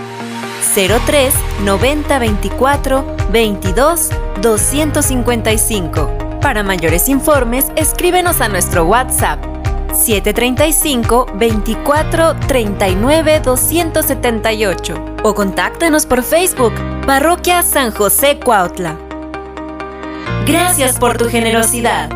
03 0.76 1.34
90 1.64 2.20
24 2.20 3.16
22 3.32 4.10
255. 4.42 6.40
Para 6.42 6.64
mayores 6.64 7.08
informes, 7.08 7.68
escríbenos 7.78 8.42
a 8.42 8.50
nuestro 8.50 8.84
WhatsApp 8.84 9.40
735 9.94 11.28
24 11.34 12.36
39 12.46 13.40
278 13.40 15.17
o 15.28 15.36
contáctanos 15.36 16.06
por 16.06 16.24
Facebook 16.24 16.74
Parroquia 17.06 17.62
San 17.62 17.92
José 17.92 18.40
Cuautla. 18.40 18.98
Gracias 20.46 20.98
por 20.98 21.18
tu 21.18 21.28
generosidad. 21.28 22.10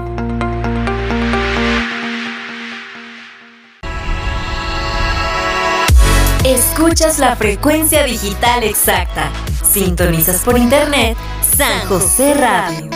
Escuchas 6.46 7.20
la 7.20 7.36
frecuencia 7.36 8.04
digital 8.06 8.64
exacta. 8.64 9.30
Sintonizas 9.70 10.44
por 10.44 10.58
internet 10.58 11.18
San 11.42 11.88
José 11.88 12.34
Radio. 12.34 12.90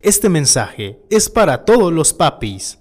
Este 0.00 0.28
mensaje 0.28 1.00
es 1.08 1.30
para 1.30 1.64
todos 1.64 1.90
los 1.90 2.12
papis. 2.12 2.78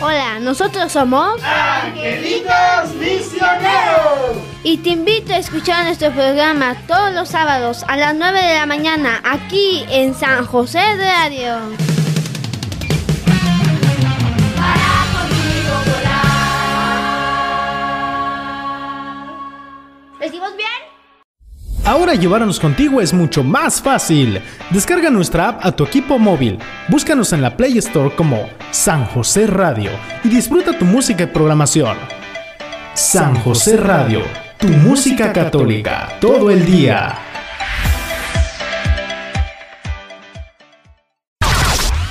Hola, 0.00 0.40
nosotros 0.40 0.90
somos 0.92 1.42
Angelitos 1.42 2.94
Misioneros. 2.98 4.36
Y 4.62 4.76
te 4.78 4.90
invito 4.90 5.32
a 5.32 5.38
escuchar 5.38 5.84
nuestro 5.84 6.12
programa 6.12 6.76
todos 6.86 7.12
los 7.12 7.28
sábados 7.28 7.84
a 7.88 7.96
las 7.96 8.14
9 8.14 8.40
de 8.42 8.54
la 8.54 8.66
mañana 8.66 9.20
aquí 9.24 9.84
en 9.90 10.14
San 10.14 10.46
José 10.46 10.78
de 10.96 11.04
Radio. 11.04 11.95
Ahora 21.86 22.14
llevarnos 22.14 22.58
contigo 22.58 23.00
es 23.00 23.12
mucho 23.14 23.44
más 23.44 23.80
fácil. 23.80 24.40
Descarga 24.70 25.08
nuestra 25.08 25.50
app 25.50 25.64
a 25.64 25.70
tu 25.70 25.84
equipo 25.84 26.18
móvil. 26.18 26.58
Búscanos 26.88 27.32
en 27.32 27.40
la 27.40 27.56
Play 27.56 27.78
Store 27.78 28.12
como 28.16 28.48
San 28.72 29.04
José 29.04 29.46
Radio 29.46 29.92
y 30.24 30.28
disfruta 30.28 30.76
tu 30.76 30.84
música 30.84 31.22
y 31.22 31.26
programación. 31.26 31.96
San 32.94 33.36
José 33.36 33.76
Radio, 33.76 34.22
tu 34.58 34.66
música 34.66 35.32
católica, 35.32 36.08
todo 36.20 36.50
el 36.50 36.66
día. 36.66 37.25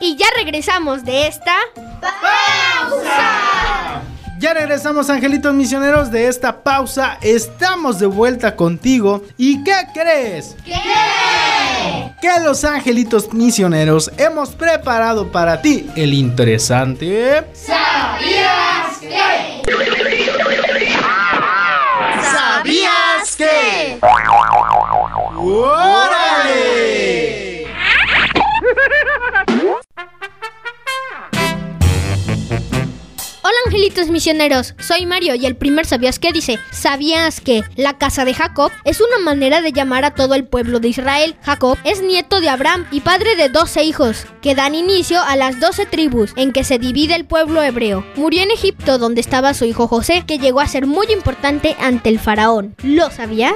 Y 0.01 0.17
ya 0.17 0.27
regresamos 0.37 1.05
de 1.05 1.29
esta 1.29 1.55
pausa. 2.03 4.03
Ya 4.39 4.55
regresamos, 4.55 5.09
angelitos 5.09 5.55
misioneros, 5.55 6.11
de 6.11 6.27
esta 6.27 6.65
pausa. 6.65 7.17
Estamos 7.23 8.01
de 8.01 8.07
vuelta 8.07 8.57
contigo. 8.57 9.23
¿Y 9.39 9.63
qué 9.63 9.77
crees? 9.95 10.57
¿Qué? 10.65 10.75
Que 12.21 12.41
los 12.43 12.65
angelitos 12.65 13.33
misioneros 13.33 14.11
hemos 14.17 14.51
preparado 14.51 15.31
para 15.31 15.63
ti 15.63 15.89
el 15.95 16.13
interesante. 16.13 17.45
¿Sabías 17.55 18.99
que? 19.01 19.63
¿Sabías 22.33 23.37
que? 23.37 23.99
¡Órale! 25.37 27.22
Hola 33.45 33.57
angelitos 33.67 34.07
misioneros, 34.07 34.77
soy 34.79 35.05
Mario 35.05 35.35
y 35.35 35.47
el 35.47 35.57
primer 35.57 35.85
sabías 35.85 36.21
que 36.21 36.31
dice, 36.31 36.61
¿sabías 36.71 37.41
que 37.41 37.65
la 37.75 37.99
casa 37.99 38.25
de 38.25 38.35
Jacob 38.35 38.71
es 38.85 39.01
una 39.01 39.19
manera 39.19 39.61
de 39.61 39.73
llamar 39.73 40.05
a 40.05 40.15
todo 40.15 40.37
el 40.37 40.45
pueblo 40.45 40.79
de 40.79 40.87
Israel? 40.87 41.35
Jacob 41.43 41.77
es 41.83 42.03
nieto 42.03 42.41
de 42.41 42.49
Abraham 42.49 42.87
y 42.93 43.01
padre 43.01 43.35
de 43.35 43.49
12 43.49 43.83
hijos, 43.83 44.27
que 44.43 44.55
dan 44.55 44.77
inicio 44.77 45.21
a 45.21 45.35
las 45.35 45.59
12 45.59 45.87
tribus 45.87 46.33
en 46.37 46.53
que 46.53 46.63
se 46.63 46.79
divide 46.79 47.17
el 47.17 47.25
pueblo 47.25 47.65
hebreo. 47.65 48.07
Murió 48.15 48.45
en 48.45 48.53
Egipto 48.53 48.99
donde 48.99 49.21
estaba 49.21 49.55
su 49.55 49.65
hijo 49.65 49.89
José, 49.89 50.23
que 50.25 50.39
llegó 50.39 50.61
a 50.61 50.69
ser 50.69 50.87
muy 50.87 51.09
importante 51.11 51.75
ante 51.81 52.11
el 52.11 52.21
faraón. 52.21 52.77
¿Lo 52.85 53.11
sabías? 53.11 53.55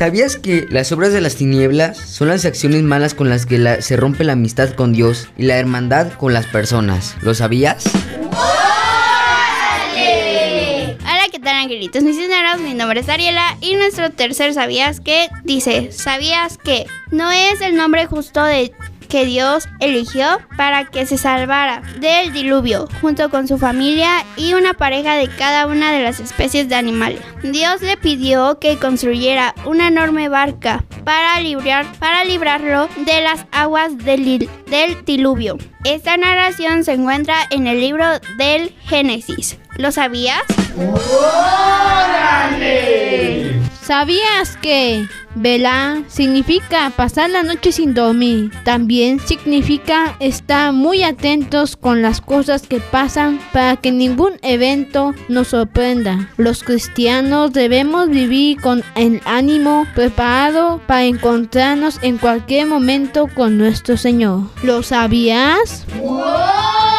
¿Sabías 0.00 0.36
que 0.38 0.66
las 0.70 0.90
obras 0.92 1.12
de 1.12 1.20
las 1.20 1.36
tinieblas 1.36 1.98
son 1.98 2.28
las 2.28 2.46
acciones 2.46 2.82
malas 2.82 3.12
con 3.12 3.28
las 3.28 3.44
que 3.44 3.82
se 3.82 3.98
rompe 3.98 4.24
la 4.24 4.32
amistad 4.32 4.70
con 4.70 4.94
Dios 4.94 5.28
y 5.36 5.42
la 5.42 5.58
hermandad 5.58 6.14
con 6.14 6.32
las 6.32 6.46
personas? 6.46 7.16
¿Lo 7.20 7.34
sabías? 7.34 7.84
Ahora 11.04 11.24
que 11.26 11.32
¿qué 11.32 11.38
tal 11.38 11.54
angelitos 11.54 12.02
misioneros? 12.02 12.62
Mi 12.62 12.72
nombre 12.72 13.00
es 13.00 13.10
Ariela 13.10 13.58
y 13.60 13.74
nuestro 13.74 14.10
tercer 14.10 14.54
¿sabías 14.54 15.00
qué? 15.00 15.28
Dice, 15.44 15.92
¿sabías 15.92 16.56
que 16.56 16.86
no 17.10 17.30
es 17.30 17.60
el 17.60 17.76
nombre 17.76 18.06
justo 18.06 18.42
de 18.42 18.72
que 19.10 19.26
Dios 19.26 19.68
eligió 19.80 20.40
para 20.56 20.86
que 20.86 21.04
se 21.04 21.18
salvara 21.18 21.82
del 21.98 22.32
diluvio 22.32 22.88
junto 23.02 23.28
con 23.28 23.46
su 23.46 23.58
familia 23.58 24.24
y 24.36 24.54
una 24.54 24.72
pareja 24.72 25.16
de 25.16 25.28
cada 25.28 25.66
una 25.66 25.92
de 25.92 26.02
las 26.02 26.20
especies 26.20 26.70
de 26.70 26.76
animales. 26.76 27.20
Dios 27.42 27.82
le 27.82 27.96
pidió 27.98 28.58
que 28.58 28.78
construyera 28.78 29.54
una 29.66 29.88
enorme 29.88 30.28
barca 30.30 30.84
para, 31.04 31.40
librar, 31.40 31.84
para 31.98 32.24
librarlo 32.24 32.88
de 33.04 33.20
las 33.20 33.44
aguas 33.50 33.98
del, 33.98 34.48
del 34.70 35.04
diluvio. 35.04 35.58
Esta 35.84 36.16
narración 36.16 36.84
se 36.84 36.92
encuentra 36.92 37.36
en 37.50 37.66
el 37.66 37.80
libro 37.80 38.06
del 38.38 38.72
Génesis. 38.84 39.58
¿Lo 39.76 39.90
sabías? 39.92 40.44
¡Órale! 42.52 43.60
¿Sabías 43.82 44.56
que 44.58 45.08
Vela 45.34 46.02
significa 46.08 46.90
pasar 46.96 47.30
la 47.30 47.42
noche 47.42 47.72
sin 47.72 47.94
dormir? 47.94 48.50
También 48.64 49.20
significa 49.20 50.16
estar 50.20 50.72
muy 50.72 51.02
atentos 51.02 51.76
con 51.76 52.02
las 52.02 52.20
cosas 52.20 52.66
que 52.66 52.80
pasan 52.80 53.40
para 53.52 53.76
que 53.76 53.92
ningún 53.92 54.32
evento 54.42 55.14
nos 55.28 55.48
sorprenda. 55.48 56.28
Los 56.36 56.62
cristianos 56.64 57.52
debemos 57.52 58.08
vivir 58.08 58.60
con 58.60 58.82
el 58.96 59.20
ánimo 59.24 59.86
preparado 59.94 60.80
para 60.86 61.04
encontrarnos 61.04 61.98
en 62.02 62.18
cualquier 62.18 62.66
momento 62.66 63.28
con 63.34 63.56
nuestro 63.56 63.96
Señor. 63.96 64.50
¿Lo 64.62 64.82
sabías? 64.82 65.86
¡Órale! 66.02 66.90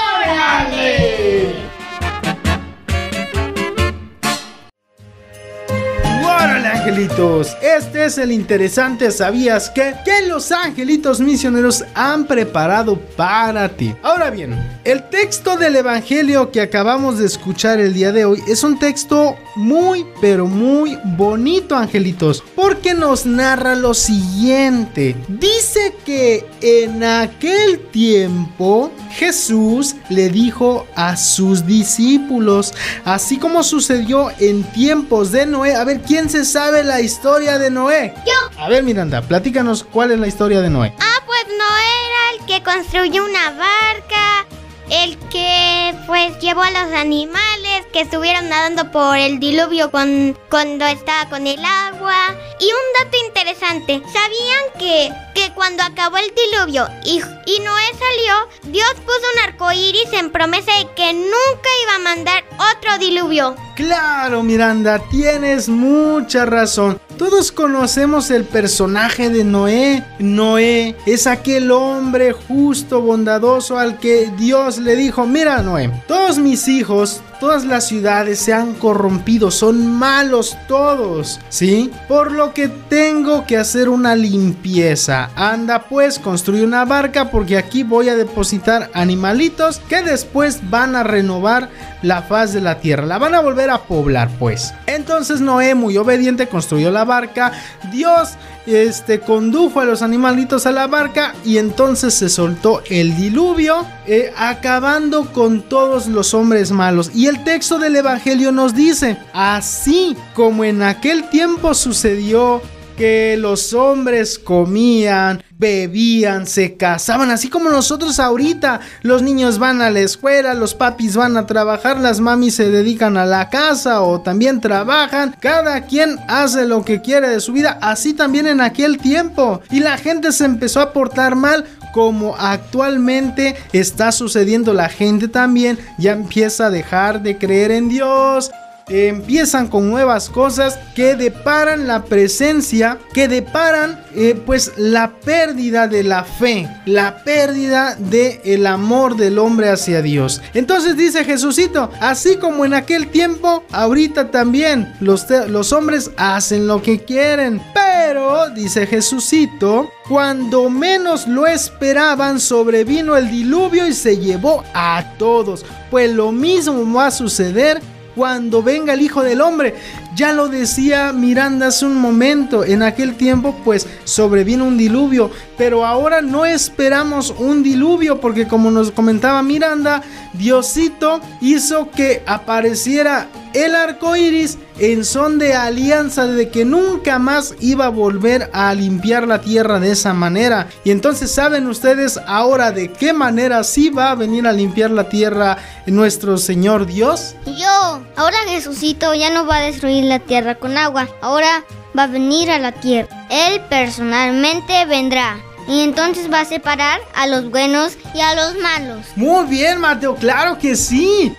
Angelitos! 6.81 7.55
Este 7.61 8.05
es 8.05 8.17
el 8.17 8.31
interesante 8.31 9.11
¿Sabías 9.11 9.69
que? 9.69 9.93
Que 10.03 10.27
los 10.27 10.51
angelitos 10.51 11.19
misioneros 11.19 11.83
han 11.93 12.25
preparado 12.25 12.99
para 13.15 13.69
ti. 13.69 13.93
Ahora 14.01 14.31
bien, 14.31 14.57
el 14.83 15.07
texto 15.09 15.57
del 15.57 15.75
evangelio 15.75 16.51
que 16.51 16.61
acabamos 16.61 17.19
de 17.19 17.27
escuchar 17.27 17.79
el 17.79 17.93
día 17.93 18.11
de 18.11 18.25
hoy 18.25 18.41
es 18.47 18.63
un 18.63 18.79
texto 18.79 19.35
muy, 19.55 20.05
pero 20.21 20.47
muy 20.47 20.97
bonito, 21.17 21.75
angelitos, 21.75 22.43
porque 22.55 22.93
nos 22.93 23.25
narra 23.25 23.75
lo 23.75 23.93
siguiente. 23.93 25.15
Dice 25.27 25.95
que 26.03 26.45
en 26.61 27.03
aquel 27.03 27.79
tiempo 27.91 28.91
Jesús 29.11 29.95
le 30.09 30.29
dijo 30.29 30.87
a 30.95 31.15
sus 31.15 31.65
discípulos, 31.65 32.73
así 33.05 33.37
como 33.37 33.61
sucedió 33.61 34.31
en 34.39 34.63
tiempos 34.63 35.31
de 35.31 35.45
Noé. 35.45 35.75
A 35.75 35.83
ver, 35.83 36.01
¿quién 36.01 36.29
se 36.29 36.43
sabe 36.45 36.70
la 36.71 37.01
historia 37.01 37.59
de 37.59 37.69
Noé? 37.69 38.13
Yo. 38.25 38.61
A 38.61 38.69
ver, 38.69 38.83
Miranda, 38.83 39.21
platícanos 39.21 39.83
cuál 39.83 40.11
es 40.11 40.19
la 40.19 40.27
historia 40.27 40.61
de 40.61 40.69
Noé. 40.69 40.95
Ah, 40.99 41.17
pues 41.25 41.43
Noé 41.47 41.91
era 42.07 42.39
el 42.39 42.45
que 42.47 42.63
construyó 42.63 43.25
una 43.25 43.51
barca, 43.51 44.47
el 44.91 45.17
que 45.29 45.95
pues 46.05 46.37
llevó 46.39 46.61
a 46.61 46.69
los 46.69 46.93
animales 46.93 47.85
que 47.93 48.01
estuvieron 48.01 48.49
nadando 48.49 48.91
por 48.91 49.17
el 49.17 49.39
diluvio 49.39 49.89
con, 49.89 50.37
cuando 50.49 50.85
estaba 50.85 51.29
con 51.29 51.47
el 51.47 51.63
agua. 51.63 52.35
Y 52.59 52.65
un 52.65 53.03
dato 53.03 53.17
interesante, 53.25 54.01
¿sabían 54.13 54.63
que, 54.77 55.11
que 55.33 55.53
cuando 55.53 55.81
acabó 55.83 56.17
el 56.17 56.31
diluvio 56.35 56.87
y, 57.05 57.21
y 57.45 57.59
Noé 57.61 57.83
salió, 57.93 58.49
Dios 58.63 58.93
puso 59.05 59.19
un 59.33 59.49
arco 59.49 59.71
iris 59.71 60.11
en 60.11 60.29
promesa 60.29 60.71
de 60.77 60.87
que 60.93 61.13
nunca 61.13 61.69
iba 61.83 61.95
a 61.95 61.99
mandar 61.99 62.43
otro 62.77 62.97
diluvio? 62.99 63.55
Claro, 63.75 64.43
Miranda, 64.43 64.99
tienes 65.09 65.69
mucha 65.69 66.45
razón. 66.45 66.99
Todos 67.21 67.51
conocemos 67.51 68.31
el 68.31 68.45
personaje 68.45 69.29
de 69.29 69.43
Noé. 69.43 70.03
Noé 70.17 70.95
es 71.05 71.27
aquel 71.27 71.69
hombre 71.69 72.31
justo, 72.31 72.99
bondadoso 72.99 73.77
al 73.77 73.99
que 73.99 74.31
Dios 74.39 74.79
le 74.79 74.95
dijo, 74.95 75.27
mira 75.27 75.61
Noé, 75.61 75.91
todos 76.07 76.39
mis 76.39 76.67
hijos, 76.67 77.21
todas 77.41 77.65
las 77.65 77.87
ciudades 77.87 78.37
se 78.37 78.53
han 78.53 78.75
corrompido, 78.75 79.49
son 79.49 79.91
malos 79.91 80.55
todos, 80.67 81.39
¿sí? 81.49 81.91
Por 82.07 82.31
lo 82.31 82.53
que 82.53 82.67
tengo 82.67 83.47
que 83.47 83.57
hacer 83.57 83.89
una 83.89 84.15
limpieza. 84.15 85.31
Anda 85.35 85.87
pues, 85.89 86.19
construye 86.19 86.63
una 86.63 86.85
barca 86.85 87.31
porque 87.31 87.57
aquí 87.57 87.81
voy 87.81 88.09
a 88.09 88.15
depositar 88.15 88.91
animalitos 88.93 89.79
que 89.89 90.03
después 90.03 90.69
van 90.69 90.95
a 90.95 91.01
renovar 91.01 91.69
la 92.03 92.21
faz 92.21 92.53
de 92.53 92.61
la 92.61 92.79
tierra. 92.79 93.07
La 93.07 93.17
van 93.17 93.33
a 93.33 93.41
volver 93.41 93.71
a 93.71 93.79
poblar, 93.85 94.29
pues. 94.37 94.75
Entonces 94.85 95.41
Noé, 95.41 95.73
muy 95.73 95.97
obediente, 95.97 96.47
construyó 96.47 96.91
la 96.91 97.05
barca. 97.05 97.53
Dios 97.91 98.33
este, 98.65 99.19
condujo 99.19 99.79
a 99.79 99.85
los 99.85 100.01
animalitos 100.01 100.65
a 100.65 100.71
la 100.71 100.87
barca 100.87 101.33
y 101.45 101.57
entonces 101.57 102.13
se 102.13 102.29
soltó 102.29 102.81
el 102.89 103.15
diluvio, 103.15 103.85
eh, 104.07 104.31
acabando 104.37 105.31
con 105.31 105.61
todos 105.61 106.07
los 106.07 106.33
hombres 106.33 106.71
malos. 106.71 107.11
Y 107.13 107.27
el 107.27 107.43
texto 107.43 107.79
del 107.79 107.95
Evangelio 107.95 108.51
nos 108.51 108.75
dice, 108.75 109.17
así 109.33 110.15
como 110.33 110.63
en 110.63 110.81
aquel 110.81 111.29
tiempo 111.29 111.73
sucedió 111.73 112.61
que 112.97 113.35
los 113.37 113.73
hombres 113.73 114.37
comían, 114.37 115.43
bebían, 115.61 116.47
se 116.47 116.75
casaban, 116.75 117.29
así 117.29 117.47
como 117.47 117.69
nosotros 117.69 118.19
ahorita. 118.19 118.79
Los 119.03 119.21
niños 119.21 119.59
van 119.59 119.83
a 119.83 119.91
la 119.91 119.99
escuela, 119.99 120.55
los 120.55 120.73
papis 120.73 121.15
van 121.15 121.37
a 121.37 121.45
trabajar, 121.45 121.99
las 121.99 122.19
mamis 122.19 122.55
se 122.55 122.71
dedican 122.71 123.15
a 123.15 123.27
la 123.27 123.49
casa 123.49 124.01
o 124.01 124.21
también 124.21 124.59
trabajan. 124.59 125.35
Cada 125.39 125.81
quien 125.85 126.17
hace 126.27 126.65
lo 126.65 126.83
que 126.83 127.01
quiere 127.01 127.29
de 127.29 127.39
su 127.39 127.53
vida, 127.53 127.77
así 127.79 128.13
también 128.13 128.47
en 128.47 128.59
aquel 128.59 128.97
tiempo. 128.97 129.61
Y 129.69 129.81
la 129.81 129.99
gente 129.99 130.31
se 130.31 130.45
empezó 130.45 130.81
a 130.81 130.93
portar 130.93 131.35
mal 131.35 131.65
como 131.93 132.35
actualmente 132.37 133.55
está 133.73 134.13
sucediendo 134.13 134.73
la 134.73 134.87
gente 134.87 135.27
también 135.27 135.77
ya 135.97 136.13
empieza 136.13 136.67
a 136.67 136.69
dejar 136.69 137.21
de 137.21 137.37
creer 137.37 137.71
en 137.71 137.89
Dios 137.89 138.49
empiezan 138.87 139.67
con 139.67 139.89
nuevas 139.89 140.29
cosas 140.29 140.77
que 140.95 141.15
deparan 141.15 141.87
la 141.87 142.03
presencia, 142.03 142.97
que 143.13 143.27
deparan 143.27 144.03
eh, 144.15 144.39
pues 144.45 144.73
la 144.77 145.11
pérdida 145.19 145.87
de 145.87 146.03
la 146.03 146.23
fe, 146.23 146.67
la 146.85 147.23
pérdida 147.23 147.95
del 147.95 148.39
el 148.43 148.67
amor 148.67 149.15
del 149.15 149.39
hombre 149.39 149.69
hacia 149.69 150.01
Dios. 150.01 150.41
Entonces 150.53 150.97
dice 150.97 151.23
Jesucito, 151.23 151.89
así 151.99 152.37
como 152.37 152.65
en 152.65 152.73
aquel 152.73 153.07
tiempo, 153.07 153.63
ahorita 153.71 154.31
también 154.31 154.93
los, 154.99 155.29
los 155.47 155.71
hombres 155.71 156.11
hacen 156.17 156.67
lo 156.67 156.81
que 156.81 156.99
quieren, 156.99 157.61
pero 157.73 158.49
dice 158.49 158.87
Jesucito, 158.87 159.89
cuando 160.07 160.69
menos 160.69 161.27
lo 161.27 161.47
esperaban, 161.47 162.39
sobrevino 162.39 163.15
el 163.15 163.29
diluvio 163.29 163.87
y 163.87 163.93
se 163.93 164.17
llevó 164.17 164.63
a 164.73 165.13
todos. 165.17 165.65
Pues 165.89 166.11
lo 166.11 166.31
mismo 166.31 166.93
va 166.93 167.07
a 167.07 167.11
suceder 167.11 167.81
cuando 168.21 168.61
venga 168.61 168.93
el 168.93 169.01
Hijo 169.01 169.23
del 169.23 169.41
Hombre. 169.41 169.73
Ya 170.15 170.31
lo 170.31 170.47
decía 170.47 171.11
Miranda 171.11 171.65
hace 171.69 171.87
un 171.87 171.95
momento, 171.95 172.63
en 172.63 172.83
aquel 172.83 173.15
tiempo 173.15 173.55
pues 173.65 173.87
sobrevino 174.03 174.63
un 174.65 174.77
diluvio, 174.77 175.31
pero 175.57 175.87
ahora 175.87 176.21
no 176.21 176.45
esperamos 176.45 177.33
un 177.35 177.63
diluvio 177.63 178.21
porque 178.21 178.47
como 178.47 178.69
nos 178.69 178.91
comentaba 178.91 179.41
Miranda, 179.41 180.03
Diosito 180.33 181.19
hizo 181.41 181.89
que 181.89 182.21
apareciera 182.27 183.27
el 183.53 183.75
arco 183.75 184.15
iris 184.15 184.57
en 184.79 185.05
son 185.05 185.37
de 185.37 185.53
alianza 185.53 186.25
de 186.25 186.49
que 186.49 186.65
nunca 186.65 187.19
más 187.19 187.55
iba 187.59 187.85
a 187.85 187.89
volver 187.89 188.49
a 188.53 188.73
limpiar 188.73 189.27
la 189.27 189.41
tierra 189.41 189.79
de 189.79 189.91
esa 189.91 190.13
manera. 190.13 190.67
Y 190.83 190.91
entonces 190.91 191.31
saben 191.31 191.67
ustedes 191.67 192.19
ahora 192.25 192.71
de 192.71 192.91
qué 192.91 193.13
manera 193.13 193.63
sí 193.63 193.89
va 193.89 194.11
a 194.11 194.15
venir 194.15 194.47
a 194.47 194.53
limpiar 194.53 194.91
la 194.91 195.09
tierra 195.09 195.57
nuestro 195.85 196.37
Señor 196.37 196.85
Dios. 196.85 197.35
Yo, 197.45 198.01
ahora 198.15 198.37
Jesucito 198.47 199.13
ya 199.13 199.29
no 199.29 199.45
va 199.45 199.57
a 199.57 199.61
destruir 199.61 200.05
la 200.05 200.19
tierra 200.19 200.55
con 200.55 200.77
agua, 200.77 201.07
ahora 201.21 201.63
va 201.97 202.03
a 202.03 202.07
venir 202.07 202.49
a 202.51 202.59
la 202.59 202.71
tierra. 202.71 203.27
Él 203.29 203.61
personalmente 203.69 204.85
vendrá. 204.85 205.37
Y 205.67 205.81
entonces 205.81 206.31
va 206.31 206.41
a 206.41 206.45
separar 206.45 206.99
a 207.13 207.27
los 207.27 207.49
buenos 207.49 207.93
y 208.15 208.19
a 208.19 208.33
los 208.35 208.57
malos. 208.57 209.05
Muy 209.15 209.45
bien, 209.45 209.79
Mateo, 209.79 210.15
claro 210.15 210.57
que 210.57 210.75
sí. 210.75 211.33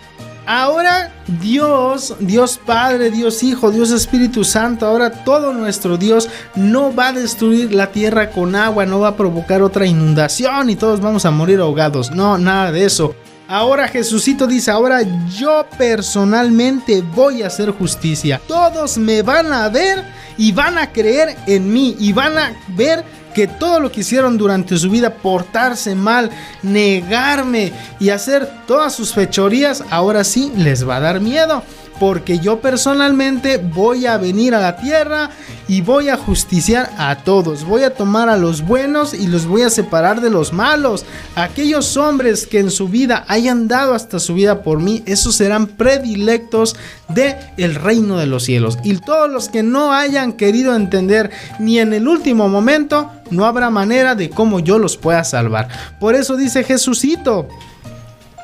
Ahora 0.47 1.13
Dios, 1.41 2.17
Dios 2.19 2.59
Padre, 2.65 3.11
Dios 3.11 3.43
Hijo, 3.43 3.71
Dios 3.71 3.91
Espíritu 3.93 4.43
Santo, 4.43 4.87
ahora 4.87 5.25
todo 5.25 5.53
nuestro 5.53 5.97
Dios 5.97 6.29
no 6.57 6.95
va 6.95 7.09
a 7.09 7.13
destruir 7.13 7.73
la 7.73 7.93
tierra 7.93 8.31
con 8.31 8.57
agua, 8.57 8.85
no 8.85 8.99
va 8.99 9.09
a 9.09 9.17
provocar 9.17 9.63
otra 9.63 9.87
inundación 9.87 10.71
y 10.71 10.77
todos 10.77 11.01
vamos 11.01 11.25
a 11.27 11.31
morir 11.31 11.61
ahogados. 11.61 12.11
No, 12.11 12.39
nada 12.39 12.73
de 12.73 12.85
eso. 12.85 13.15
Ahora 13.47 13.87
Jesucito 13.87 14.47
dice, 14.47 14.71
ahora 14.71 15.03
yo 15.29 15.67
personalmente 15.77 17.03
voy 17.15 17.43
a 17.43 17.49
hacer 17.49 17.71
justicia. 17.71 18.41
Todos 18.49 18.97
me 18.99 19.23
van 19.23 19.53
a 19.53 19.69
ver 19.69 20.05
y 20.39 20.53
van 20.53 20.79
a 20.79 20.91
creer 20.91 21.37
en 21.47 21.73
mí 21.73 21.95
y 22.01 22.13
van 22.13 22.39
a 22.39 22.53
ver 22.69 23.05
que 23.33 23.47
todo 23.47 23.81
lo 23.81 23.91
que 23.91 24.01
hicieron 24.01 24.39
durante 24.39 24.77
su 24.77 24.91
vida, 24.91 25.15
portarse 25.15 25.95
mal, 25.95 26.31
negarme 26.63 27.73
y 27.99 28.11
hacer 28.11 28.49
todas 28.67 28.95
sus 28.95 29.13
fechorías, 29.13 29.85
ahora 29.91 30.25
sí 30.25 30.53
les 30.57 30.89
va 30.89 30.97
a 30.97 31.01
dar 31.01 31.21
miedo. 31.21 31.63
Porque 32.03 32.41
yo 32.41 32.61
personalmente 32.61 33.59
voy 33.59 34.07
a 34.07 34.19
venir 34.19 34.57
a 34.57 34.61
la 34.61 34.75
tierra 34.75 35.31
y 35.69 35.83
voy 35.83 36.09
a 36.09 36.17
justiciar 36.17 36.91
a 36.99 37.15
todos. 37.19 37.65
Voy 37.65 37.85
a 37.85 37.95
tomar 37.95 38.29
a 38.29 38.37
los 38.37 38.67
buenos 38.67 39.15
y 39.15 39.29
los 39.29 39.47
voy 39.47 39.63
a 39.63 39.71
separar 39.71 40.21
de 40.21 40.29
los 40.29 40.53
malos. 40.53 41.05
Aquellos 41.37 41.97
hombres 41.97 42.49
que 42.49 42.59
en 42.59 42.73
su 42.73 42.89
vida 42.89 43.25
hayan 43.29 43.69
dado 43.69 43.95
hasta 43.95 44.19
su 44.19 44.35
vida 44.35 44.65
por 44.65 44.81
mí, 44.81 45.05
esos 45.07 45.37
serán 45.37 45.69
predilectos 45.69 46.75
de 47.09 47.37
el 47.57 47.77
reino 47.77 48.19
de 48.19 48.27
los 48.27 48.43
cielos. 48.43 48.79
Y 48.83 48.97
todos 48.97 49.31
los 49.31 49.49
que 49.49 49.63
no 49.63 49.93
hayan 49.93 50.33
querido 50.33 50.75
entender 50.75 51.31
ni 51.61 51.79
en 51.79 51.93
el 51.93 52.09
último 52.09 52.49
momento, 52.49 53.13
no 53.31 53.47
habrá 53.47 53.71
manera 53.71 54.17
de 54.17 54.29
cómo 54.29 54.59
yo 54.59 54.81
los 54.81 54.97
pueda 54.97 55.23
salvar. 55.23 55.69
Por 56.01 56.17
eso 56.17 56.37
dice 56.37 56.65
Jesucito, 56.65 57.47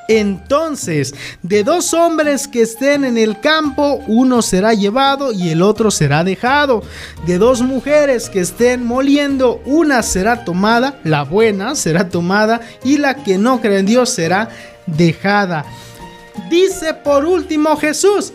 entonces, 0.09 1.14
de 1.42 1.62
dos 1.62 1.92
hombres 1.92 2.48
que 2.48 2.62
estén 2.62 3.04
en 3.04 3.18
el 3.18 3.40
campo, 3.40 4.02
uno 4.06 4.40
será 4.40 4.72
llevado 4.72 5.32
y 5.32 5.50
el 5.50 5.61
otro 5.61 5.90
será 5.90 6.24
dejado. 6.24 6.82
De 7.26 7.36
dos 7.36 7.61
mujeres 7.61 8.30
que 8.30 8.40
estén 8.40 8.86
moliendo, 8.86 9.61
una 9.66 10.02
será 10.02 10.46
tomada, 10.46 10.98
la 11.04 11.24
buena 11.24 11.74
será 11.74 12.09
tomada 12.09 12.62
y 12.82 12.96
la 12.96 13.22
que 13.22 13.36
no 13.36 13.61
cree 13.61 13.80
en 13.80 13.86
Dios 13.86 14.09
será 14.09 14.48
dejada. 14.86 15.66
Dice 16.48 16.94
por 16.94 17.26
último 17.26 17.76
Jesús, 17.76 18.32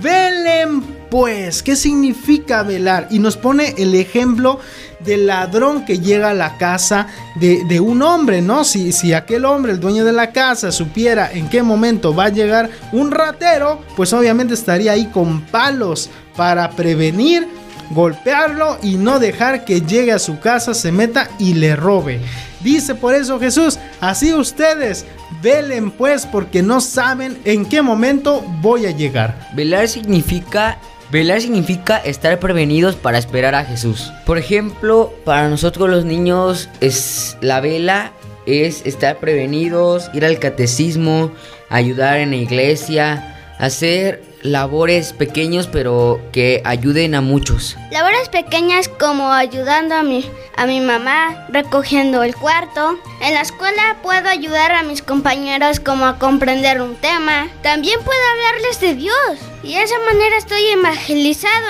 velen 0.00 1.02
pues, 1.12 1.62
¿qué 1.62 1.76
significa 1.76 2.62
velar? 2.62 3.08
Y 3.10 3.18
nos 3.18 3.36
pone 3.36 3.74
el 3.76 3.94
ejemplo 3.94 4.60
del 5.04 5.26
ladrón 5.26 5.84
que 5.84 5.98
llega 5.98 6.30
a 6.30 6.34
la 6.34 6.56
casa 6.58 7.06
de, 7.36 7.80
un 7.80 8.02
hombre, 8.02 8.42
¿no? 8.42 8.64
Si, 8.64 8.92
si 8.92 9.12
aquel 9.12 9.44
hombre, 9.44 9.72
el 9.72 9.80
dueño 9.80 10.04
de 10.04 10.12
la 10.12 10.32
casa, 10.32 10.72
supiera 10.72 11.30
en 11.32 11.48
qué 11.48 11.62
momento 11.62 12.14
va 12.14 12.24
a 12.24 12.30
llegar 12.30 12.70
un 12.92 13.10
ratero, 13.10 13.80
pues 13.96 14.12
obviamente 14.12 14.54
estaría 14.54 14.92
ahí 14.92 15.06
con 15.06 15.40
palos 15.42 16.10
para 16.36 16.70
prevenir 16.70 17.46
golpearlo 17.90 18.78
y 18.82 18.96
no 18.96 19.18
dejar 19.18 19.64
que 19.64 19.82
llegue 19.82 20.12
a 20.12 20.18
su 20.18 20.40
casa, 20.40 20.74
se 20.74 20.92
meta 20.92 21.28
y 21.38 21.54
le 21.54 21.76
robe. 21.76 22.20
Dice 22.60 22.94
por 22.94 23.14
eso 23.14 23.40
Jesús, 23.40 23.78
así 24.00 24.32
ustedes 24.32 25.04
velen 25.42 25.90
pues 25.90 26.26
porque 26.26 26.62
no 26.62 26.80
saben 26.80 27.38
en 27.44 27.66
qué 27.66 27.82
momento 27.82 28.44
voy 28.60 28.86
a 28.86 28.90
llegar. 28.90 29.50
Velar 29.54 29.88
significa 29.88 30.78
Velar 31.12 31.42
significa 31.42 31.98
estar 31.98 32.40
prevenidos 32.40 32.96
para 32.96 33.18
esperar 33.18 33.54
a 33.54 33.66
Jesús. 33.66 34.10
Por 34.24 34.38
ejemplo, 34.38 35.12
para 35.26 35.50
nosotros 35.50 35.90
los 35.90 36.06
niños 36.06 36.70
es 36.80 37.36
la 37.42 37.60
vela 37.60 38.12
es 38.46 38.86
estar 38.86 39.18
prevenidos, 39.18 40.10
ir 40.14 40.24
al 40.24 40.38
catecismo, 40.38 41.30
ayudar 41.68 42.18
en 42.18 42.30
la 42.30 42.36
iglesia, 42.36 43.36
hacer 43.58 44.22
labores 44.42 45.12
pequeños 45.12 45.66
pero 45.66 46.20
que 46.32 46.62
ayuden 46.64 47.14
a 47.14 47.20
muchos. 47.20 47.76
Labores 47.90 48.28
pequeñas 48.28 48.88
como 48.88 49.32
ayudando 49.32 49.94
a 49.94 50.02
mi, 50.02 50.24
a 50.56 50.66
mi 50.66 50.80
mamá 50.80 51.46
recogiendo 51.48 52.22
el 52.22 52.34
cuarto. 52.34 52.98
En 53.20 53.34
la 53.34 53.42
escuela 53.42 53.98
puedo 54.02 54.28
ayudar 54.28 54.72
a 54.72 54.82
mis 54.82 55.02
compañeros 55.02 55.80
como 55.80 56.06
a 56.06 56.18
comprender 56.18 56.80
un 56.80 56.96
tema. 56.96 57.48
También 57.62 58.00
puedo 58.04 58.20
hablarles 58.32 58.80
de 58.80 58.94
Dios. 58.94 59.38
Y 59.62 59.74
de 59.74 59.82
esa 59.82 59.98
manera 60.00 60.36
estoy 60.36 60.66
evangelizado 60.68 61.66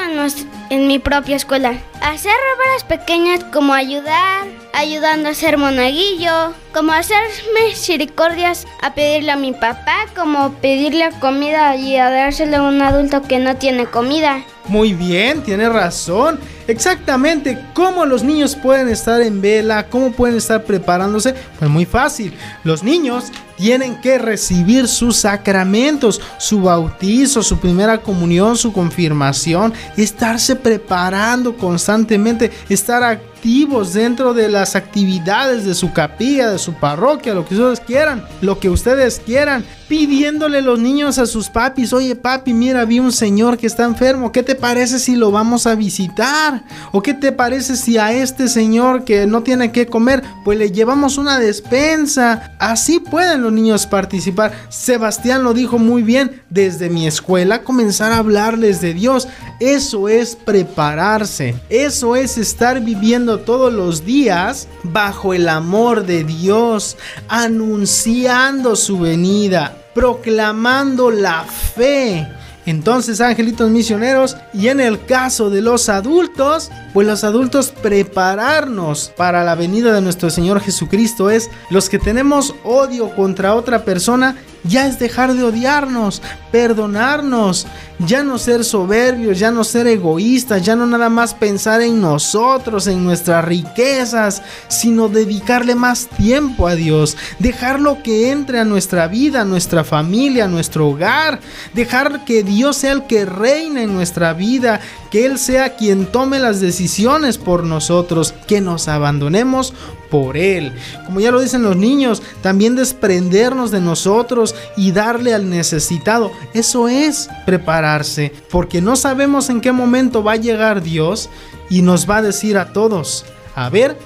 en, 0.71 0.87
mi 0.87 0.99
propia 0.99 1.37
escuela. 1.37 1.75
Hacer 2.01 2.33
labores 2.51 2.85
pequeñas 2.85 3.45
como 3.53 3.75
ayudar, 3.75 4.47
ayudando 4.73 5.29
a 5.29 5.35
ser 5.35 5.59
monaguillo, 5.59 6.55
como 6.73 6.93
hacer 6.93 7.23
misericordias 7.67 8.67
a 8.81 8.95
pedirle 8.95 9.33
a 9.33 9.37
mi 9.37 9.53
papá, 9.53 10.07
como 10.17 10.53
pedirle 10.55 11.11
comida 11.21 11.77
y 11.77 11.97
a 11.97 12.11
dárselo 12.11 12.59
a 12.59 12.69
un 12.69 12.81
adulto 12.81 13.23
que 13.23 13.39
no 13.39 13.57
tiene 13.57 13.87
comida. 13.87 14.43
Muy 14.69 14.95
bien, 14.95 15.43
tiene 15.43 15.69
razón. 15.69 16.39
Exactamente, 16.69 17.59
¿cómo 17.75 18.07
los 18.07 18.23
niños 18.23 18.55
pueden 18.55 18.89
estar 18.89 19.21
en 19.21 19.41
vela? 19.41 19.89
¿Cómo 19.89 20.13
pueden 20.13 20.37
estar 20.37 20.63
preparándose? 20.65 21.35
Pues 21.59 21.71
muy 21.71 21.85
fácil. 21.85 22.33
Los 22.63 22.85
niños 22.85 23.33
tienen 23.57 24.01
que 24.01 24.19
recibir 24.19 24.87
sus 24.87 25.17
sacramentos, 25.17 26.21
su 26.39 26.63
bautizo, 26.63 27.43
su 27.43 27.59
primera 27.59 27.99
comunión, 27.99 28.57
su 28.57 28.73
confirmación, 28.73 29.73
estarse 29.97 30.55
preparando 30.55 31.57
constantemente, 31.57 32.53
estar 32.69 33.03
activos 33.03 33.93
dentro 33.93 34.33
de 34.33 34.49
las 34.49 34.77
actividades 34.77 35.65
de 35.65 35.75
su 35.75 35.93
capilla, 35.93 36.51
de 36.51 36.59
su 36.63 36.75
parroquia, 36.75 37.35
lo 37.35 37.45
que 37.45 37.55
ustedes 37.55 37.81
quieran, 37.81 38.25
lo 38.41 38.59
que 38.59 38.71
ustedes 38.71 39.21
quieran, 39.25 39.65
pidiéndole 39.93 40.63
los 40.63 40.79
niños 40.79 41.19
a 41.19 41.27
sus 41.27 41.51
papis, 41.51 41.93
oye 41.93 42.17
papi, 42.17 42.55
mira, 42.55 42.87
vi 42.87 42.99
un 42.99 43.13
señor 43.13 43.59
que 43.59 43.67
está 43.67 43.85
enfermo, 43.85 44.33
¿qué 44.33 44.43
te 44.43 44.55
parece 44.55 44.99
si 44.99 45.17
lo 45.17 45.31
vamos 45.31 45.67
a 45.67 45.75
visitar? 45.75 46.65
¿O 46.93 47.03
qué 47.03 47.13
te 47.13 47.31
parece 47.31 47.77
si 47.77 47.99
a 47.99 48.11
este 48.11 48.49
señor 48.49 49.05
que 49.05 49.27
no 49.27 49.43
tiene 49.43 49.71
que 49.71 49.85
comer, 49.85 50.23
pues 50.47 50.57
le 50.57 50.71
llevamos 50.73 51.19
una 51.19 51.39
despensa? 51.39 52.55
Así 52.59 53.01
pueden 53.01 53.43
los 53.43 53.53
niños 53.53 53.87
participar. 53.87 54.55
Sebastián 54.71 55.45
lo 55.45 55.53
dijo 55.53 55.79
muy 55.79 56.03
bien, 56.03 56.41
desde 56.49 56.89
mi 56.89 57.07
escuela 57.07 57.63
comenzar 57.63 58.13
a 58.13 58.17
hablarles 58.17 58.81
de 58.81 58.95
Dios. 58.95 59.29
Eso 59.61 60.09
es 60.09 60.37
prepararse, 60.37 61.55
eso 61.69 62.17
es 62.17 62.39
estar 62.39 62.81
viviendo 62.81 63.41
todos 63.41 63.71
los 63.71 64.07
días 64.07 64.69
bajo 64.85 65.35
el 65.35 65.51
amor 65.51 66.07
de 66.07 66.25
Dios, 66.25 66.97
anunciando 67.29 68.75
su 68.75 68.99
venida 68.99 69.77
proclamando 69.95 71.11
la 71.11 71.45
fe. 71.45 72.29
Entonces, 72.65 73.21
angelitos 73.21 73.71
misioneros, 73.71 74.37
y 74.55 74.69
en 74.69 74.81
el 74.81 75.05
caso 75.05 75.51
de 75.51 75.61
los 75.61 75.89
adultos, 75.89 76.71
pues 76.95 77.07
los 77.07 77.25
adultos 77.25 77.73
prepararnos 77.83 79.13
para 79.17 79.43
la 79.43 79.57
venida 79.57 79.93
de 79.93 80.01
nuestro 80.01 80.31
Señor 80.31 80.61
Jesucristo 80.61 81.29
es 81.29 81.51
los 81.71 81.89
que 81.89 81.99
tenemos 81.99 82.55
odio 82.63 83.15
contra 83.17 83.55
otra 83.55 83.85
persona, 83.85 84.37
ya 84.65 84.87
es 84.87 84.99
dejar 84.99 85.35
de 85.35 85.43
odiarnos, 85.43 86.23
perdonarnos, 86.51 87.67
ya 87.99 88.23
no 88.23 88.39
ser 88.39 88.65
soberbios, 88.65 89.39
ya 89.39 89.51
no 89.51 89.65
ser 89.65 89.87
egoístas, 89.87 90.65
ya 90.65 90.77
no 90.77 90.87
nada 90.87 91.09
más 91.09 91.35
pensar 91.35 91.81
en 91.83 92.01
nosotros, 92.01 92.87
en 92.87 93.05
nuestras 93.05 93.45
riquezas, 93.45 94.43
sino 94.69 95.09
dedicarle 95.09 95.75
más 95.75 96.09
tiempo 96.09 96.67
a 96.67 96.75
Dios, 96.75 97.17
dejarlo 97.39 98.03
que 98.03 98.31
entre 98.31 98.61
a 98.61 98.65
nuestra 98.65 99.07
vida, 99.07 99.43
a 99.43 99.45
nuestra 99.45 99.85
familia, 99.85 100.45
a 100.45 100.49
nuestro 100.49 100.89
hogar, 100.89 101.41
dejar 101.75 102.25
que 102.25 102.43
Dios 102.43 102.77
sea 102.77 102.93
el 102.93 103.07
que 103.07 103.25
reine 103.25 103.85
en 103.85 103.95
nuestra 103.95 104.33
vida, 104.33 104.81
que 105.11 105.27
Él 105.27 105.39
sea 105.39 105.77
quien 105.77 106.07
tome 106.07 106.39
las 106.39 106.61
decisiones 106.61 107.39
por 107.39 107.65
nosotros, 107.65 108.35
que 108.47 108.61
nos 108.61 108.89
abandonemos 108.89 109.75
por 110.11 110.37
Él. 110.37 110.73
Como 111.07 111.21
ya 111.21 111.31
lo 111.31 111.41
dicen 111.41 111.63
los 111.63 111.77
niños, 111.77 112.23
también 112.43 112.77
desprendernos 112.77 113.71
de 113.71 113.81
nosotros 113.81 114.52
y 114.77 114.93
darle 114.93 115.35
al 115.35 115.49
necesitado. 115.49 116.33
Eso 116.55 116.89
es 116.89 117.29
prepararse, 117.47 118.33
porque 118.51 118.81
no 118.81 118.97
sabemos 118.97 119.51
en 119.51 119.61
qué 119.61 119.73
momento 119.73 120.23
va 120.23 120.33
a 120.33 120.37
llegar 120.37 120.83
Dios 120.83 121.29
y 121.71 121.83
nos 121.83 122.09
va 122.09 122.19
a 122.19 122.23
decir 122.23 122.59
a 122.59 122.73
todos, 122.73 123.25
a 123.55 123.69
ver, 123.71 123.97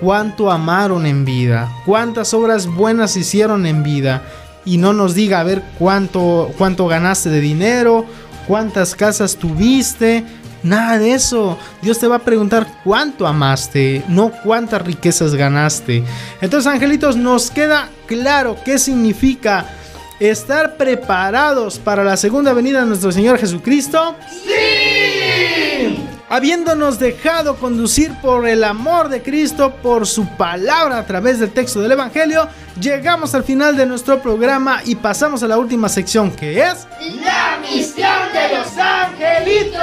cuánto 0.00 0.50
amaron 0.50 1.06
en 1.06 1.24
vida, 1.24 1.70
cuántas 1.86 2.34
obras 2.34 2.66
buenas 2.66 3.16
hicieron 3.16 3.66
en 3.66 3.82
vida. 3.82 4.22
Y 4.64 4.78
no 4.78 4.92
nos 4.92 5.14
diga 5.14 5.40
a 5.40 5.44
ver 5.44 5.62
cuánto, 5.78 6.52
cuánto 6.56 6.86
ganaste 6.86 7.30
de 7.30 7.40
dinero, 7.40 8.04
cuántas 8.46 8.94
casas 8.94 9.36
tuviste, 9.36 10.24
Nada 10.62 10.98
de 10.98 11.14
eso. 11.14 11.58
Dios 11.82 11.98
te 11.98 12.06
va 12.06 12.16
a 12.16 12.24
preguntar 12.24 12.66
cuánto 12.84 13.26
amaste, 13.26 14.04
no 14.08 14.30
cuántas 14.44 14.82
riquezas 14.82 15.34
ganaste. 15.34 16.04
Entonces, 16.40 16.72
angelitos, 16.72 17.16
nos 17.16 17.50
queda 17.50 17.88
claro 18.06 18.56
qué 18.64 18.78
significa 18.78 19.66
estar 20.30 20.76
preparados 20.76 21.78
para 21.78 22.04
la 22.04 22.16
segunda 22.16 22.52
venida 22.52 22.80
de 22.80 22.86
nuestro 22.86 23.12
Señor 23.12 23.38
Jesucristo. 23.38 24.16
¡Sí! 24.30 25.02
habiéndonos 26.32 26.98
dejado 26.98 27.56
conducir 27.56 28.10
por 28.22 28.48
el 28.48 28.64
amor 28.64 29.10
de 29.10 29.22
Cristo, 29.22 29.74
por 29.82 30.06
su 30.06 30.26
palabra 30.38 30.96
a 30.96 31.06
través 31.06 31.38
del 31.38 31.52
texto 31.52 31.82
del 31.82 31.92
Evangelio, 31.92 32.48
llegamos 32.80 33.34
al 33.34 33.44
final 33.44 33.76
de 33.76 33.84
nuestro 33.84 34.22
programa 34.22 34.80
y 34.86 34.94
pasamos 34.94 35.42
a 35.42 35.48
la 35.48 35.58
última 35.58 35.90
sección 35.90 36.34
que 36.34 36.62
es 36.62 36.86
La 37.22 37.58
misión 37.60 38.32
de 38.32 38.48
los 38.56 38.78
angelitos. 38.78 39.82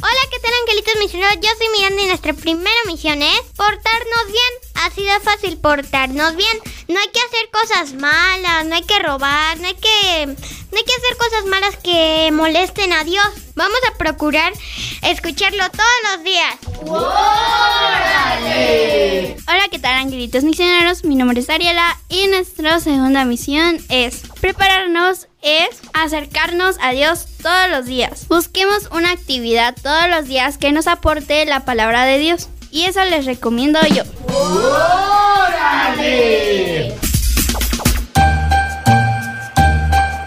Hola, 0.00 0.22
¿qué 0.30 0.38
tal 0.40 0.52
angelitos 0.62 0.94
misioneros? 1.00 1.34
Yo 1.42 1.48
soy 1.58 1.66
Miranda 1.76 2.02
y 2.02 2.06
nuestra 2.06 2.34
primera 2.34 2.80
misión 2.86 3.20
es 3.22 3.40
portarnos 3.56 4.26
bien. 4.28 4.67
Así 4.86 5.02
de 5.02 5.20
fácil 5.20 5.58
portarnos 5.58 6.36
bien. 6.36 6.56
No 6.88 6.98
hay 6.98 7.08
que 7.08 7.20
hacer 7.20 7.50
cosas 7.50 7.94
malas, 7.94 8.64
no 8.66 8.74
hay 8.74 8.82
que 8.82 8.98
robar, 9.00 9.58
no 9.58 9.66
hay 9.66 9.74
que 9.74 10.26
No 10.26 10.78
hay 10.78 10.84
que 10.84 10.92
hacer 10.92 11.16
cosas 11.18 11.46
malas 11.46 11.76
que 11.76 12.30
molesten 12.32 12.92
a 12.92 13.04
Dios. 13.04 13.26
Vamos 13.56 13.78
a 13.90 13.98
procurar 13.98 14.52
escucharlo 15.02 15.64
todos 15.70 15.88
los 16.12 16.22
días. 16.24 16.54
¡Órale! 17.88 18.28
Hola, 19.48 19.68
¿qué 19.70 19.78
tal, 19.78 19.94
angelitos 19.94 20.44
misioneros? 20.44 21.04
Mi 21.04 21.16
nombre 21.16 21.40
es 21.40 21.50
Ariela 21.50 21.98
y 22.08 22.28
nuestra 22.28 22.78
segunda 22.80 23.24
misión 23.24 23.78
es 23.88 24.22
prepararnos, 24.40 25.26
es 25.42 25.80
acercarnos 25.92 26.76
a 26.80 26.92
Dios 26.92 27.26
todos 27.42 27.68
los 27.70 27.86
días. 27.86 28.28
Busquemos 28.28 28.88
una 28.92 29.10
actividad 29.10 29.74
todos 29.82 30.08
los 30.08 30.26
días 30.26 30.56
que 30.56 30.70
nos 30.70 30.86
aporte 30.86 31.44
la 31.46 31.64
palabra 31.64 32.04
de 32.04 32.18
Dios. 32.18 32.48
Y 32.78 32.84
eso 32.84 33.04
les 33.06 33.26
recomiendo 33.26 33.80
yo. 33.92 34.04
¡Órale! 35.48 36.94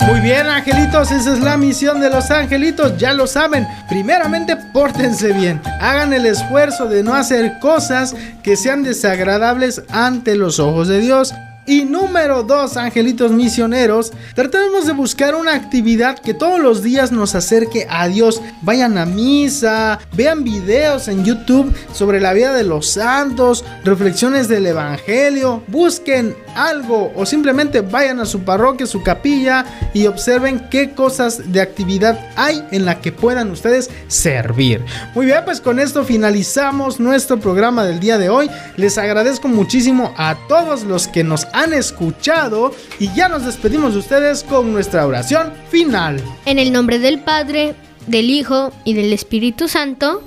Muy 0.05 0.19
bien, 0.19 0.47
angelitos, 0.47 1.11
esa 1.11 1.31
es 1.31 1.39
la 1.39 1.55
misión 1.55 2.01
de 2.01 2.09
los 2.09 2.29
angelitos, 2.29 2.97
ya 2.97 3.13
lo 3.13 3.25
saben. 3.25 3.65
Primeramente, 3.87 4.57
pórtense 4.57 5.31
bien. 5.31 5.61
Hagan 5.79 6.11
el 6.11 6.25
esfuerzo 6.25 6.89
de 6.89 7.03
no 7.03 7.15
hacer 7.15 7.57
cosas 7.59 8.17
que 8.43 8.57
sean 8.57 8.83
desagradables 8.83 9.83
ante 9.89 10.35
los 10.35 10.59
ojos 10.59 10.89
de 10.89 10.99
Dios. 10.99 11.33
Y 11.71 11.85
número 11.85 12.43
dos, 12.43 12.75
angelitos 12.75 13.31
misioneros, 13.31 14.11
tratemos 14.35 14.87
de 14.87 14.91
buscar 14.91 15.35
una 15.35 15.55
actividad 15.55 16.19
que 16.19 16.33
todos 16.33 16.59
los 16.59 16.83
días 16.83 17.13
nos 17.13 17.33
acerque 17.33 17.87
a 17.89 18.09
Dios. 18.09 18.41
Vayan 18.61 18.97
a 18.97 19.05
misa, 19.05 19.97
vean 20.11 20.43
videos 20.43 21.07
en 21.07 21.23
YouTube 21.23 21.73
sobre 21.93 22.19
la 22.19 22.33
vida 22.33 22.53
de 22.53 22.65
los 22.65 22.89
santos, 22.89 23.63
reflexiones 23.85 24.49
del 24.49 24.65
Evangelio, 24.65 25.63
busquen 25.69 26.35
algo 26.55 27.13
o 27.15 27.25
simplemente 27.25 27.79
vayan 27.79 28.19
a 28.19 28.25
su 28.25 28.41
parroquia, 28.41 28.85
su 28.85 29.01
capilla 29.01 29.63
y 29.93 30.07
observen 30.07 30.67
qué 30.69 30.91
cosas 30.91 31.53
de 31.53 31.61
actividad 31.61 32.19
hay 32.35 32.67
en 32.71 32.83
la 32.83 32.99
que 32.99 33.13
puedan 33.13 33.49
ustedes 33.49 33.89
servir. 34.09 34.83
Muy 35.15 35.27
bien, 35.27 35.39
pues 35.45 35.61
con 35.61 35.79
esto 35.79 36.03
finalizamos 36.03 36.99
nuestro 36.99 37.39
programa 37.39 37.85
del 37.85 38.01
día 38.01 38.17
de 38.17 38.27
hoy. 38.27 38.49
Les 38.75 38.97
agradezco 38.97 39.47
muchísimo 39.47 40.13
a 40.17 40.35
todos 40.49 40.83
los 40.83 41.07
que 41.07 41.23
nos 41.23 41.47
han 41.53 41.60
escuchado 41.69 42.73
y 42.99 43.13
ya 43.13 43.29
nos 43.29 43.45
despedimos 43.45 43.93
de 43.93 43.99
ustedes 43.99 44.43
con 44.43 44.73
nuestra 44.73 45.05
oración 45.05 45.53
final. 45.69 46.21
En 46.45 46.59
el 46.59 46.71
nombre 46.71 46.99
del 46.99 47.19
Padre, 47.19 47.75
del 48.07 48.29
Hijo 48.29 48.71
y 48.83 48.93
del 48.93 49.13
Espíritu 49.13 49.67
Santo. 49.67 50.23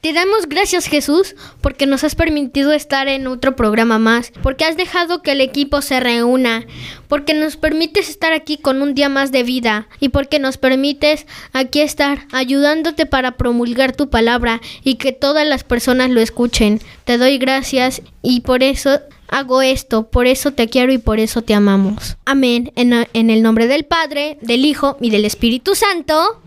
Te 0.00 0.12
damos 0.12 0.48
gracias 0.48 0.86
Jesús 0.86 1.34
porque 1.60 1.86
nos 1.86 2.04
has 2.04 2.14
permitido 2.14 2.72
estar 2.72 3.08
en 3.08 3.26
otro 3.26 3.56
programa 3.56 3.98
más, 3.98 4.32
porque 4.42 4.64
has 4.64 4.76
dejado 4.76 5.22
que 5.22 5.32
el 5.32 5.40
equipo 5.40 5.82
se 5.82 6.00
reúna, 6.00 6.64
porque 7.08 7.34
nos 7.34 7.56
permites 7.56 8.08
estar 8.08 8.32
aquí 8.32 8.56
con 8.56 8.82
un 8.82 8.94
día 8.94 9.08
más 9.08 9.32
de 9.32 9.42
vida 9.42 9.88
y 10.00 10.10
porque 10.10 10.38
nos 10.38 10.58
permites 10.58 11.26
aquí 11.52 11.80
estar 11.80 12.26
ayudándote 12.32 13.06
para 13.06 13.32
promulgar 13.32 13.94
tu 13.94 14.10
palabra 14.10 14.60
y 14.82 14.96
que 14.96 15.12
todas 15.12 15.46
las 15.46 15.64
personas 15.64 16.10
lo 16.10 16.20
escuchen. 16.20 16.80
Te 17.04 17.18
doy 17.18 17.38
gracias 17.38 18.02
y 18.22 18.40
por 18.40 18.62
eso 18.62 19.00
hago 19.28 19.62
esto, 19.62 20.08
por 20.08 20.26
eso 20.26 20.52
te 20.52 20.68
quiero 20.68 20.92
y 20.92 20.98
por 20.98 21.18
eso 21.18 21.42
te 21.42 21.54
amamos. 21.54 22.16
Amén. 22.24 22.72
En, 22.76 23.06
en 23.12 23.30
el 23.30 23.42
nombre 23.42 23.66
del 23.66 23.84
Padre, 23.84 24.38
del 24.42 24.64
Hijo 24.64 24.96
y 25.00 25.10
del 25.10 25.24
Espíritu 25.24 25.74
Santo. 25.74 26.40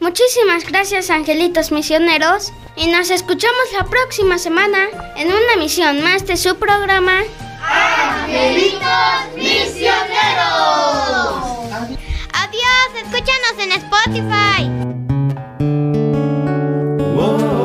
Muchísimas 0.00 0.64
gracias, 0.66 1.10
angelitos 1.10 1.72
misioneros. 1.72 2.52
Y 2.76 2.88
nos 2.88 3.10
escuchamos 3.10 3.72
la 3.78 3.84
próxima 3.86 4.38
semana 4.38 4.88
en 5.16 5.28
una 5.28 5.56
misión 5.58 6.02
más 6.02 6.26
de 6.26 6.36
su 6.36 6.56
programa. 6.56 7.20
¡Angelitos 7.62 8.80
misioneros! 9.34 9.96
Adiós, 12.32 12.90
escúchanos 13.02 13.58
en 13.58 13.72
Spotify. 13.72 14.70
Adviento, 17.16 17.55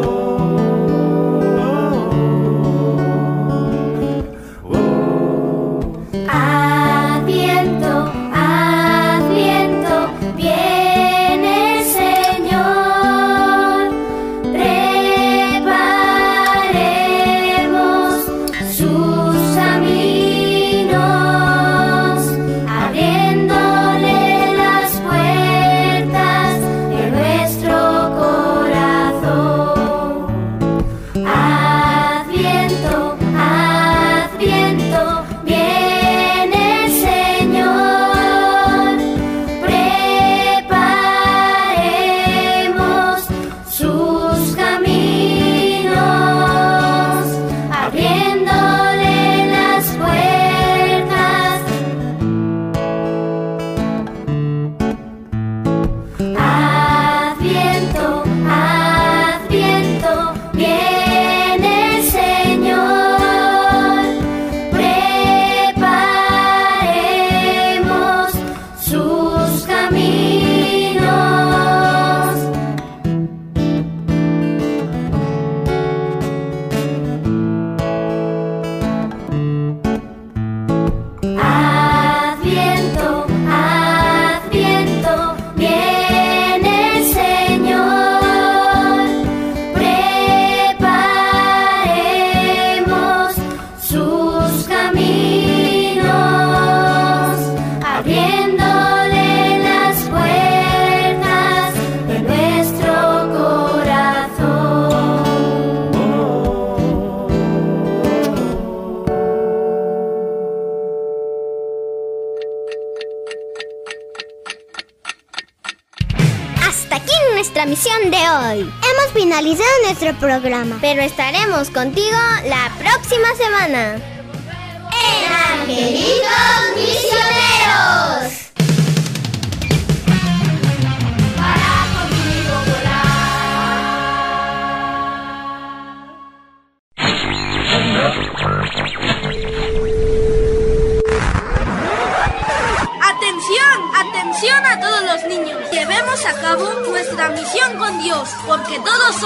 Hemos 118.60 119.14
finalizado 119.14 119.70
nuestro 119.86 120.14
programa, 120.16 120.78
pero 120.82 121.02
estaremos 121.02 121.70
contigo 121.70 122.18
la 122.46 122.70
próxima 122.78 123.34
semana. 123.38 123.96
En 123.96 125.62
¡Angelitos 125.62 126.76
misioneros! 126.76 128.41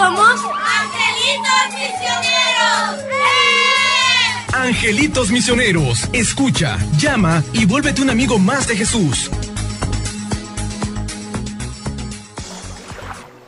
somos 0.05 0.39
Angelitos 0.81 1.73
Misioneros. 1.73 3.05
¡Eh! 3.09 4.53
Angelitos 4.53 5.31
Misioneros, 5.31 6.09
escucha, 6.13 6.77
llama 6.97 7.43
y 7.53 7.65
vuélvete 7.65 8.01
un 8.03 8.11
amigo 8.11 8.37
más 8.37 8.67
de 8.67 8.75
Jesús. 8.75 9.31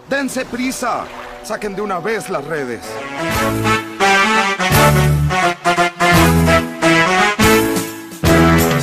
Dense 0.10 0.46
prisa, 0.46 1.06
saquen 1.44 1.76
de 1.76 1.82
una 1.82 2.00
vez 2.00 2.30
las 2.30 2.44
redes. 2.46 2.82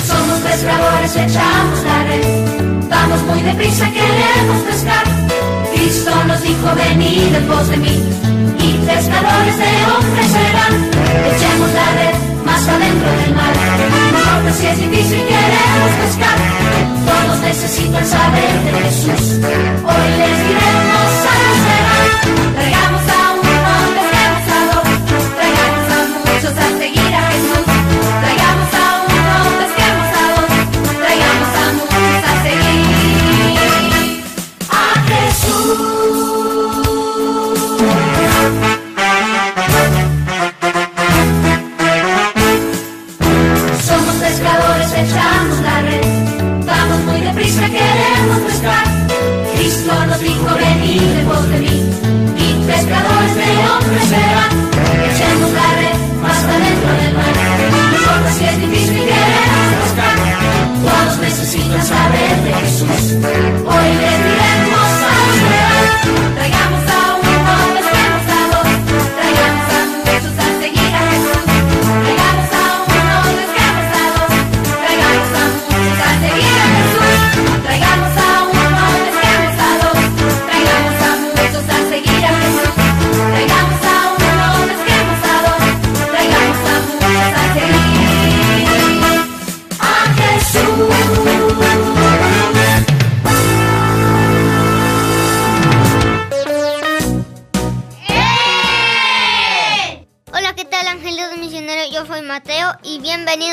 Somos 0.06 0.40
pescadores, 0.40 1.16
echamos 1.16 1.84
la 1.84 2.04
red. 2.04 2.88
Vamos 2.88 3.22
muy 3.22 3.42
deprisa, 3.42 3.90
queremos 3.90 4.62
pescar 4.62 5.23
venid 6.74 7.34
en 7.34 7.46
pos 7.46 7.68
de 7.68 7.76
mí, 7.76 8.02
y 8.58 8.72
pescadores 8.86 9.56
de 9.58 9.70
hombres 9.92 10.26
serán. 10.26 10.74
Echemos 11.30 11.70
la 11.72 11.88
red 11.98 12.14
más 12.44 12.68
adentro 12.68 13.10
del 13.20 13.34
mar, 13.34 13.54
no 14.44 14.52
si 14.54 14.66
es 14.66 14.78
difícil, 14.78 15.20
queremos 15.28 15.92
pescar. 16.00 16.38
Todos 17.06 17.40
necesitan 17.40 18.06
saber 18.06 18.52
de 18.64 18.72
Jesús, 18.84 19.24
hoy 19.84 20.08
les 20.20 20.36
diremos 20.48 21.10
a 21.30 21.36
los 21.44 22.73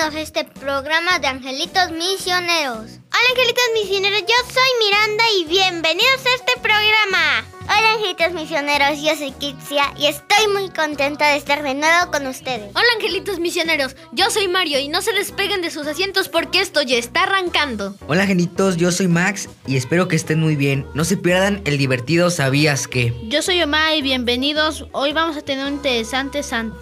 bienvenidos 0.01 0.15
a 0.15 0.41
este 0.41 0.59
programa 0.59 1.19
de 1.19 1.27
Angelitos 1.27 1.91
Misioneros. 1.91 2.99
Hola 3.11 3.27
angelitos 3.29 3.63
misioneros, 3.73 4.21
yo 4.21 4.51
soy 4.51 4.63
Miranda 4.83 5.23
y 5.37 5.45
bienvenidos 5.45 6.25
a 6.25 6.35
este 6.35 6.53
programa. 6.59 7.45
Hola 7.65 7.93
angelitos 7.93 8.33
misioneros, 8.33 8.99
yo 8.99 9.15
soy 9.15 9.31
Kitsia 9.33 9.93
y 9.99 10.07
estoy 10.07 10.47
muy 10.51 10.69
contenta 10.71 11.27
de 11.27 11.37
estar 11.37 11.61
de 11.61 11.75
nuevo 11.75 12.11
con 12.11 12.25
ustedes. 12.25 12.71
Hola 12.73 12.87
angelitos 12.95 13.39
misioneros, 13.39 13.95
yo 14.11 14.31
soy 14.31 14.47
Mario 14.47 14.79
y 14.79 14.87
no 14.87 15.03
se 15.03 15.13
despeguen 15.13 15.61
de 15.61 15.69
sus 15.69 15.85
asientos 15.85 16.29
porque 16.29 16.61
esto 16.61 16.81
ya 16.81 16.97
está 16.97 17.23
arrancando. 17.23 17.95
Hola 18.07 18.25
genitos, 18.25 18.77
yo 18.77 18.91
soy 18.91 19.07
Max 19.07 19.49
y 19.67 19.77
espero 19.77 20.07
que 20.07 20.15
estén 20.15 20.39
muy 20.39 20.55
bien. 20.55 20.87
No 20.95 21.05
se 21.05 21.17
pierdan 21.17 21.61
el 21.65 21.77
divertido 21.77 22.31
¿Sabías 22.31 22.87
que? 22.87 23.13
Yo 23.27 23.43
soy 23.43 23.61
Omar 23.61 23.95
y 23.95 24.01
bienvenidos. 24.01 24.87
Hoy 24.93 25.13
vamos 25.13 25.37
a 25.37 25.41
tener 25.43 25.67
un 25.67 25.73
interesante 25.73 26.41
san. 26.41 26.73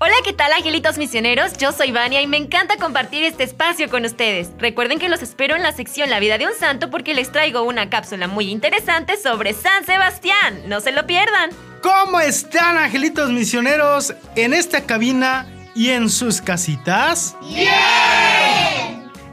Hola, 0.00 0.14
¿qué 0.22 0.32
tal 0.32 0.52
angelitos 0.52 0.96
misioneros? 0.96 1.54
Yo 1.58 1.72
soy 1.72 1.90
Vania 1.90 2.22
y 2.22 2.28
me 2.28 2.36
encanta 2.36 2.76
compartir 2.76 3.24
este 3.24 3.42
espacio 3.42 3.90
con 3.90 4.04
ustedes. 4.04 4.48
Recuerden 4.56 5.00
que 5.00 5.08
los 5.08 5.22
espero 5.22 5.56
en 5.56 5.64
la 5.64 5.72
sección 5.72 6.08
La 6.08 6.20
vida 6.20 6.38
de 6.38 6.46
un 6.46 6.54
santo 6.54 6.88
porque 6.88 7.14
les 7.14 7.32
traigo 7.32 7.62
una 7.62 7.90
cápsula 7.90 8.28
muy 8.28 8.48
interesante 8.48 9.16
sobre 9.16 9.54
San 9.54 9.84
Sebastián. 9.84 10.62
No 10.66 10.80
se 10.80 10.92
lo 10.92 11.04
pierdan. 11.04 11.50
¿Cómo 11.82 12.20
están 12.20 12.78
angelitos 12.78 13.30
misioneros 13.30 14.14
en 14.36 14.54
esta 14.54 14.82
cabina 14.86 15.48
y 15.74 15.88
en 15.88 16.10
sus 16.10 16.40
casitas? 16.40 17.36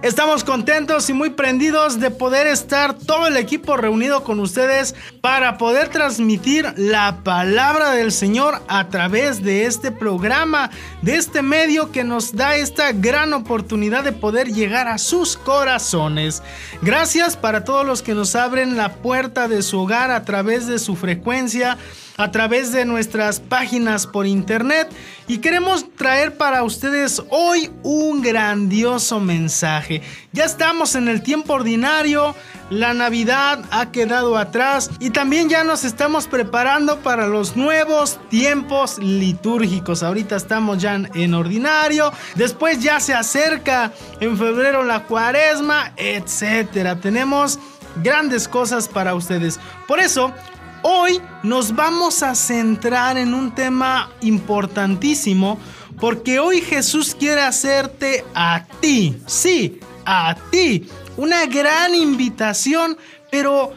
Estamos 0.06 0.44
contentos 0.44 1.10
y 1.10 1.14
muy 1.14 1.32
prendidos 1.32 2.00
de 2.00 2.12
poder 2.12 2.46
estar 2.46 2.94
todo 2.94 3.26
el 3.26 3.38
equipo 3.38 3.76
reunido 3.76 4.24
con 4.24 4.40
ustedes 4.40 4.94
para 5.20 5.58
poder 5.58 5.88
transmitir 5.90 6.72
la 6.78 7.24
palabra 7.24 7.90
del 7.90 8.12
Señor 8.12 8.62
a 8.68 8.90
través 8.90 9.42
de 9.42 9.66
este 9.66 9.92
programa, 9.92 10.70
de 11.02 11.16
este 11.16 11.42
medio 11.42 11.92
que 11.92 12.04
nos 12.04 12.36
da 12.36 12.56
esta 12.56 12.92
gran 12.92 13.34
oportunidad 13.34 14.04
de 14.04 14.12
poder 14.12 14.54
llegar 14.54 14.88
a 14.88 15.00
sus 15.00 15.38
corazones. 15.38 16.44
Gracias 16.84 17.36
para 17.36 17.64
todos 17.64 17.84
los 17.84 18.04
que 18.04 18.14
nos 18.14 18.36
abren 18.36 18.78
la 18.78 18.94
puerta 18.98 19.48
de 19.48 19.64
su 19.64 19.80
hogar 19.80 20.12
a 20.12 20.24
través 20.24 20.68
de 20.68 20.78
su 20.78 20.96
frecuencia 20.96 21.80
a 22.18 22.32
través 22.32 22.72
de 22.72 22.86
nuestras 22.86 23.40
páginas 23.40 24.08
por 24.08 24.26
internet 24.26 24.90
y 25.28 25.40
queremos 25.40 25.86
traer 25.96 26.38
para 26.38 26.64
ustedes 26.64 27.22
hoy 27.30 27.72
un 27.84 28.22
grandioso 28.22 29.20
mensaje. 29.20 30.02
Ya 30.32 30.46
estamos 30.46 30.96
en 30.96 31.08
el 31.08 31.22
tiempo 31.22 31.54
ordinario, 31.54 32.36
la 32.70 32.94
Navidad 32.94 33.64
ha 33.72 33.92
quedado 33.92 34.38
atrás 34.38 34.90
y 35.00 35.10
también 35.10 35.50
ya 35.50 35.64
nos 35.64 35.84
estamos 35.84 36.28
preparando 36.28 37.00
para 37.00 37.28
los 37.28 37.58
nuevos 37.58 38.20
tiempos 38.30 38.98
litúrgicos. 39.00 40.02
Ahorita 40.02 40.38
estamos 40.38 40.78
ya 40.78 40.96
en 41.14 41.34
ordinario, 41.34 42.14
después 42.36 42.82
ya 42.82 43.00
se 43.00 43.14
acerca 43.14 43.92
en 44.20 44.38
febrero 44.38 44.84
la 44.84 45.04
cuaresma, 45.04 45.92
etcétera. 45.98 46.96
Tenemos 47.00 47.60
grandes 48.04 48.48
cosas 48.48 48.88
para 48.88 49.16
ustedes. 49.16 49.60
Por 49.88 50.00
eso, 50.00 50.34
Hoy 50.88 51.20
nos 51.42 51.76
vamos 51.76 52.22
a 52.22 52.36
centrar 52.36 53.18
en 53.18 53.34
un 53.34 53.56
tema 53.56 54.12
importantísimo 54.22 55.58
porque 56.00 56.38
hoy 56.38 56.62
Jesús 56.62 57.16
quiere 57.16 57.42
hacerte 57.42 58.24
a 58.36 58.66
ti, 58.82 59.18
sí, 59.26 59.80
a 60.06 60.36
ti, 60.52 60.88
una 61.18 61.48
gran 61.48 61.96
invitación, 61.96 63.00
pero 63.32 63.74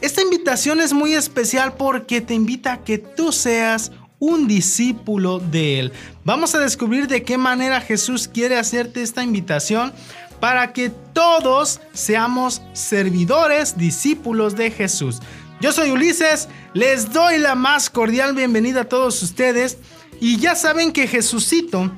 esta 0.00 0.22
invitación 0.22 0.80
es 0.80 0.92
muy 0.92 1.14
especial 1.14 1.72
porque 1.72 2.20
te 2.20 2.34
invita 2.34 2.74
a 2.74 2.84
que 2.84 2.98
tú 2.98 3.32
seas 3.32 3.90
un 4.20 4.46
discípulo 4.46 5.40
de 5.40 5.80
Él. 5.80 5.92
Vamos 6.22 6.54
a 6.54 6.60
descubrir 6.60 7.08
de 7.08 7.24
qué 7.24 7.38
manera 7.38 7.80
Jesús 7.80 8.28
quiere 8.28 8.56
hacerte 8.56 9.02
esta 9.02 9.24
invitación 9.24 9.92
para 10.38 10.72
que 10.72 10.90
todos 10.90 11.80
seamos 11.92 12.62
servidores, 12.72 13.76
discípulos 13.76 14.54
de 14.54 14.70
Jesús. 14.70 15.20
Yo 15.62 15.70
soy 15.70 15.92
Ulises, 15.92 16.48
les 16.74 17.12
doy 17.12 17.38
la 17.38 17.54
más 17.54 17.88
cordial 17.88 18.34
bienvenida 18.34 18.80
a 18.80 18.88
todos 18.88 19.22
ustedes 19.22 19.78
y 20.20 20.40
ya 20.40 20.56
saben 20.56 20.92
que 20.92 21.06
Jesucito 21.06 21.88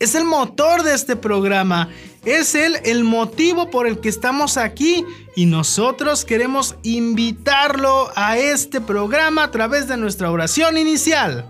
es 0.00 0.16
el 0.16 0.24
motor 0.24 0.82
de 0.82 0.92
este 0.92 1.14
programa, 1.14 1.90
es 2.24 2.56
él 2.56 2.80
el 2.84 3.04
motivo 3.04 3.70
por 3.70 3.86
el 3.86 4.00
que 4.00 4.08
estamos 4.08 4.56
aquí 4.56 5.04
y 5.36 5.46
nosotros 5.46 6.24
queremos 6.24 6.74
invitarlo 6.82 8.10
a 8.16 8.36
este 8.36 8.80
programa 8.80 9.44
a 9.44 9.50
través 9.52 9.86
de 9.86 9.96
nuestra 9.96 10.32
oración 10.32 10.76
inicial. 10.76 11.48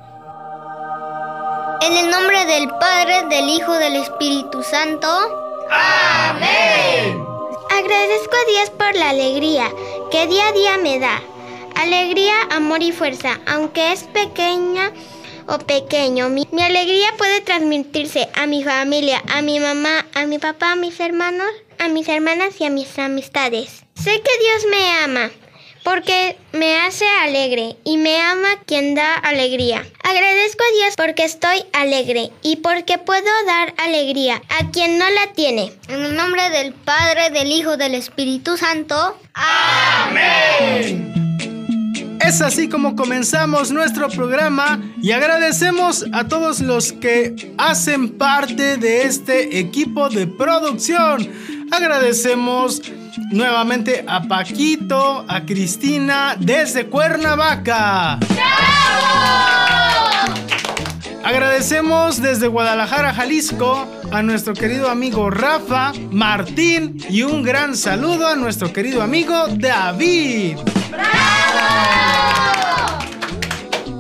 En 1.81 1.97
el 1.97 2.11
nombre 2.11 2.45
del 2.45 2.69
Padre, 2.69 3.25
del 3.31 3.49
Hijo, 3.49 3.73
del 3.73 3.97
Espíritu 3.97 4.63
Santo. 4.63 5.09
Amén. 5.71 7.33
Agradezco 7.71 8.37
a 8.37 8.51
Dios 8.51 8.71
por 8.77 8.95
la 8.97 9.09
alegría 9.09 9.73
que 10.13 10.27
día 10.27 10.49
a 10.49 10.53
día 10.53 10.77
me 10.77 10.99
da. 10.99 11.23
Alegría, 11.75 12.35
amor 12.51 12.83
y 12.83 12.93
fuerza, 12.93 13.41
aunque 13.47 13.93
es 13.93 14.03
pequeña 14.05 14.93
o 15.47 15.57
pequeño. 15.57 16.29
Mi, 16.29 16.47
mi, 16.53 16.63
alegría 16.63 17.15
puede 17.17 17.41
transmitirse 17.41 18.29
a 18.35 18.47
mi 18.47 18.63
familia, 18.63 19.23
a 19.35 19.41
mi 19.41 19.59
mamá, 19.59 20.05
a 20.15 20.27
mi 20.27 20.39
papá, 20.39 20.73
a 20.73 20.77
mis 20.77 21.01
hermanos, 21.01 21.49
a 21.79 21.89
mis 21.89 22.09
hermanas 22.11 22.61
y 22.61 22.67
a 22.67 22.71
mis 22.71 22.99
amistades. 22.99 23.85
Sé 23.95 24.21
que 24.21 24.39
Dios 24.39 24.67
me 24.71 24.91
ama 25.03 25.31
porque 25.83 26.37
me 26.53 26.81
hace 26.81 27.05
alegre 27.23 27.77
y 27.85 27.97
me 27.97 28.21
ama 28.21 28.49
quien 28.67 28.95
da 28.95 29.15
alegría. 29.15 29.85
Agradezco 30.03 30.63
a 30.63 30.77
Dios 30.77 30.95
porque 30.97 31.25
estoy 31.25 31.65
alegre 31.73 32.31
y 32.43 32.57
porque 32.57 32.99
puedo 32.99 33.31
dar 33.47 33.75
alegría 33.79 34.43
a 34.61 34.71
quien 34.71 34.99
no 34.99 35.09
la 35.11 35.33
tiene. 35.35 35.73
En 35.89 36.05
el 36.05 36.17
nombre 36.17 36.51
del 36.51 36.73
Padre, 36.73 37.31
del 37.31 37.51
Hijo, 37.51 37.77
del 37.77 37.95
Espíritu 37.95 38.57
Santo. 38.57 39.19
Amén. 39.35 41.13
Es 42.21 42.41
así 42.41 42.69
como 42.69 42.95
comenzamos 42.95 43.73
nuestro 43.73 44.09
programa 44.09 44.81
y 45.03 45.11
agradecemos 45.11 46.07
a 46.13 46.29
todos 46.29 46.61
los 46.61 46.93
que 46.93 47.53
hacen 47.59 48.17
parte 48.17 48.77
de 48.77 49.03
este 49.03 49.59
equipo 49.59 50.09
de 50.09 50.29
producción. 50.29 51.29
Agradecemos 51.73 52.81
nuevamente 53.31 54.05
a 54.07 54.23
Paquito, 54.23 55.25
a 55.29 55.45
Cristina 55.45 56.37
desde 56.39 56.87
Cuernavaca. 56.87 58.19
Agradecemos 61.25 62.21
desde 62.21 62.49
Guadalajara, 62.49 63.15
Jalisco, 63.15 63.87
a 64.11 64.23
nuestro 64.23 64.55
querido 64.55 64.91
amigo 64.91 65.31
Rafa, 65.31 65.93
Martín 66.11 66.99
y 67.09 67.23
un 67.23 67.43
gran 67.43 67.77
saludo 67.77 68.27
a 68.27 68.37
nuestro 68.37 68.73
querido 68.73 69.03
amigo 69.03 69.47
David. 69.49 70.59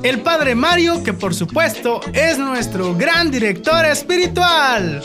El 0.02 0.20
padre 0.20 0.56
Mario, 0.56 1.04
que 1.04 1.12
por 1.12 1.32
supuesto 1.32 2.00
es 2.12 2.38
nuestro 2.38 2.94
gran 2.96 3.30
director 3.30 3.84
espiritual. 3.84 5.00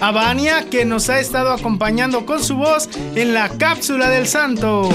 A 0.00 0.10
Vania, 0.10 0.66
que 0.70 0.84
nos 0.84 1.08
ha 1.08 1.18
estado 1.18 1.52
acompañando 1.52 2.26
con 2.26 2.42
su 2.42 2.56
voz 2.56 2.88
en 3.14 3.32
la 3.32 3.48
cápsula 3.48 4.10
del 4.10 4.26
santo. 4.26 4.88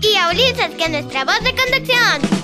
Y 0.00 0.16
a 0.16 0.30
Ulises, 0.30 0.74
que 0.76 0.84
es 0.84 0.90
nuestra 0.90 1.24
voz 1.24 1.38
de 1.42 1.54
conducción. 1.54 2.36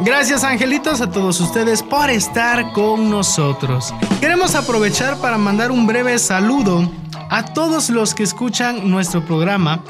Gracias 0.00 0.44
angelitos 0.44 1.00
a 1.00 1.10
todos 1.10 1.40
ustedes 1.40 1.82
por 1.82 2.10
estar 2.10 2.72
con 2.72 3.10
nosotros. 3.10 3.94
Queremos 4.20 4.54
aprovechar 4.54 5.16
para 5.18 5.38
mandar 5.38 5.70
un 5.70 5.86
breve 5.86 6.18
saludo 6.18 6.90
a 7.30 7.44
todos 7.44 7.90
los 7.90 8.14
que 8.14 8.22
escuchan 8.22 8.90
nuestro 8.90 9.24
programa, 9.24 9.82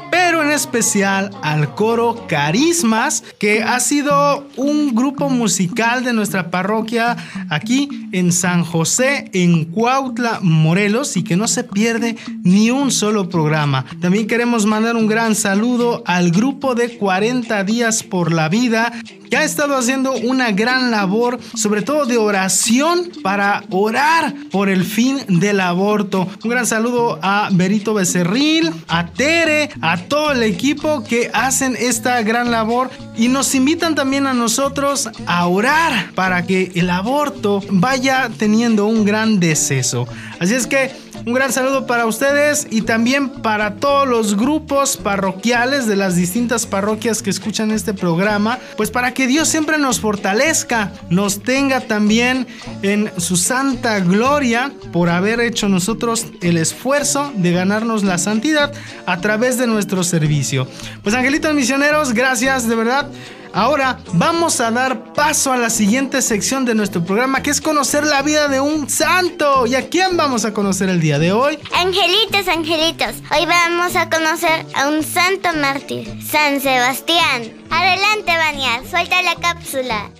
en 0.45 0.51
especial 0.51 1.31
al 1.41 1.73
coro 1.73 2.25
Carismas, 2.27 3.23
que 3.39 3.63
ha 3.63 3.79
sido 3.79 4.47
un 4.55 4.93
grupo 4.93 5.29
musical 5.29 6.03
de 6.03 6.13
nuestra 6.13 6.51
parroquia 6.51 7.17
aquí 7.49 8.07
en 8.11 8.31
San 8.31 8.63
José, 8.63 9.29
en 9.33 9.65
Cuautla, 9.65 10.39
Morelos, 10.41 11.17
y 11.17 11.23
que 11.23 11.35
no 11.35 11.47
se 11.47 11.63
pierde 11.63 12.15
ni 12.43 12.69
un 12.69 12.91
solo 12.91 13.27
programa. 13.27 13.85
También 14.01 14.27
queremos 14.27 14.65
mandar 14.65 14.95
un 14.95 15.07
gran 15.07 15.35
saludo 15.35 16.03
al 16.05 16.31
grupo 16.31 16.75
de 16.75 16.97
40 16.97 17.63
días 17.63 18.03
por 18.03 18.31
la 18.31 18.47
vida, 18.47 18.93
que 19.29 19.37
ha 19.37 19.43
estado 19.43 19.75
haciendo 19.75 20.13
una 20.13 20.51
gran 20.51 20.91
labor, 20.91 21.39
sobre 21.55 21.81
todo 21.81 22.05
de 22.05 22.17
oración, 22.17 23.11
para 23.23 23.63
orar 23.71 24.35
por 24.51 24.69
el 24.69 24.85
fin 24.85 25.17
del 25.27 25.59
aborto. 25.59 26.27
Un 26.43 26.49
gran 26.49 26.67
saludo 26.67 27.19
a 27.21 27.49
Berito 27.51 27.95
Becerril, 27.95 28.71
a 28.87 29.07
Tere, 29.07 29.71
a 29.81 29.97
todo 29.97 30.34
el 30.35 30.43
equipo 30.43 31.03
que 31.03 31.31
hacen 31.33 31.75
esta 31.79 32.21
gran 32.21 32.51
labor 32.51 32.91
y 33.17 33.29
nos 33.29 33.55
invitan 33.55 33.95
también 33.95 34.27
a 34.27 34.33
nosotros 34.33 35.09
a 35.25 35.47
orar 35.47 36.11
para 36.13 36.45
que 36.45 36.71
el 36.75 36.89
aborto 36.89 37.61
vaya 37.69 38.29
teniendo 38.37 38.85
un 38.85 39.05
gran 39.05 39.39
deceso. 39.39 40.07
Así 40.39 40.53
es 40.53 40.67
que 40.67 40.91
un 41.25 41.33
gran 41.33 41.51
saludo 41.51 41.87
para 41.87 42.05
ustedes 42.05 42.67
y 42.69 42.81
también 42.81 43.29
para 43.29 43.75
todos 43.75 44.07
los 44.07 44.37
grupos 44.37 44.95
parroquiales 44.95 45.87
de 45.87 45.95
las 45.95 46.15
distintas 46.15 46.67
parroquias 46.67 47.23
que 47.23 47.31
escuchan 47.31 47.71
este 47.71 47.93
programa, 47.93 48.59
pues 48.77 48.91
para 48.91 49.13
que 49.13 49.25
Dios 49.25 49.47
siempre 49.47 49.77
nos 49.79 49.99
fortalezca, 49.99 50.91
nos 51.09 51.41
tenga 51.41 51.81
también 51.81 52.45
en 52.83 53.11
su 53.17 53.37
santa 53.37 53.99
gloria 54.01 54.71
por 54.91 55.09
haber 55.09 55.39
hecho 55.39 55.67
nosotros 55.67 56.27
el 56.41 56.57
esfuerzo 56.57 57.33
de 57.35 57.51
ganarnos 57.51 58.03
la 58.03 58.19
santidad 58.19 58.71
a 59.07 59.19
través 59.19 59.57
de 59.57 59.65
nuestro 59.65 60.03
servicio. 60.03 60.67
Pues 61.01 61.15
angelitos 61.15 61.53
misioneros, 61.55 62.13
gracias 62.13 62.67
de 62.67 62.75
verdad. 62.75 63.09
Ahora 63.55 63.99
vamos 64.11 64.59
a 64.59 64.69
dar 64.69 65.13
paso 65.13 65.53
a 65.53 65.57
la 65.57 65.69
siguiente 65.69 66.21
sección 66.21 66.65
de 66.65 66.75
nuestro 66.75 67.05
programa 67.05 67.41
que 67.41 67.51
es 67.51 67.61
conocer 67.61 68.03
la 68.03 68.21
vida 68.21 68.49
de 68.49 68.59
un 68.59 68.89
santo. 68.89 69.65
¿Y 69.65 69.75
a 69.75 69.87
quién 69.87 70.17
vamos 70.17 70.43
a 70.43 70.53
conocer 70.53 70.89
el 70.89 70.99
día 70.99 71.19
de 71.19 71.31
hoy? 71.31 71.57
Angelitos, 71.73 72.49
angelitos. 72.49 73.15
Hoy 73.31 73.45
vamos 73.45 73.95
a 73.95 74.09
conocer 74.09 74.65
a 74.75 74.89
un 74.89 75.01
santo 75.03 75.47
mártir, 75.55 76.21
San 76.21 76.59
Sebastián. 76.59 77.53
Adelante, 77.69 78.35
Vania, 78.35 78.81
suelta 78.91 79.21
la 79.21 79.35
cápsula. 79.35 80.11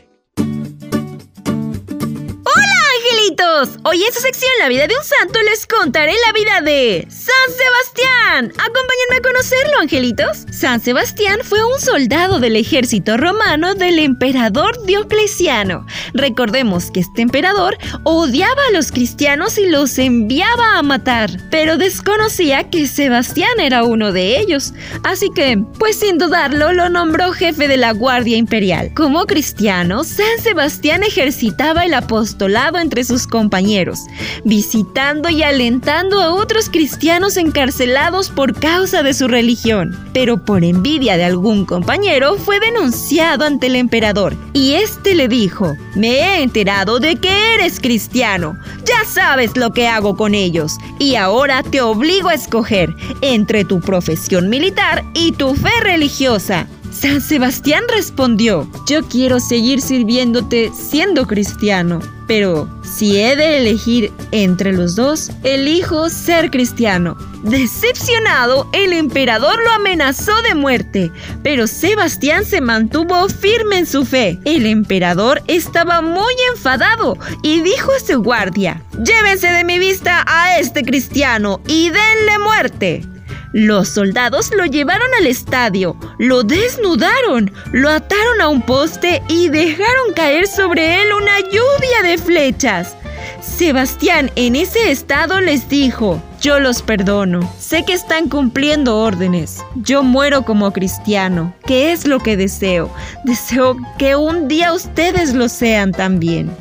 Angelitos! 3.36 3.80
Hoy 3.84 4.04
en 4.04 4.14
su 4.14 4.22
sección 4.22 4.52
La 4.60 4.70
vida 4.70 4.88
de 4.88 4.96
un 4.96 5.04
santo 5.04 5.40
les 5.50 5.66
contaré 5.66 6.14
la 6.26 6.34
vida 6.34 6.62
de 6.62 7.08
San 7.10 7.34
Sebastián. 7.56 8.52
Acompáñenme 8.52 9.18
a 9.18 9.22
conocerlo, 9.22 9.80
angelitos. 9.80 10.46
San 10.52 10.82
Sebastián 10.82 11.40
fue 11.44 11.64
un 11.64 11.80
soldado 11.80 12.40
del 12.40 12.56
ejército 12.56 13.18
romano 13.18 13.76
del 13.76 14.00
emperador 14.00 14.86
Diocleciano. 14.86 15.86
Recordemos 16.14 16.92
que 16.92 17.02
este 17.02 17.22
emperador 17.22 17.78
odiaba 18.04 18.62
a 18.70 18.72
los 18.72 18.92
cristianos 18.92 19.58
y 19.58 19.68
los 19.68 19.98
enviaba 19.98 20.78
a 20.78 20.84
matar, 20.84 21.30
pero 21.52 21.78
desconocía 21.78 22.70
que 22.70 22.88
Sebastián 22.88 23.60
era 23.60 23.84
uno 23.84 24.12
de 24.12 24.40
ellos. 24.40 24.74
Así 25.04 25.30
que, 25.36 25.62
pues 25.80 25.98
sin 26.00 26.18
dudarlo, 26.18 26.74
lo 26.74 26.90
nombró 26.90 27.32
jefe 27.32 27.68
de 27.68 27.78
la 27.78 27.92
Guardia 27.92 28.38
Imperial. 28.38 28.92
Como 28.96 29.26
cristiano, 29.26 30.04
San 30.04 30.40
Sebastián 30.42 31.04
ejercitaba 31.04 31.86
el 31.86 31.94
apostolado 31.94 32.78
entre 32.78 33.04
sus 33.04 33.25
compañeros, 33.28 34.00
visitando 34.44 35.30
y 35.30 35.44
alentando 35.44 36.22
a 36.22 36.34
otros 36.34 36.70
cristianos 36.70 37.38
encarcelados 37.38 38.30
por 38.30 38.54
causa 38.60 39.04
de 39.04 39.14
su 39.14 39.28
religión. 39.28 39.98
Pero 40.14 40.44
por 40.44 40.64
envidia 40.64 41.18
de 41.18 41.26
algún 41.26 41.66
compañero 41.66 42.38
fue 42.38 42.60
denunciado 42.60 43.46
ante 43.46 43.68
el 43.68 43.76
emperador 43.76 44.36
y 44.54 44.74
este 44.74 45.16
le 45.16 45.28
dijo, 45.28 45.76
me 45.96 46.20
he 46.20 46.44
enterado 46.44 47.00
de 47.00 47.16
que 47.18 47.56
eres 47.56 47.80
cristiano, 47.80 48.58
ya 48.86 49.06
sabes 49.06 49.56
lo 49.58 49.72
que 49.72 49.88
hago 49.88 50.16
con 50.16 50.36
ellos 50.36 50.78
y 51.00 51.16
ahora 51.16 51.64
te 51.64 51.82
obligo 51.82 52.30
a 52.30 52.34
escoger 52.34 52.94
entre 53.22 53.66
tu 53.66 53.80
profesión 53.80 54.50
militar 54.50 55.04
y 55.14 55.32
tu 55.32 55.56
fe 55.56 55.72
religiosa. 55.82 56.68
San 56.98 57.20
Sebastián 57.20 57.84
respondió, 57.94 58.70
yo 58.88 59.04
quiero 59.04 59.42
seguir 59.42 59.82
sirviéndote 59.82 60.72
siendo 60.74 61.28
cristiano, 61.28 62.00
pero 62.26 62.70
si 62.84 63.20
he 63.20 63.36
de 63.36 63.58
elegir 63.58 64.14
entre 64.32 64.72
los 64.72 64.96
dos, 64.96 65.30
elijo 65.44 66.10
ser 66.10 66.50
cristiano. 66.50 67.18
Decepcionado, 67.44 68.70
el 68.72 68.94
emperador 68.94 69.62
lo 69.62 69.72
amenazó 69.72 70.42
de 70.44 70.56
muerte, 70.56 71.12
pero 71.44 71.68
Sebastián 71.68 72.46
se 72.46 72.62
mantuvo 72.62 73.28
firme 73.28 73.80
en 73.80 73.86
su 73.86 74.06
fe. 74.06 74.40
El 74.46 74.66
emperador 74.66 75.44
estaba 75.48 76.02
muy 76.02 76.34
enfadado 76.54 77.18
y 77.44 77.60
dijo 77.60 77.92
a 77.92 78.00
su 78.00 78.24
guardia, 78.24 78.82
llévense 79.04 79.52
de 79.52 79.66
mi 79.66 79.80
vista 79.80 80.24
a 80.28 80.60
este 80.60 80.84
cristiano 80.84 81.60
y 81.68 81.90
denle 81.90 82.40
muerte. 82.40 83.15
Los 83.56 83.88
soldados 83.88 84.52
lo 84.54 84.66
llevaron 84.66 85.08
al 85.18 85.28
estadio, 85.28 85.96
lo 86.20 86.44
desnudaron, 86.44 87.54
lo 87.72 87.90
ataron 87.90 88.42
a 88.42 88.50
un 88.50 88.62
poste 88.62 89.24
y 89.30 89.48
dejaron 89.48 90.12
caer 90.14 90.46
sobre 90.46 91.02
él 91.02 91.14
una 91.14 91.40
lluvia 91.40 92.02
de 92.04 92.18
flechas. 92.18 92.98
Sebastián 93.40 94.30
en 94.36 94.58
ese 94.58 94.92
estado 94.92 95.40
les 95.40 95.70
dijo, 95.70 96.22
yo 96.42 96.60
los 96.60 96.82
perdono, 96.82 97.50
sé 97.58 97.86
que 97.86 97.94
están 97.94 98.28
cumpliendo 98.28 98.98
órdenes, 98.98 99.64
yo 99.76 100.04
muero 100.04 100.44
como 100.44 100.74
cristiano, 100.74 101.56
que 101.66 101.94
es 101.94 102.06
lo 102.06 102.20
que 102.20 102.36
deseo, 102.36 102.94
deseo 103.24 103.78
que 103.98 104.18
un 104.18 104.50
día 104.50 104.74
ustedes 104.74 105.34
lo 105.34 105.48
sean 105.48 105.94
también. 105.94 106.52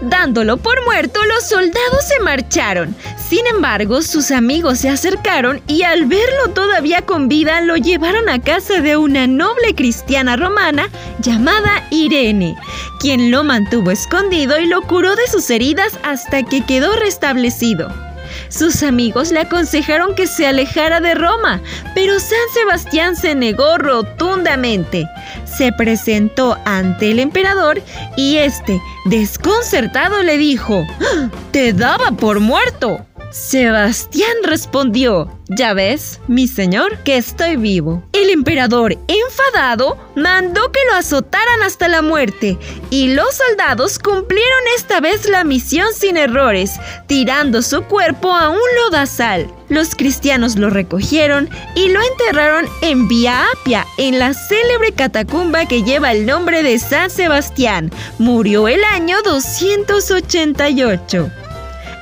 Dándolo 0.00 0.56
por 0.56 0.82
muerto, 0.84 1.20
los 1.24 1.46
soldados 1.46 2.04
se 2.08 2.20
marcharon. 2.20 2.94
Sin 3.28 3.46
embargo, 3.46 4.02
sus 4.02 4.30
amigos 4.30 4.78
se 4.78 4.88
acercaron 4.88 5.60
y 5.66 5.82
al 5.82 6.06
verlo 6.06 6.48
todavía 6.54 7.02
con 7.02 7.28
vida 7.28 7.60
lo 7.60 7.76
llevaron 7.76 8.28
a 8.28 8.40
casa 8.40 8.80
de 8.80 8.96
una 8.96 9.26
noble 9.26 9.74
cristiana 9.74 10.36
romana 10.36 10.88
llamada 11.20 11.86
Irene, 11.90 12.56
quien 12.98 13.30
lo 13.30 13.44
mantuvo 13.44 13.90
escondido 13.90 14.58
y 14.58 14.66
lo 14.66 14.82
curó 14.82 15.14
de 15.16 15.26
sus 15.26 15.50
heridas 15.50 15.98
hasta 16.02 16.42
que 16.44 16.64
quedó 16.64 16.96
restablecido. 16.96 18.09
Sus 18.50 18.82
amigos 18.82 19.30
le 19.30 19.40
aconsejaron 19.40 20.14
que 20.14 20.26
se 20.26 20.46
alejara 20.46 21.00
de 21.00 21.14
Roma, 21.14 21.62
pero 21.94 22.18
San 22.18 22.38
Sebastián 22.52 23.14
se 23.14 23.34
negó 23.34 23.78
rotundamente. 23.78 25.08
Se 25.44 25.72
presentó 25.72 26.58
ante 26.64 27.12
el 27.12 27.20
emperador 27.20 27.80
y 28.16 28.36
este, 28.36 28.80
desconcertado, 29.06 30.22
le 30.22 30.36
dijo, 30.36 30.84
¡Ah! 31.00 31.30
Te 31.52 31.72
daba 31.72 32.10
por 32.10 32.40
muerto. 32.40 33.06
Sebastián 33.30 34.32
respondió, 34.42 35.30
ya 35.48 35.72
ves, 35.72 36.20
mi 36.26 36.48
señor, 36.48 36.98
que 37.04 37.16
estoy 37.16 37.54
vivo. 37.54 38.02
El 38.12 38.28
emperador, 38.30 38.98
enfadado, 39.06 39.96
mandó 40.16 40.72
que 40.72 40.80
lo 40.90 40.96
azotaran 40.96 41.62
hasta 41.62 41.86
la 41.86 42.02
muerte, 42.02 42.58
y 42.90 43.14
los 43.14 43.36
soldados 43.36 44.00
cumplieron 44.00 44.58
esta 44.76 45.00
vez 45.00 45.28
la 45.28 45.44
misión 45.44 45.94
sin 45.94 46.16
errores, 46.16 46.72
tirando 47.06 47.62
su 47.62 47.84
cuerpo 47.84 48.32
a 48.32 48.48
un 48.48 48.58
lodazal. 48.84 49.48
Los 49.68 49.94
cristianos 49.94 50.56
lo 50.56 50.68
recogieron 50.68 51.48
y 51.76 51.88
lo 51.88 52.00
enterraron 52.02 52.66
en 52.82 53.06
Vía 53.06 53.44
Apia, 53.54 53.86
en 53.96 54.18
la 54.18 54.34
célebre 54.34 54.90
catacumba 54.90 55.66
que 55.66 55.84
lleva 55.84 56.10
el 56.10 56.26
nombre 56.26 56.64
de 56.64 56.80
San 56.80 57.10
Sebastián. 57.10 57.92
Murió 58.18 58.66
el 58.66 58.82
año 58.82 59.22
288. 59.22 61.30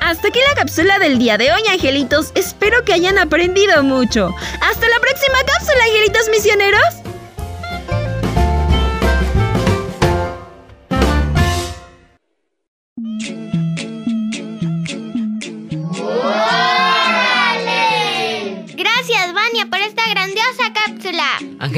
Hasta 0.00 0.28
aquí 0.28 0.38
la 0.48 0.54
cápsula 0.54 0.98
del 0.98 1.18
día 1.18 1.36
de 1.38 1.52
hoy, 1.52 1.62
angelitos. 1.70 2.32
Espero 2.34 2.84
que 2.84 2.92
hayan 2.92 3.18
aprendido 3.18 3.82
mucho. 3.82 4.34
Hasta 4.60 4.88
la 4.88 5.00
próxima 5.00 5.38
cápsula, 5.46 5.84
angelitos 5.84 6.28
misioneros. 6.30 7.07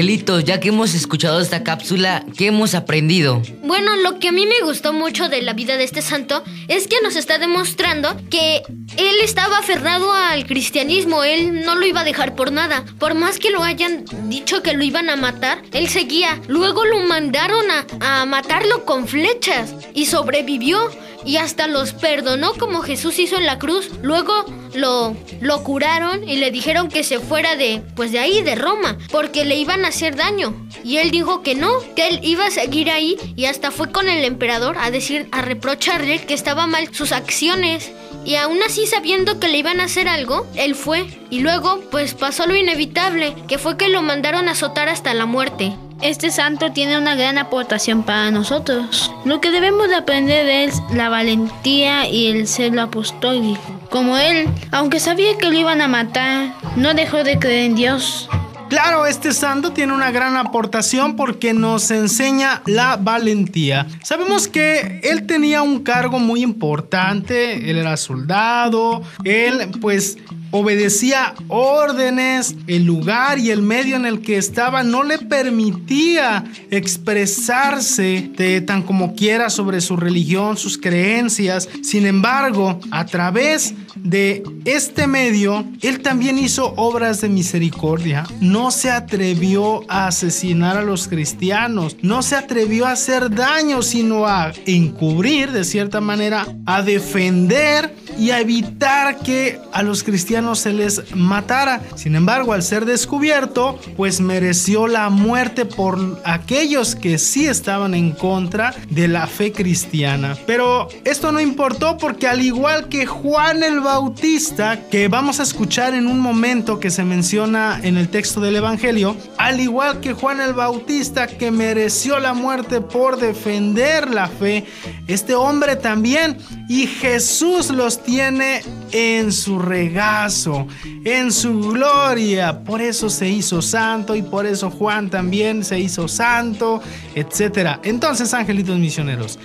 Angelitos, 0.01 0.43
ya 0.45 0.59
que 0.59 0.69
hemos 0.69 0.95
escuchado 0.95 1.39
esta 1.39 1.63
cápsula, 1.63 2.25
¿qué 2.35 2.47
hemos 2.47 2.73
aprendido? 2.73 3.39
Bueno, 3.61 3.95
lo 3.97 4.17
que 4.17 4.29
a 4.29 4.31
mí 4.31 4.47
me 4.47 4.65
gustó 4.65 4.93
mucho 4.93 5.29
de 5.29 5.43
la 5.43 5.53
vida 5.53 5.77
de 5.77 5.83
este 5.83 6.01
santo 6.01 6.43
es 6.67 6.87
que 6.87 6.95
nos 7.03 7.15
está 7.15 7.37
demostrando 7.37 8.19
que 8.31 8.63
él 8.97 9.15
estaba 9.23 9.59
aferrado 9.59 10.11
al 10.11 10.47
cristianismo, 10.47 11.23
él 11.23 11.61
no 11.63 11.75
lo 11.75 11.85
iba 11.85 12.01
a 12.01 12.03
dejar 12.03 12.33
por 12.33 12.51
nada. 12.51 12.83
Por 12.97 13.13
más 13.13 13.37
que 13.37 13.51
lo 13.51 13.61
hayan 13.61 14.05
dicho 14.23 14.63
que 14.63 14.73
lo 14.73 14.83
iban 14.83 15.07
a 15.07 15.17
matar, 15.17 15.61
él 15.71 15.87
seguía. 15.87 16.41
Luego 16.47 16.83
lo 16.83 17.01
mandaron 17.01 17.65
a 17.99 18.25
matarlo 18.25 18.85
con 18.85 19.07
flechas 19.07 19.75
y 19.93 20.07
sobrevivió 20.07 20.89
y 21.25 21.37
hasta 21.37 21.67
los 21.67 21.93
perdonó 21.93 22.53
como 22.53 22.81
Jesús 22.81 23.19
hizo 23.19 23.37
en 23.37 23.45
la 23.45 23.59
cruz. 23.59 23.89
Luego 24.01 24.45
lo, 24.73 25.15
lo 25.39 25.63
curaron 25.63 26.27
y 26.27 26.37
le 26.37 26.51
dijeron 26.51 26.89
que 26.89 27.03
se 27.03 27.19
fuera 27.19 27.55
de, 27.55 27.81
pues 27.95 28.11
de 28.11 28.19
ahí, 28.19 28.41
de 28.41 28.55
Roma, 28.55 28.97
porque 29.11 29.45
le 29.45 29.57
iban 29.57 29.85
a 29.85 29.89
hacer 29.89 30.15
daño. 30.15 30.55
Y 30.83 30.97
él 30.97 31.11
dijo 31.11 31.43
que 31.43 31.55
no, 31.55 31.71
que 31.95 32.07
él 32.07 32.19
iba 32.23 32.45
a 32.45 32.51
seguir 32.51 32.89
ahí 32.89 33.17
y 33.35 33.45
hasta 33.45 33.71
fue 33.71 33.91
con 33.91 34.07
el 34.07 34.23
emperador 34.25 34.77
a 34.79 34.91
decir, 34.91 35.27
a 35.31 35.41
reprocharle 35.41 36.25
que 36.25 36.33
estaba 36.33 36.67
mal 36.67 36.93
sus 36.93 37.11
acciones. 37.11 37.91
Y 38.25 38.35
aún 38.35 38.59
así 38.63 38.85
sabiendo 38.85 39.39
que 39.39 39.47
le 39.47 39.57
iban 39.57 39.79
a 39.79 39.85
hacer 39.85 40.07
algo, 40.07 40.47
él 40.55 40.75
fue. 40.75 41.05
Y 41.29 41.39
luego, 41.39 41.81
pues 41.91 42.13
pasó 42.13 42.45
lo 42.45 42.55
inevitable, 42.55 43.35
que 43.47 43.57
fue 43.57 43.77
que 43.77 43.89
lo 43.89 44.01
mandaron 44.01 44.47
a 44.47 44.51
azotar 44.51 44.89
hasta 44.89 45.13
la 45.13 45.25
muerte. 45.25 45.73
Este 46.01 46.31
santo 46.31 46.71
tiene 46.71 46.97
una 46.97 47.13
gran 47.13 47.37
aportación 47.37 48.01
para 48.01 48.31
nosotros. 48.31 49.13
Lo 49.23 49.39
que 49.39 49.51
debemos 49.51 49.87
de 49.87 49.95
aprender 49.95 50.47
es 50.47 50.81
la 50.91 51.09
valentía 51.09 52.07
y 52.09 52.27
el 52.27 52.47
celo 52.47 52.81
apostólico. 52.81 53.61
Como 53.91 54.17
él, 54.17 54.49
aunque 54.71 54.99
sabía 54.99 55.37
que 55.37 55.45
lo 55.45 55.53
iban 55.53 55.79
a 55.79 55.87
matar, 55.87 56.55
no 56.75 56.95
dejó 56.95 57.23
de 57.23 57.37
creer 57.37 57.65
en 57.65 57.75
Dios. 57.75 58.27
Claro, 58.67 59.05
este 59.05 59.31
santo 59.31 59.73
tiene 59.73 59.93
una 59.93 60.09
gran 60.09 60.37
aportación 60.37 61.15
porque 61.15 61.53
nos 61.53 61.91
enseña 61.91 62.63
la 62.65 62.95
valentía. 62.95 63.85
Sabemos 64.01 64.47
que 64.47 65.01
él 65.03 65.27
tenía 65.27 65.61
un 65.61 65.83
cargo 65.83 66.17
muy 66.17 66.41
importante, 66.41 67.69
él 67.69 67.77
era 67.77 67.95
soldado, 67.95 69.03
él 69.23 69.69
pues 69.81 70.17
obedecía 70.51 71.33
órdenes, 71.47 72.55
el 72.67 72.85
lugar 72.85 73.39
y 73.39 73.51
el 73.51 73.61
medio 73.61 73.95
en 73.95 74.05
el 74.05 74.21
que 74.21 74.37
estaba 74.37 74.83
no 74.83 75.03
le 75.03 75.17
permitía 75.17 76.43
expresarse 76.69 78.31
de 78.35 78.61
tan 78.61 78.83
como 78.83 79.15
quiera 79.15 79.49
sobre 79.49 79.81
su 79.81 79.97
religión, 79.97 80.57
sus 80.57 80.77
creencias. 80.77 81.69
Sin 81.81 82.05
embargo, 82.05 82.79
a 82.91 83.05
través 83.05 83.73
de 83.95 84.43
este 84.65 85.07
medio, 85.07 85.65
él 85.81 86.01
también 86.01 86.37
hizo 86.37 86.73
obras 86.75 87.21
de 87.21 87.29
misericordia. 87.29 88.25
No 88.39 88.71
se 88.71 88.89
atrevió 88.89 89.81
a 89.89 90.07
asesinar 90.07 90.77
a 90.77 90.83
los 90.83 91.07
cristianos, 91.07 91.97
no 92.01 92.21
se 92.21 92.35
atrevió 92.35 92.85
a 92.85 92.91
hacer 92.91 93.33
daño, 93.33 93.81
sino 93.81 94.25
a 94.27 94.51
encubrir 94.65 95.51
de 95.51 95.63
cierta 95.63 96.01
manera, 96.01 96.45
a 96.65 96.81
defender 96.81 97.95
y 98.17 98.31
a 98.31 98.39
evitar 98.39 99.19
que 99.19 99.59
a 99.71 99.83
los 99.83 100.03
cristianos 100.03 100.40
se 100.55 100.73
les 100.73 101.15
matara. 101.15 101.81
Sin 101.95 102.15
embargo, 102.15 102.53
al 102.53 102.63
ser 102.63 102.85
descubierto, 102.85 103.79
pues 103.95 104.19
mereció 104.19 104.87
la 104.87 105.09
muerte 105.09 105.65
por 105.65 106.21
aquellos 106.23 106.95
que 106.95 107.17
sí 107.17 107.45
estaban 107.45 107.93
en 107.93 108.11
contra 108.11 108.73
de 108.89 109.07
la 109.07 109.27
fe 109.27 109.51
cristiana. 109.51 110.37
Pero 110.45 110.87
esto 111.05 111.31
no 111.31 111.39
importó 111.39 111.97
porque 111.97 112.27
al 112.27 112.41
igual 112.41 112.89
que 112.89 113.05
Juan 113.05 113.63
el 113.63 113.79
Bautista, 113.79 114.87
que 114.89 115.07
vamos 115.07 115.39
a 115.39 115.43
escuchar 115.43 115.93
en 115.93 116.07
un 116.07 116.19
momento 116.19 116.79
que 116.79 116.89
se 116.89 117.03
menciona 117.03 117.79
en 117.83 117.97
el 117.97 118.09
texto 118.09 118.41
del 118.41 118.55
Evangelio, 118.55 119.15
al 119.37 119.59
igual 119.59 119.99
que 119.99 120.13
Juan 120.13 120.41
el 120.41 120.53
Bautista 120.53 121.27
que 121.27 121.51
mereció 121.51 122.19
la 122.19 122.33
muerte 122.33 122.81
por 122.81 123.17
defender 123.19 124.09
la 124.09 124.27
fe, 124.27 124.65
este 125.07 125.35
hombre 125.35 125.75
también 125.75 126.37
y 126.71 126.87
Jesús 126.87 127.69
los 127.69 128.01
tiene 128.01 128.61
en 128.93 129.33
su 129.33 129.59
regazo, 129.59 130.67
en 131.03 131.33
su 131.33 131.59
gloria. 131.59 132.63
Por 132.63 132.79
eso 132.79 133.09
se 133.09 133.27
hizo 133.27 133.61
santo 133.61 134.15
y 134.15 134.21
por 134.21 134.45
eso 134.45 134.71
Juan 134.71 135.09
también 135.09 135.65
se 135.65 135.77
hizo 135.81 136.07
santo, 136.07 136.81
etc. 137.13 137.77
Entonces, 137.83 138.33
angelitos 138.33 138.79
misioneros, 138.79 139.37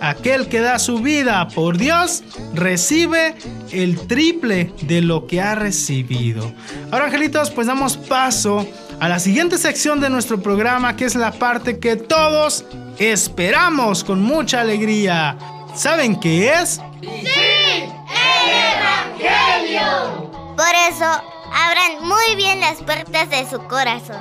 aquel 0.00 0.48
que 0.48 0.58
da 0.58 0.80
su 0.80 0.98
vida 0.98 1.46
por 1.54 1.78
Dios 1.78 2.24
recibe 2.52 3.36
el 3.70 3.96
triple 4.08 4.72
de 4.82 5.02
lo 5.02 5.28
que 5.28 5.40
ha 5.40 5.54
recibido. 5.54 6.52
Ahora, 6.90 7.04
angelitos, 7.04 7.52
pues 7.52 7.68
damos 7.68 7.96
paso 7.96 8.66
a 8.98 9.08
la 9.08 9.20
siguiente 9.20 9.56
sección 9.56 10.00
de 10.00 10.10
nuestro 10.10 10.42
programa, 10.42 10.96
que 10.96 11.04
es 11.04 11.14
la 11.14 11.30
parte 11.30 11.78
que 11.78 11.94
todos 11.94 12.64
esperamos 12.98 14.02
con 14.02 14.20
mucha 14.20 14.62
alegría. 14.62 15.38
¿Saben 15.74 16.20
qué 16.20 16.52
es? 16.52 16.80
¡Sí! 17.00 17.08
¡El 17.08 18.48
Evangelio! 18.76 20.30
Por 20.56 20.74
eso, 20.90 21.04
abran 21.04 22.06
muy 22.06 22.36
bien 22.36 22.60
las 22.60 22.82
puertas 22.82 23.30
de 23.30 23.48
su 23.48 23.58
corazón 23.68 24.20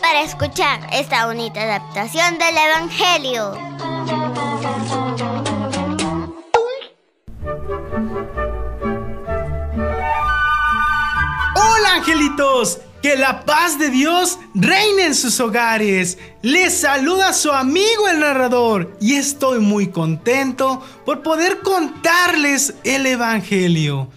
para 0.00 0.22
escuchar 0.22 0.80
esta 0.92 1.26
bonita 1.26 1.60
adaptación 1.62 2.38
del 2.38 2.56
Evangelio. 2.56 3.52
Hola 11.56 11.94
angelitos, 11.96 12.78
que 13.02 13.16
la 13.16 13.44
paz 13.44 13.78
de 13.78 13.90
Dios 13.90 14.38
reine 14.54 15.06
en 15.06 15.14
sus 15.14 15.40
hogares. 15.40 16.18
Les 16.40 16.80
saluda 16.80 17.32
su 17.32 17.50
amigo 17.50 18.08
el 18.08 18.20
narrador 18.20 18.96
y 19.00 19.16
estoy 19.16 19.58
muy 19.58 19.88
contento 19.88 20.80
por 21.04 21.22
poder 21.22 21.60
contarles 21.60 22.74
el 22.84 23.06
Evangelio. 23.06 24.08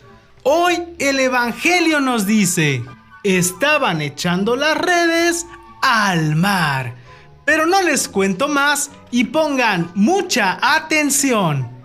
Hoy 0.43 0.77
el 0.99 1.19
Evangelio 1.19 1.99
nos 1.99 2.27
dice, 2.27 2.83
estaban 3.23 4.01
echando 4.01 4.55
las 4.55 4.77
redes 4.77 5.47
al 5.81 6.35
mar. 6.35 6.93
Pero 7.43 7.65
no 7.65 7.81
les 7.81 8.07
cuento 8.07 8.47
más 8.47 8.91
y 9.11 9.25
pongan 9.25 9.91
mucha 9.95 10.57
atención. 10.61 11.75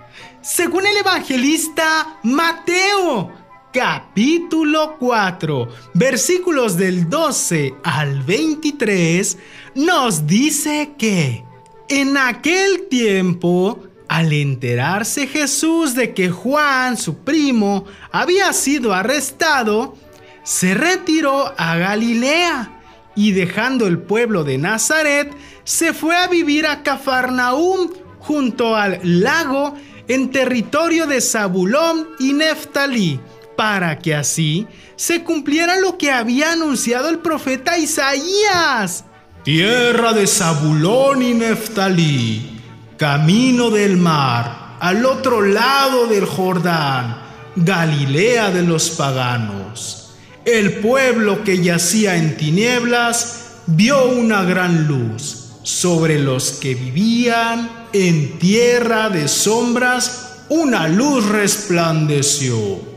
Según 0.43 0.87
el 0.87 0.97
evangelista 0.97 2.19
Mateo, 2.23 3.31
capítulo 3.73 4.97
4, 4.99 5.69
versículos 5.95 6.77
del 6.77 7.09
12 7.09 7.75
al 7.83 8.23
23, 8.23 9.39
nos 9.77 10.27
dice 10.27 10.93
que 10.99 11.45
en 11.89 12.17
aquel 12.17 12.89
tiempo, 12.89 13.81
al 14.09 14.33
enterarse 14.33 15.27
Jesús 15.27 15.95
de 15.95 16.15
que 16.15 16.31
Juan, 16.31 16.97
su 16.97 17.19
primo, 17.19 17.85
había 18.11 18.53
sido 18.53 18.93
arrestado, 18.93 19.97
se 20.43 20.75
retiró 20.75 21.55
a 21.57 21.77
Galilea 21.77 22.81
y 23.15 23.33
dejando 23.33 23.87
el 23.87 23.99
pueblo 23.99 24.43
de 24.43 24.59
Nazaret, 24.59 25.33
se 25.65 25.93
fue 25.93 26.17
a 26.17 26.27
vivir 26.27 26.67
a 26.67 26.83
Cafarnaúm 26.83 27.91
junto 28.19 28.77
al 28.77 29.01
lago 29.03 29.75
en 30.09 30.31
territorio 30.31 31.07
de 31.07 31.21
Zabulón 31.21 32.09
y 32.19 32.33
Neftalí, 32.33 33.21
para 33.61 33.99
que 33.99 34.15
así 34.15 34.67
se 34.97 35.23
cumpliera 35.23 35.79
lo 35.81 35.99
que 35.99 36.11
había 36.11 36.53
anunciado 36.53 37.11
el 37.11 37.19
profeta 37.19 37.77
Isaías. 37.77 39.05
Tierra 39.45 40.15
de 40.15 40.27
Zabulón 40.27 41.21
y 41.21 41.35
Neftalí, 41.35 42.59
camino 42.97 43.69
del 43.69 43.99
mar, 43.99 44.79
al 44.81 45.05
otro 45.05 45.43
lado 45.43 46.07
del 46.07 46.25
Jordán, 46.25 47.21
Galilea 47.55 48.51
de 48.51 48.63
los 48.63 48.89
paganos. 48.89 50.15
El 50.47 50.79
pueblo 50.79 51.45
que 51.45 51.63
yacía 51.63 52.17
en 52.17 52.39
tinieblas 52.39 53.59
vio 53.67 54.07
una 54.07 54.43
gran 54.43 54.89
luz. 54.89 55.51
Sobre 55.65 56.19
los 56.19 56.53
que 56.53 56.75
vivían 56.75 57.89
en 57.93 58.39
tierra 58.39 59.11
de 59.11 59.29
sombras, 59.29 60.47
una 60.49 60.89
luz 60.89 61.27
resplandeció. 61.27 62.90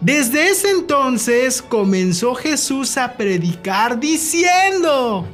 Desde 0.00 0.50
ese 0.50 0.70
entonces 0.70 1.62
comenzó 1.62 2.34
Jesús 2.34 2.96
a 2.96 3.12
predicar 3.12 3.98
diciendo, 3.98 5.26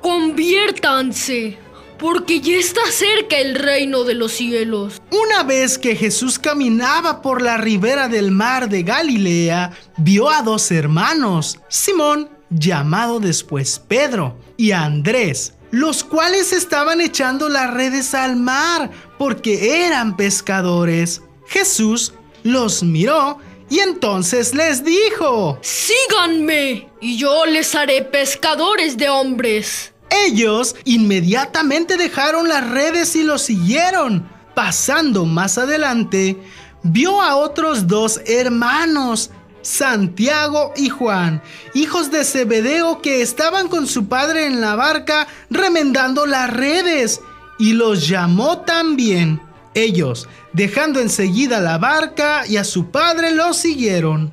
Conviértanse, 0.00 1.58
porque 1.98 2.40
ya 2.40 2.56
está 2.56 2.80
cerca 2.90 3.38
el 3.38 3.54
reino 3.54 4.04
de 4.04 4.14
los 4.14 4.32
cielos. 4.32 5.00
Una 5.10 5.42
vez 5.42 5.78
que 5.78 5.96
Jesús 5.96 6.38
caminaba 6.38 7.22
por 7.22 7.42
la 7.42 7.56
ribera 7.56 8.08
del 8.08 8.30
mar 8.30 8.68
de 8.68 8.82
Galilea, 8.82 9.72
vio 9.96 10.30
a 10.30 10.42
dos 10.42 10.70
hermanos, 10.70 11.58
Simón, 11.68 12.28
llamado 12.50 13.20
después 13.20 13.80
Pedro, 13.86 14.36
y 14.56 14.72
Andrés, 14.72 15.54
los 15.70 16.04
cuales 16.04 16.52
estaban 16.52 17.00
echando 17.00 17.48
las 17.48 17.72
redes 17.72 18.14
al 18.14 18.36
mar 18.36 18.90
porque 19.18 19.84
eran 19.86 20.16
pescadores. 20.16 21.22
Jesús 21.46 22.12
los 22.42 22.82
miró 22.82 23.38
y 23.68 23.80
entonces 23.80 24.54
les 24.54 24.84
dijo, 24.84 25.58
Síganme, 25.62 26.88
y 27.00 27.18
yo 27.18 27.46
les 27.46 27.74
haré 27.74 28.02
pescadores 28.02 28.96
de 28.96 29.08
hombres. 29.08 29.92
Ellos 30.26 30.76
inmediatamente 30.84 31.96
dejaron 31.96 32.48
las 32.48 32.68
redes 32.70 33.16
y 33.16 33.22
lo 33.22 33.38
siguieron. 33.38 34.28
Pasando 34.54 35.26
más 35.26 35.58
adelante, 35.58 36.38
vio 36.82 37.20
a 37.20 37.36
otros 37.36 37.86
dos 37.86 38.20
hermanos, 38.24 39.30
Santiago 39.62 40.72
y 40.76 40.88
Juan, 40.88 41.42
hijos 41.74 42.10
de 42.12 42.24
Zebedeo 42.24 43.02
que 43.02 43.20
estaban 43.20 43.68
con 43.68 43.86
su 43.88 44.08
padre 44.08 44.46
en 44.46 44.60
la 44.60 44.76
barca 44.76 45.26
remendando 45.50 46.24
las 46.24 46.50
redes, 46.50 47.20
y 47.58 47.72
los 47.72 48.06
llamó 48.06 48.60
también. 48.60 49.40
Ellos, 49.76 50.26
dejando 50.54 51.00
enseguida 51.00 51.60
la 51.60 51.76
barca 51.76 52.46
y 52.46 52.56
a 52.56 52.64
su 52.64 52.90
padre, 52.90 53.30
lo 53.30 53.52
siguieron. 53.52 54.32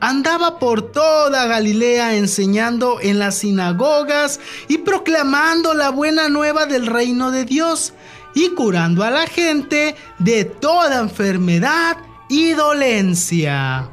Andaba 0.00 0.58
por 0.58 0.80
toda 0.80 1.46
Galilea 1.46 2.16
enseñando 2.16 2.98
en 3.02 3.18
las 3.18 3.36
sinagogas 3.36 4.40
y 4.66 4.78
proclamando 4.78 5.74
la 5.74 5.90
buena 5.90 6.30
nueva 6.30 6.64
del 6.64 6.86
reino 6.86 7.30
de 7.30 7.44
Dios 7.44 7.92
y 8.34 8.48
curando 8.54 9.04
a 9.04 9.10
la 9.10 9.26
gente 9.26 9.94
de 10.18 10.46
toda 10.46 11.00
enfermedad 11.00 11.98
y 12.30 12.52
dolencia. 12.52 13.90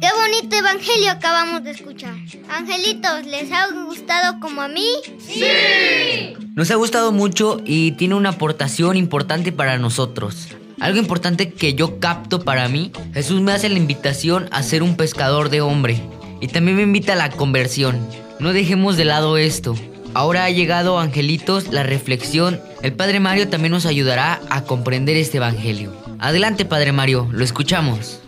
¡Qué 0.00 0.08
bonito 0.16 0.56
evangelio 0.56 1.10
acabamos 1.10 1.62
de 1.62 1.70
escuchar! 1.72 2.14
Angelitos, 2.48 3.26
¿les 3.26 3.52
ha 3.52 3.66
gustado 3.84 4.40
como 4.40 4.62
a 4.62 4.68
mí? 4.68 4.86
¡Sí! 5.18 6.34
Nos 6.54 6.70
ha 6.70 6.76
gustado 6.76 7.12
mucho 7.12 7.60
y 7.64 7.92
tiene 7.92 8.14
una 8.14 8.30
aportación 8.30 8.96
importante 8.96 9.52
para 9.52 9.78
nosotros. 9.78 10.48
Algo 10.80 10.98
importante 10.98 11.52
que 11.52 11.74
yo 11.74 12.00
capto 12.00 12.42
para 12.42 12.66
mí, 12.68 12.90
Jesús 13.12 13.42
me 13.42 13.52
hace 13.52 13.68
la 13.68 13.78
invitación 13.78 14.48
a 14.50 14.62
ser 14.62 14.82
un 14.82 14.96
pescador 14.96 15.50
de 15.50 15.60
hombre. 15.60 16.00
Y 16.40 16.48
también 16.48 16.78
me 16.78 16.82
invita 16.84 17.12
a 17.12 17.16
la 17.16 17.30
conversión. 17.30 17.98
No 18.38 18.54
dejemos 18.54 18.96
de 18.96 19.04
lado 19.04 19.36
esto. 19.36 19.74
Ahora 20.14 20.44
ha 20.44 20.50
llegado, 20.50 20.98
angelitos, 20.98 21.68
la 21.68 21.82
reflexión. 21.82 22.60
El 22.82 22.94
Padre 22.94 23.20
Mario 23.20 23.48
también 23.48 23.72
nos 23.72 23.84
ayudará 23.84 24.40
a 24.48 24.64
comprender 24.64 25.18
este 25.18 25.36
Evangelio. 25.36 25.92
Adelante, 26.22 26.66
Padre 26.66 26.92
Mario, 26.92 27.28
lo 27.32 27.42
escuchamos. 27.42 28.20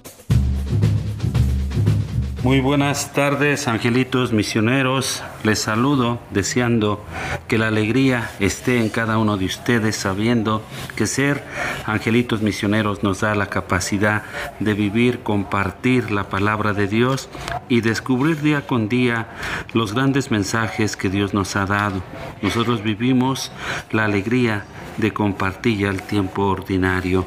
Muy 2.43 2.61
buenas 2.61 3.13
tardes, 3.13 3.69
angelitos 3.69 4.33
misioneros. 4.33 5.23
Les 5.45 5.59
saludo 5.59 6.19
deseando 6.31 7.05
que 7.49 7.59
la 7.59 7.69
alegría 7.69 8.31
esté 8.41 8.81
en 8.81 8.89
cada 8.89 9.19
uno 9.19 9.37
de 9.37 9.45
ustedes, 9.45 9.95
sabiendo 9.95 10.65
que 10.97 11.07
ser 11.07 11.45
angelitos 11.85 12.41
misioneros 12.41 13.03
nos 13.03 13.21
da 13.21 13.35
la 13.35 13.47
capacidad 13.47 14.23
de 14.59 14.73
vivir, 14.73 15.23
compartir 15.23 16.11
la 16.11 16.31
palabra 16.31 16.73
de 16.73 16.89
Dios 16.89 17.29
y 17.69 17.83
descubrir 17.83 18.41
día 18.41 18.67
con 18.67 18.89
día 18.89 19.29
los 19.75 19.93
grandes 19.93 20.31
mensajes 20.31 20.97
que 20.97 21.11
Dios 21.11 21.35
nos 21.35 21.57
ha 21.57 21.67
dado. 21.67 22.03
Nosotros 22.41 22.83
vivimos 22.83 23.53
la 23.93 24.07
alegría 24.07 24.65
de 24.97 25.13
compartir 25.13 25.79
ya 25.79 25.91
el 25.91 26.03
tiempo 26.03 26.43
ordinario. 26.43 27.27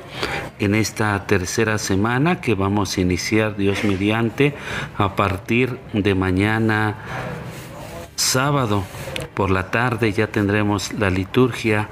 En 0.59 0.75
esta 0.75 1.25
tercera 1.27 1.77
semana 1.77 2.41
que 2.41 2.55
vamos 2.55 2.97
a 2.97 3.01
iniciar, 3.01 3.57
Dios 3.57 3.83
mediante, 3.83 4.55
a 4.97 5.15
partir 5.15 5.77
de 5.93 6.15
mañana 6.15 6.95
sábado 8.15 8.83
por 9.33 9.51
la 9.51 9.69
tarde 9.69 10.11
ya 10.13 10.27
tendremos 10.27 10.93
la 10.93 11.09
liturgia 11.09 11.89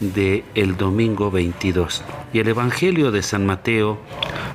de 0.00 0.44
el 0.54 0.76
domingo 0.76 1.30
22. 1.30 2.02
Y 2.32 2.38
el 2.38 2.48
Evangelio 2.48 3.10
de 3.10 3.22
San 3.22 3.46
Mateo 3.46 3.98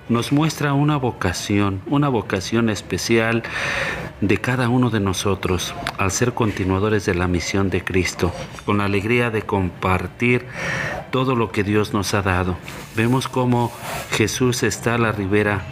nos 0.10 0.32
muestra 0.32 0.74
una 0.74 0.98
vocación, 0.98 1.82
una 1.88 2.10
vocación 2.10 2.70
especial 2.70 3.44
de 4.28 4.38
cada 4.38 4.70
uno 4.70 4.90
de 4.90 5.02
nosotros 5.02 5.76
al 5.98 6.12
ser 6.12 6.34
continuadores 6.34 7.06
de 7.06 7.14
la 7.14 7.28
misión 7.28 7.70
de 7.70 7.84
Cristo, 7.84 8.32
con 8.66 8.78
la 8.78 8.86
alegría 8.86 9.32
de 9.32 9.42
compartir 9.42 10.46
todo 11.12 11.36
lo 11.36 11.52
que 11.52 11.64
Dios 11.64 11.94
nos 11.94 12.14
ha 12.14 12.22
dado. 12.22 12.56
Vemos 12.96 13.28
cómo 13.28 13.72
Jesús 14.12 14.62
está 14.62 14.96
a 14.96 14.98
la 15.00 15.12
ribera 15.12 15.64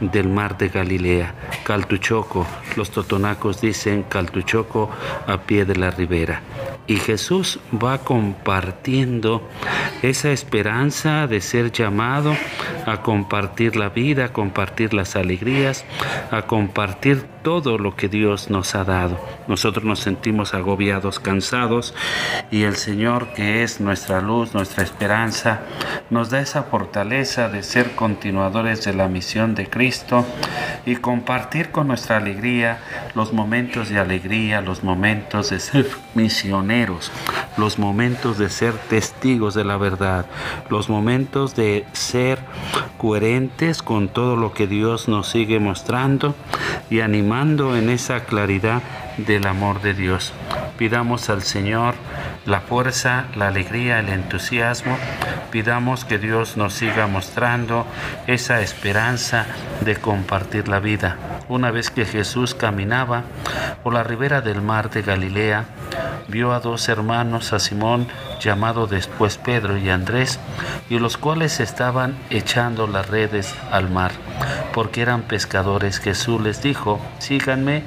del 0.00 0.28
mar 0.28 0.56
de 0.56 0.68
Galilea, 0.68 1.34
Caltuchoco, 1.64 2.46
los 2.76 2.90
totonacos 2.90 3.60
dicen 3.60 4.02
Caltuchoco 4.02 4.90
a 5.26 5.38
pie 5.42 5.64
de 5.64 5.76
la 5.76 5.90
ribera. 5.90 6.42
Y 6.86 6.96
Jesús 6.96 7.60
va 7.72 7.98
compartiendo 7.98 9.48
esa 10.02 10.32
esperanza 10.32 11.26
de 11.26 11.40
ser 11.40 11.70
llamado 11.70 12.34
a 12.86 13.02
compartir 13.02 13.76
la 13.76 13.90
vida, 13.90 14.26
a 14.26 14.32
compartir 14.32 14.94
las 14.94 15.14
alegrías, 15.14 15.84
a 16.30 16.42
compartir 16.42 17.24
todo 17.42 17.78
lo 17.78 17.94
que 17.94 18.08
Dios 18.08 18.50
nos 18.50 18.74
ha 18.74 18.84
dado. 18.84 19.20
Nosotros 19.46 19.84
nos 19.84 20.00
sentimos 20.00 20.52
agobiados, 20.54 21.20
cansados 21.20 21.94
y 22.50 22.64
el 22.64 22.76
Señor 22.76 23.28
que 23.34 23.62
es 23.62 23.80
nuestra 23.80 24.20
luz, 24.20 24.54
nuestra 24.54 24.82
esperanza, 24.82 25.60
nos 26.10 26.30
da 26.30 26.40
esa 26.40 26.64
fortaleza 26.70 27.48
de 27.48 27.62
ser 27.62 27.96
continuadores 27.96 28.84
de 28.84 28.94
la 28.94 29.08
misión 29.08 29.54
de 29.54 29.68
Cristo 29.68 30.24
y 30.86 30.96
compartir 30.96 31.70
con 31.70 31.88
nuestra 31.88 32.18
alegría 32.18 32.78
los 33.14 33.32
momentos 33.32 33.88
de 33.88 33.98
alegría, 33.98 34.60
los 34.60 34.84
momentos 34.84 35.50
de 35.50 35.58
ser 35.58 35.86
misioneros, 36.14 37.10
los 37.56 37.78
momentos 37.78 38.38
de 38.38 38.48
ser 38.48 38.74
testigos 38.74 39.54
de 39.54 39.64
la 39.64 39.76
verdad, 39.76 40.26
los 40.68 40.88
momentos 40.88 41.56
de 41.56 41.84
ser 41.92 42.38
coherentes 42.96 43.82
con 43.82 44.08
todo 44.08 44.36
lo 44.36 44.54
que 44.54 44.66
Dios 44.66 45.08
nos 45.08 45.28
sigue 45.28 45.58
mostrando 45.58 46.34
y 46.88 47.00
animando 47.00 47.76
en 47.76 47.90
esa 47.90 48.20
claridad 48.24 48.82
del 49.16 49.46
amor 49.46 49.82
de 49.82 49.94
Dios. 49.94 50.32
Pidamos 50.78 51.28
al 51.28 51.42
Señor 51.42 51.94
la 52.46 52.60
fuerza, 52.60 53.26
la 53.36 53.48
alegría, 53.48 53.98
el 54.00 54.08
entusiasmo. 54.08 54.96
Pidamos 55.50 56.04
que 56.04 56.18
Dios 56.18 56.56
nos 56.60 56.74
siga 56.74 57.06
mostrando 57.06 57.86
esa 58.26 58.60
esperanza 58.60 59.46
de 59.80 59.96
compartir 59.96 60.68
la 60.68 60.78
vida. 60.78 61.16
Una 61.48 61.70
vez 61.70 61.90
que 61.90 62.04
Jesús 62.04 62.54
caminaba 62.54 63.22
por 63.82 63.94
la 63.94 64.02
ribera 64.02 64.42
del 64.42 64.60
mar 64.60 64.90
de 64.90 65.00
Galilea, 65.00 65.64
vio 66.28 66.52
a 66.52 66.60
dos 66.60 66.90
hermanos, 66.90 67.54
a 67.54 67.58
Simón, 67.60 68.08
llamado 68.40 68.86
después 68.86 69.38
Pedro 69.38 69.78
y 69.78 69.88
Andrés, 69.88 70.38
y 70.90 70.98
los 70.98 71.16
cuales 71.16 71.60
estaban 71.60 72.14
echando 72.28 72.86
las 72.86 73.08
redes 73.08 73.54
al 73.72 73.88
mar, 73.88 74.12
porque 74.74 75.00
eran 75.00 75.22
pescadores. 75.22 75.98
Jesús 75.98 76.42
les 76.42 76.62
dijo, 76.62 77.00
síganme, 77.20 77.84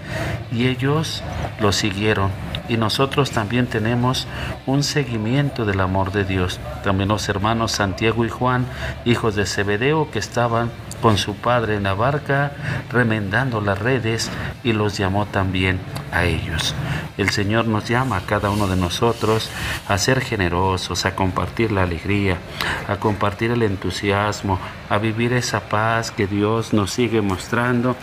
y 0.52 0.66
ellos 0.66 1.22
lo 1.60 1.72
siguieron 1.72 2.32
y 2.70 2.78
nosotros 2.78 3.32
también 3.32 3.68
tenemos 3.68 4.28
un 4.66 4.84
seguimiento 4.84 5.66
del 5.66 5.82
amor 5.82 6.12
de 6.12 6.24
Dios. 6.24 6.60
También 6.84 7.10
los 7.10 7.28
hermanos 7.30 7.74
Santiago 7.74 8.26
y 8.26 8.30
Juan, 8.30 8.63
hijos 9.06 9.36
de 9.36 9.46
Zebedeo, 9.46 10.10
que 10.12 10.20
estaban 10.20 10.72
con 11.02 11.18
su 11.18 11.36
padre 11.36 11.76
en 11.76 11.84
la 11.84 11.94
barca, 11.94 12.54
remendando 12.90 13.60
las 13.60 13.78
redes, 13.78 14.30
y 14.64 14.74
los 14.74 14.98
llamó 14.98 15.26
también 15.26 15.80
a 16.14 16.26
ellos. 16.26 16.74
El 17.18 17.30
Señor 17.30 17.68
nos 17.68 17.88
llama 17.88 18.18
a 18.18 18.26
cada 18.26 18.50
uno 18.50 18.68
de 18.68 18.76
nosotros 18.76 19.50
a 19.88 19.98
ser 19.98 20.22
generosos 20.22 21.06
a 21.06 21.16
compartir 21.16 21.72
la 21.72 21.84
alegría, 21.84 22.38
a 22.88 22.98
compartir 22.98 23.52
el 23.52 23.64
entusiasmo, 23.64 24.60
a 24.90 24.98
vivir 24.98 25.34
esa 25.34 25.62
paz 25.62 26.12
que 26.12 26.28
Dios 26.28 26.74
nos 26.74 26.92
sigue 26.92 27.22
mostrando 27.22 27.96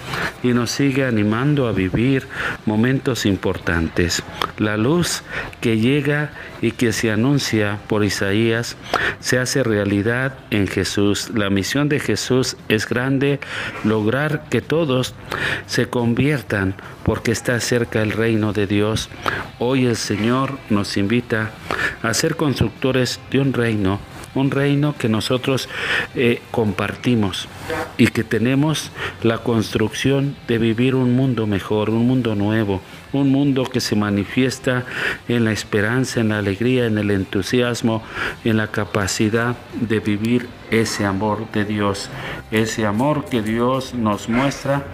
y 0.43 0.49
nos 0.49 0.71
sigue 0.71 1.07
animando 1.07 1.69
a 1.69 1.73
vivir 1.73 2.29
momentos 2.67 3.27
importantes. 3.27 4.23
La 4.59 4.77
luz 4.77 5.23
que 5.61 5.79
llega 5.79 6.31
y 6.61 6.73
que 6.73 6.93
se 6.93 7.11
anuncia 7.11 7.79
por 7.89 8.05
Isaías 8.05 8.77
se 9.21 9.39
hace 9.39 9.63
realidad 9.63 10.35
en 10.51 10.67
Jesús. 10.67 11.31
La 11.35 11.51
misión 11.51 11.89
de 11.89 12.01
Jesús 12.01 12.57
es 12.69 12.89
grande, 12.89 13.41
lograr 13.85 14.45
que 14.51 14.61
todos 14.61 15.15
se 15.67 15.87
conviertan 15.87 16.75
porque 17.05 17.33
está 17.33 17.59
cerca 17.61 18.03
el 18.03 18.13
reino 18.13 18.53
de 18.53 18.67
Dios. 18.67 19.09
Hoy 19.59 19.87
el 19.87 19.97
Señor 19.97 20.59
nos 20.69 20.97
invita 20.97 21.51
a 22.03 22.15
ser 22.15 22.37
constructores 22.37 23.21
de 23.31 23.41
un 23.41 23.53
reino 23.53 24.01
un 24.35 24.51
reino 24.51 24.95
que 24.97 25.09
nosotros 25.09 25.69
eh, 26.15 26.41
compartimos 26.51 27.49
y 27.99 28.09
que 28.09 28.25
tenemos 28.25 28.91
la 29.23 29.39
construcción 29.39 30.37
de 30.47 30.59
vivir 30.59 30.95
un 30.95 31.15
mundo 31.15 31.47
mejor, 31.47 31.91
un 31.91 32.07
mundo 32.07 32.35
nuevo, 32.35 32.81
un 33.13 33.31
mundo 33.31 33.65
que 33.65 33.81
se 33.81 33.97
manifiesta 33.97 34.85
en 35.29 35.45
la 35.45 35.53
esperanza, 35.53 36.21
en 36.21 36.31
la 36.31 36.39
alegría, 36.39 36.87
en 36.87 36.99
el 36.99 37.11
entusiasmo, 37.11 38.03
en 38.45 38.57
la 38.57 38.69
capacidad 38.69 39.57
de 39.81 40.01
vivir 40.01 40.49
ese 40.71 41.05
amor 41.05 41.51
de 41.53 41.65
Dios, 41.65 42.11
ese 42.51 42.87
amor 42.87 43.25
que 43.25 43.43
Dios 43.43 43.95
nos 43.95 44.29
muestra 44.29 44.85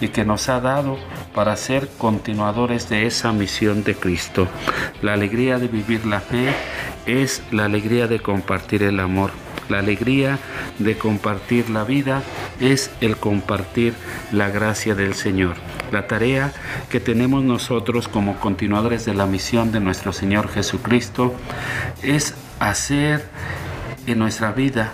y 0.00 0.08
que 0.08 0.24
nos 0.24 0.48
ha 0.48 0.60
dado 0.60 0.98
para 1.34 1.56
ser 1.56 1.88
continuadores 1.98 2.88
de 2.88 3.06
esa 3.06 3.32
misión 3.32 3.82
de 3.84 3.94
Cristo. 3.94 4.46
La 5.02 5.14
alegría 5.14 5.58
de 5.58 5.68
vivir 5.68 6.06
la 6.06 6.20
fe 6.20 6.54
es 7.06 7.42
la 7.50 7.64
alegría 7.64 8.06
de 8.06 8.20
compartir 8.20 8.82
el 8.82 9.00
amor. 9.00 9.30
La 9.68 9.78
alegría 9.78 10.38
de 10.78 10.96
compartir 10.96 11.70
la 11.70 11.84
vida 11.84 12.22
es 12.60 12.90
el 13.00 13.16
compartir 13.16 13.94
la 14.30 14.50
gracia 14.50 14.94
del 14.94 15.14
Señor. 15.14 15.56
La 15.94 16.08
tarea 16.08 16.52
que 16.90 16.98
tenemos 16.98 17.44
nosotros 17.44 18.08
como 18.08 18.40
continuadores 18.40 19.04
de 19.04 19.14
la 19.14 19.26
misión 19.26 19.70
de 19.70 19.78
nuestro 19.78 20.12
Señor 20.12 20.48
Jesucristo 20.48 21.32
es 22.02 22.34
hacer 22.58 23.24
en 24.08 24.18
nuestra 24.18 24.50
vida, 24.50 24.90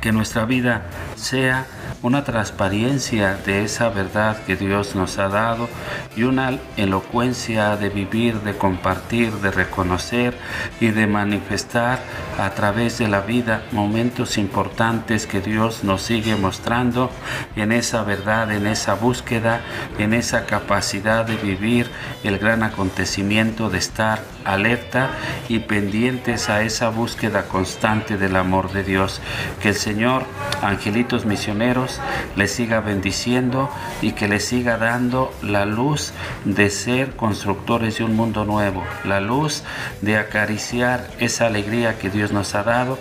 que 0.00 0.10
nuestra 0.10 0.46
vida 0.46 0.86
sea 1.14 1.66
una 2.02 2.22
transparencia 2.22 3.34
de 3.44 3.64
esa 3.64 3.88
verdad 3.88 4.36
que 4.44 4.56
Dios 4.56 4.94
nos 4.94 5.18
ha 5.18 5.28
dado 5.28 5.68
y 6.16 6.22
una 6.22 6.58
elocuencia 6.76 7.76
de 7.76 7.88
vivir, 7.88 8.40
de 8.40 8.56
compartir, 8.56 9.32
de 9.34 9.50
reconocer 9.50 10.36
y 10.80 10.88
de 10.88 11.06
manifestar 11.06 11.98
a 12.38 12.50
través 12.50 12.98
de 12.98 13.08
la 13.08 13.20
vida 13.20 13.64
momentos 13.72 14.38
importantes 14.38 15.26
que 15.26 15.40
Dios 15.40 15.82
nos 15.82 16.02
sigue 16.02 16.36
mostrando 16.36 17.10
en 17.56 17.72
esa 17.72 18.04
verdad, 18.04 18.52
en 18.52 18.66
esa 18.66 18.94
búsqueda, 18.94 19.60
en 19.98 20.14
esa 20.14 20.46
capacidad 20.46 21.24
de 21.24 21.36
vivir 21.36 21.90
el 22.22 22.38
gran 22.38 22.62
acontecimiento 22.62 23.70
de 23.70 23.78
estar 23.78 24.22
alerta 24.48 25.10
y 25.48 25.60
pendientes 25.60 26.48
a 26.48 26.62
esa 26.62 26.88
búsqueda 26.88 27.44
constante 27.44 28.16
del 28.16 28.36
amor 28.36 28.72
de 28.72 28.82
Dios. 28.82 29.20
Que 29.62 29.70
el 29.70 29.74
Señor, 29.74 30.24
angelitos 30.62 31.26
misioneros, 31.26 32.00
les 32.36 32.52
siga 32.52 32.80
bendiciendo 32.80 33.70
y 34.02 34.12
que 34.12 34.28
les 34.28 34.44
siga 34.44 34.78
dando 34.78 35.32
la 35.42 35.64
luz 35.66 36.12
de 36.44 36.70
ser 36.70 37.14
constructores 37.14 37.98
de 37.98 38.04
un 38.04 38.16
mundo 38.16 38.44
nuevo, 38.44 38.84
la 39.04 39.20
luz 39.20 39.62
de 40.00 40.16
acariciar 40.16 41.06
esa 41.18 41.46
alegría 41.46 41.98
que 41.98 42.10
Dios 42.10 42.32
nos 42.32 42.54
ha 42.54 42.62
dado. 42.62 42.98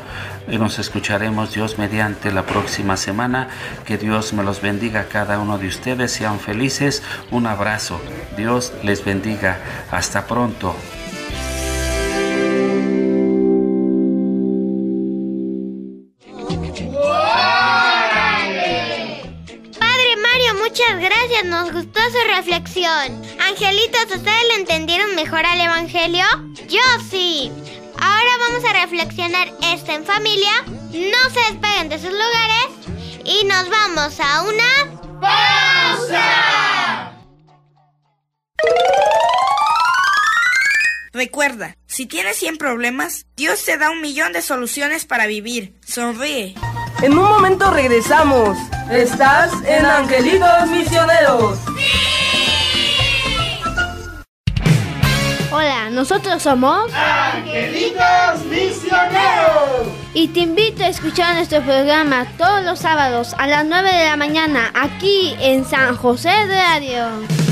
Nos 0.48 0.80
escucharemos 0.80 1.54
Dios 1.54 1.78
mediante 1.78 2.32
la 2.32 2.44
próxima 2.44 2.96
semana. 2.96 3.50
Que 3.86 3.98
Dios 3.98 4.32
me 4.32 4.44
los 4.44 4.62
bendiga 4.62 5.02
a 5.02 5.06
cada 5.06 5.40
uno 5.40 5.58
de 5.58 5.68
ustedes. 5.68 6.12
Sean 6.12 6.40
felices. 6.40 7.04
Un 7.32 7.48
abrazo. 7.48 8.00
Dios 8.38 8.74
les 8.82 9.04
bendiga. 9.04 9.58
Hasta 9.92 10.26
pronto. 10.26 10.74
Gracias, 21.10 21.46
nos 21.46 21.72
gustó 21.72 22.00
su 22.12 22.28
reflexión. 22.36 23.22
Angelitos, 23.40 24.06
¿ustedes 24.16 24.48
le 24.50 24.56
entendieron 24.56 25.16
mejor 25.16 25.46
al 25.46 25.62
Evangelio? 25.62 26.26
Yo 26.68 26.82
sí. 27.10 27.52
Ahora 28.00 28.30
vamos 28.40 28.64
a 28.66 28.74
reflexionar 28.74 29.52
esto 29.64 29.92
en 29.92 30.06
familia. 30.06 30.64
No 30.66 31.30
se 31.34 31.40
despeguen 31.52 31.90
de 31.90 32.00
sus 32.00 32.12
lugares 32.12 32.68
y 33.24 33.44
nos 33.46 33.70
vamos 33.70 34.20
a 34.20 34.44
una 34.44 35.00
pausa. 35.22 37.14
Recuerda, 41.14 41.76
si 41.88 42.06
tienes 42.06 42.38
100 42.38 42.58
problemas, 42.58 43.26
Dios 43.36 43.64
te 43.66 43.78
da 43.78 43.90
un 43.90 44.02
millón 44.02 44.34
de 44.34 44.42
soluciones 44.42 45.06
para 45.06 45.26
vivir. 45.26 45.74
Sonríe. 45.86 46.54
En 47.02 47.16
un 47.16 47.26
momento 47.26 47.70
regresamos. 47.70 48.58
Estás 48.90 49.52
en 49.68 49.86
Angelitos 49.86 50.68
Misioneros. 50.68 51.60
Hola, 55.52 55.92
nosotros 55.92 56.42
somos 56.42 56.92
Angelitos 56.94 58.46
Misioneros. 58.50 59.88
Y 60.16 60.30
te 60.30 60.40
invito 60.40 60.84
a 60.84 60.88
escuchar 60.88 61.36
nuestro 61.36 61.62
programa 61.62 62.26
todos 62.36 62.64
los 62.64 62.80
sábados 62.80 63.36
a 63.38 63.46
las 63.46 63.64
9 63.66 63.94
de 63.94 64.06
la 64.06 64.18
mañana 64.18 64.72
aquí 64.74 65.36
en 65.40 65.66
San 65.66 65.96
José 65.96 66.30
de 66.48 66.60
Radio. 66.60 67.47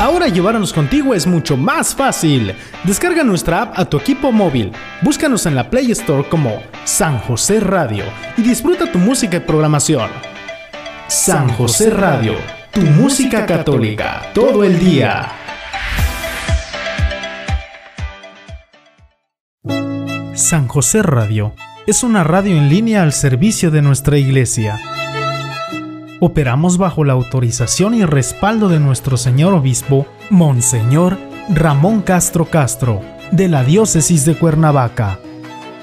Ahora 0.00 0.28
llevarnos 0.28 0.72
contigo 0.72 1.14
es 1.14 1.26
mucho 1.26 1.58
más 1.58 1.94
fácil. 1.94 2.54
Descarga 2.84 3.22
nuestra 3.22 3.60
app 3.60 3.78
a 3.78 3.84
tu 3.84 3.98
equipo 3.98 4.32
móvil. 4.32 4.72
Búscanos 5.02 5.44
en 5.44 5.54
la 5.54 5.68
Play 5.68 5.90
Store 5.90 6.26
como 6.26 6.62
San 6.84 7.18
José 7.18 7.60
Radio 7.60 8.04
y 8.38 8.40
disfruta 8.40 8.90
tu 8.90 8.98
música 8.98 9.36
y 9.36 9.40
programación. 9.40 10.08
San 11.06 11.50
José 11.50 11.90
Radio, 11.90 12.32
tu 12.72 12.80
música 12.80 13.44
católica, 13.44 14.22
todo 14.32 14.64
el 14.64 14.78
día. 14.78 15.32
San 20.32 20.66
José 20.66 21.02
Radio 21.02 21.54
es 21.86 22.02
una 22.02 22.24
radio 22.24 22.56
en 22.56 22.70
línea 22.70 23.02
al 23.02 23.12
servicio 23.12 23.70
de 23.70 23.82
nuestra 23.82 24.16
iglesia. 24.16 24.80
Operamos 26.22 26.76
bajo 26.76 27.02
la 27.02 27.14
autorización 27.14 27.94
y 27.94 28.04
respaldo 28.04 28.68
de 28.68 28.78
nuestro 28.78 29.16
señor 29.16 29.54
obispo, 29.54 30.06
Monseñor 30.28 31.16
Ramón 31.48 32.02
Castro 32.02 32.44
Castro, 32.44 33.00
de 33.32 33.48
la 33.48 33.64
diócesis 33.64 34.26
de 34.26 34.34
Cuernavaca. 34.34 35.18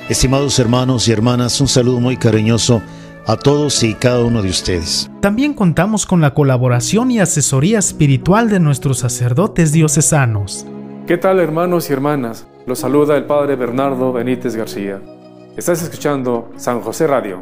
Estimados 0.09 0.59
hermanos 0.59 1.07
y 1.07 1.11
hermanas, 1.11 1.59
un 1.59 1.67
saludo 1.67 1.99
muy 1.99 2.17
cariñoso 2.17 2.83
a 3.25 3.35
todos 3.35 3.81
y 3.81 3.95
cada 3.95 4.23
uno 4.23 4.43
de 4.43 4.49
ustedes. 4.49 5.09
También 5.21 5.55
contamos 5.55 6.05
con 6.05 6.21
la 6.21 6.35
colaboración 6.35 7.09
y 7.09 7.19
asesoría 7.19 7.79
espiritual 7.79 8.47
de 8.47 8.59
nuestros 8.59 8.99
sacerdotes 8.99 9.71
diocesanos. 9.71 10.67
¿Qué 11.07 11.17
tal 11.17 11.39
hermanos 11.39 11.89
y 11.89 11.93
hermanas? 11.93 12.45
Los 12.67 12.77
saluda 12.77 13.17
el 13.17 13.25
Padre 13.25 13.55
Bernardo 13.55 14.13
Benítez 14.13 14.55
García. 14.55 15.01
Estás 15.57 15.81
escuchando 15.81 16.51
San 16.57 16.81
José 16.81 17.07
Radio. 17.07 17.41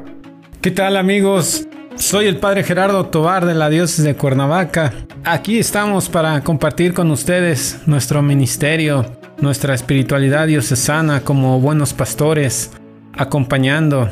¿Qué 0.62 0.72
tal 0.72 0.96
amigos? 0.96 1.68
Soy 1.96 2.28
el 2.28 2.38
Padre 2.38 2.64
Gerardo 2.64 3.06
Tobar 3.06 3.46
de 3.46 3.56
la 3.56 3.70
Diócesis 3.70 4.04
de 4.04 4.16
Cuernavaca. 4.16 4.94
Aquí 5.24 5.60
estamos 5.60 6.10
para 6.10 6.42
compartir 6.42 6.94
con 6.94 7.10
ustedes 7.10 7.80
nuestro 7.86 8.22
ministerio, 8.22 9.06
nuestra 9.40 9.74
espiritualidad 9.74 10.48
diocesana 10.48 11.22
como 11.22 11.60
buenos 11.62 11.94
pastores, 11.94 12.72
acompañando 13.18 14.10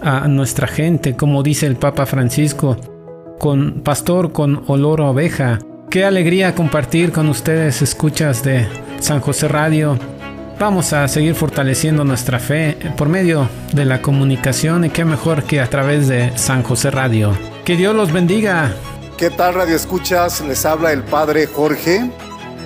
a 0.00 0.26
nuestra 0.28 0.66
gente, 0.66 1.14
como 1.14 1.42
dice 1.42 1.66
el 1.66 1.76
Papa 1.76 2.06
Francisco, 2.06 2.76
con 3.38 3.82
pastor 3.82 4.32
con 4.32 4.64
olor 4.66 5.02
a 5.02 5.10
oveja. 5.10 5.58
Qué 5.90 6.04
alegría 6.04 6.54
compartir 6.54 7.12
con 7.12 7.28
ustedes 7.28 7.82
escuchas 7.82 8.42
de 8.42 8.66
San 8.98 9.20
José 9.20 9.48
Radio 9.48 9.98
Vamos 10.58 10.92
a 10.92 11.06
seguir 11.08 11.34
fortaleciendo 11.34 12.04
nuestra 12.04 12.38
fe 12.38 12.76
por 12.96 13.08
medio 13.08 13.48
de 13.72 13.84
la 13.84 14.00
comunicación 14.00 14.84
y 14.84 14.90
qué 14.90 15.04
mejor 15.04 15.44
que 15.44 15.60
a 15.60 15.68
través 15.68 16.08
de 16.08 16.36
San 16.38 16.62
José 16.62 16.90
Radio. 16.90 17.36
Que 17.64 17.76
Dios 17.76 17.94
los 17.94 18.12
bendiga. 18.12 18.74
¿Qué 19.18 19.30
tal 19.30 19.54
Radio 19.54 19.76
Escuchas? 19.76 20.40
Les 20.40 20.64
habla 20.64 20.92
el 20.92 21.02
Padre 21.02 21.46
Jorge 21.46 22.10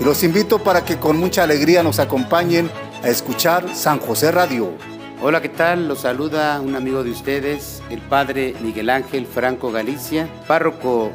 y 0.01 0.05
los 0.05 0.23
invito 0.23 0.61
para 0.61 0.85
que 0.85 0.99
con 0.99 1.17
mucha 1.17 1.43
alegría 1.43 1.83
nos 1.83 1.99
acompañen 1.99 2.71
a 3.03 3.09
escuchar 3.09 3.75
San 3.75 3.99
José 3.99 4.31
Radio, 4.31 4.77
Hola, 5.23 5.43
¿qué 5.43 5.51
tal? 5.51 5.87
Los 5.87 6.01
saluda 6.01 6.59
un 6.63 6.75
amigo 6.75 7.05
de 7.05 7.11
ustedes, 7.11 7.83
el 7.91 8.01
padre 8.01 8.55
Miguel 8.63 8.89
Ángel 8.89 9.27
Franco 9.27 9.71
Galicia, 9.71 10.27
párroco 10.49 11.13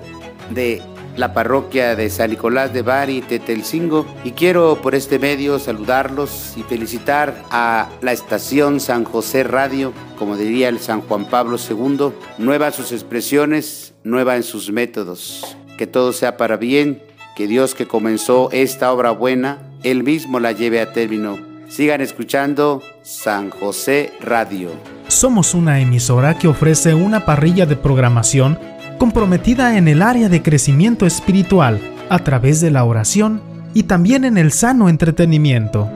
de 0.52 0.84
la 1.17 1.33
parroquia 1.33 1.95
de 1.95 2.09
San 2.09 2.29
Nicolás 2.29 2.73
de 2.73 2.81
Bari, 2.81 3.21
Tetelcingo, 3.21 4.05
y 4.23 4.31
quiero 4.31 4.81
por 4.81 4.95
este 4.95 5.19
medio 5.19 5.59
saludarlos 5.59 6.53
y 6.55 6.63
felicitar 6.63 7.43
a 7.51 7.89
la 8.01 8.11
estación 8.11 8.79
San 8.79 9.03
José 9.03 9.43
Radio, 9.43 9.93
como 10.17 10.37
diría 10.37 10.69
el 10.69 10.79
San 10.79 11.01
Juan 11.01 11.25
Pablo 11.25 11.57
II, 11.57 12.11
nueva 12.37 12.67
en 12.67 12.73
sus 12.73 12.91
expresiones, 12.91 13.93
nueva 14.03 14.35
en 14.35 14.43
sus 14.43 14.71
métodos. 14.71 15.57
Que 15.77 15.87
todo 15.87 16.13
sea 16.13 16.37
para 16.37 16.57
bien, 16.57 17.01
que 17.35 17.47
Dios 17.47 17.75
que 17.75 17.87
comenzó 17.87 18.49
esta 18.51 18.91
obra 18.91 19.11
buena, 19.11 19.59
Él 19.83 20.03
mismo 20.03 20.39
la 20.39 20.51
lleve 20.51 20.79
a 20.81 20.93
término. 20.93 21.37
Sigan 21.67 22.01
escuchando 22.01 22.81
San 23.03 23.49
José 23.49 24.13
Radio. 24.21 24.69
Somos 25.07 25.53
una 25.53 25.79
emisora 25.79 26.37
que 26.37 26.47
ofrece 26.47 26.93
una 26.93 27.25
parrilla 27.25 27.65
de 27.65 27.75
programación 27.75 28.57
comprometida 28.97 29.77
en 29.77 29.88
el 29.88 30.01
área 30.01 30.30
de 30.30 30.41
crecimiento 30.41 31.05
espiritual 31.05 31.80
a 32.09 32.19
través 32.19 32.61
de 32.61 32.72
la 32.72 32.84
oración 32.84 33.41
y 33.73 33.84
también 33.84 34.26
en 34.26 34.38
el 34.38 34.51
sano 34.51 34.89
entretenimiento. 34.89 35.89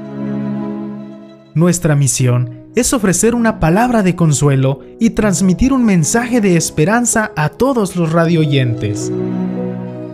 Nuestra 1.53 1.95
misión 1.95 2.67
es 2.75 2.93
ofrecer 2.93 3.35
una 3.35 3.59
palabra 3.59 4.03
de 4.03 4.15
consuelo 4.15 4.81
y 4.99 5.11
transmitir 5.11 5.73
un 5.73 5.83
mensaje 5.83 6.41
de 6.41 6.55
esperanza 6.55 7.31
a 7.35 7.49
todos 7.49 7.95
los 7.95 8.11
radioyentes. 8.11 9.11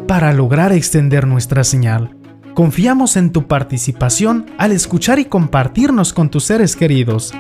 Para 0.08 0.32
lograr 0.34 0.72
extender 0.72 1.28
nuestra 1.28 1.64
señal, 1.64 2.16
confiamos 2.54 3.18
en 3.18 3.32
tu 3.32 3.48
participación 3.48 4.46
al 4.58 4.72
escuchar 4.72 5.20
y 5.20 5.26
compartirnos 5.26 6.14
con 6.14 6.30
tus 6.30 6.46
seres 6.46 6.76
queridos. 6.76 7.34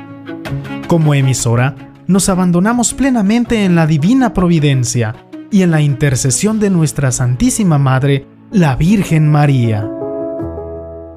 Como 0.88 1.14
emisora, 1.14 1.76
nos 2.08 2.30
abandonamos 2.30 2.94
plenamente 2.94 3.64
en 3.66 3.76
la 3.76 3.88
divina 3.88 4.34
providencia 4.34 5.16
y 5.52 5.62
en 5.62 5.72
la 5.72 5.82
intercesión 5.82 6.60
de 6.60 6.70
nuestra 6.70 7.12
Santísima 7.12 7.78
Madre, 7.78 8.28
la 8.52 8.76
Virgen 8.76 9.32
María. 9.32 9.90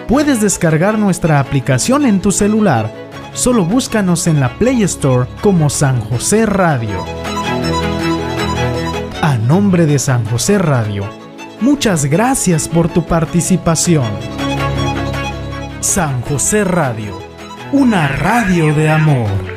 puedes 0.09 0.41
descargar 0.41 0.99
nuestra 0.99 1.39
aplicación 1.41 2.07
en 2.07 2.21
tu 2.21 2.33
celular. 2.33 2.91
Solo 3.35 3.65
búscanos 3.65 4.27
en 4.27 4.41
la 4.41 4.59
Play 4.59 4.83
Store 4.85 5.29
como 5.43 5.69
San 5.69 6.01
José 6.01 6.47
Radio 6.47 7.36
nombre 9.47 9.87
de 9.87 9.99
San 9.99 10.25
José 10.25 10.59
Radio, 10.59 11.05
muchas 11.61 12.05
gracias 12.07 12.69
por 12.69 12.89
tu 12.89 13.05
participación. 13.05 14.07
San 15.81 16.21
José 16.23 16.65
Radio, 16.65 17.19
una 17.73 18.09
radio 18.09 18.75
de 18.75 18.91
amor. 18.91 19.56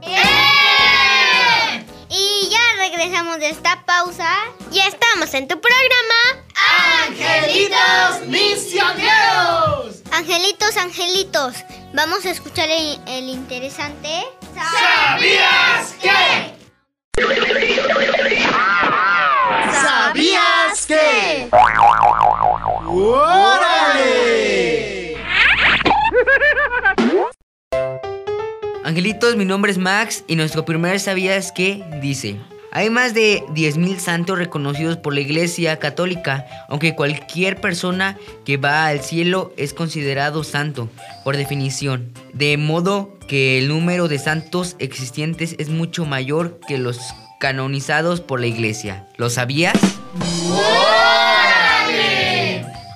¡Eh! 0.00 1.84
Y 2.08 2.48
ya 2.50 2.62
regresamos 2.78 3.40
de 3.40 3.50
esta 3.50 3.84
pausa. 3.84 4.30
Ya 4.72 4.86
estamos 4.86 5.34
en 5.34 5.48
tu 5.48 5.60
programa. 5.60 6.47
¡Angelitos 7.06 8.26
Misioneros! 8.26 10.02
Angelitos, 10.12 10.76
angelitos. 10.76 11.54
Vamos 11.94 12.24
a 12.26 12.30
escuchar 12.30 12.68
el, 12.70 12.98
el 13.06 13.28
interesante. 13.28 14.26
¿Sabías 14.54 15.94
qué? 16.02 16.54
¿Sabías 19.72 20.86
qué? 20.86 21.48
¡Órale! 22.86 24.18
Angelitos, 28.84 29.36
mi 29.36 29.44
nombre 29.44 29.70
es 29.70 29.78
Max 29.78 30.24
y 30.26 30.36
nuestro 30.36 30.64
primer 30.64 30.98
¿Sabías 31.00 31.52
qué? 31.52 31.84
dice... 32.00 32.40
Hay 32.78 32.90
más 32.90 33.12
de 33.12 33.42
10.000 33.48 33.98
santos 33.98 34.38
reconocidos 34.38 34.96
por 34.98 35.12
la 35.12 35.18
Iglesia 35.18 35.80
Católica, 35.80 36.46
aunque 36.68 36.94
cualquier 36.94 37.60
persona 37.60 38.16
que 38.44 38.56
va 38.56 38.86
al 38.86 39.00
cielo 39.00 39.52
es 39.56 39.74
considerado 39.74 40.44
santo, 40.44 40.88
por 41.24 41.36
definición. 41.36 42.12
De 42.34 42.56
modo 42.56 43.18
que 43.26 43.58
el 43.58 43.66
número 43.66 44.06
de 44.06 44.20
santos 44.20 44.76
existentes 44.78 45.56
es 45.58 45.70
mucho 45.70 46.04
mayor 46.04 46.60
que 46.68 46.78
los 46.78 47.00
canonizados 47.40 48.20
por 48.20 48.38
la 48.38 48.46
Iglesia. 48.46 49.08
¿Lo 49.16 49.28
sabías? 49.28 49.76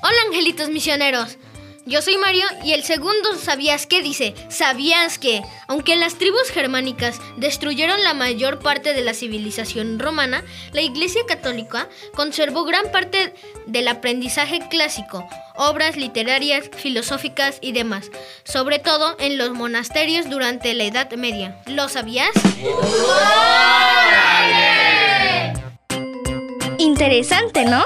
Hola 0.01 0.23
angelitos 0.29 0.69
misioneros. 0.71 1.39
Yo 1.85 2.01
soy 2.01 2.17
Mario 2.17 2.45
y 2.65 2.75
el 2.75 2.85
segundo 2.85 3.37
¿sabías 3.37 3.87
qué? 3.87 4.03
dice, 4.03 4.35
¿sabías 4.49 5.19
que? 5.19 5.43
Aunque 5.67 5.97
las 5.97 6.15
tribus 6.15 6.49
germánicas 6.51 7.21
destruyeron 7.37 8.05
la 8.05 8.15
mayor 8.15 8.61
parte 8.61 8.93
de 8.93 9.03
la 9.03 9.15
civilización 9.15 9.99
romana, 9.99 10.45
la 10.73 10.81
Iglesia 10.81 11.23
Católica 11.27 11.89
conservó 12.15 12.65
gran 12.65 12.93
parte 12.93 13.35
del 13.67 13.89
aprendizaje 13.89 14.61
clásico, 14.71 15.29
obras 15.57 15.97
literarias, 15.97 16.71
filosóficas 16.77 17.59
y 17.61 17.73
demás, 17.73 18.11
sobre 18.45 18.79
todo 18.79 19.17
en 19.19 19.37
los 19.37 19.51
monasterios 19.51 20.31
durante 20.31 20.75
la 20.75 20.85
Edad 20.85 21.11
Media. 21.13 21.61
¿Lo 21.67 21.89
sabías? 21.89 22.31
Interesante, 26.79 27.65
¿no? 27.65 27.85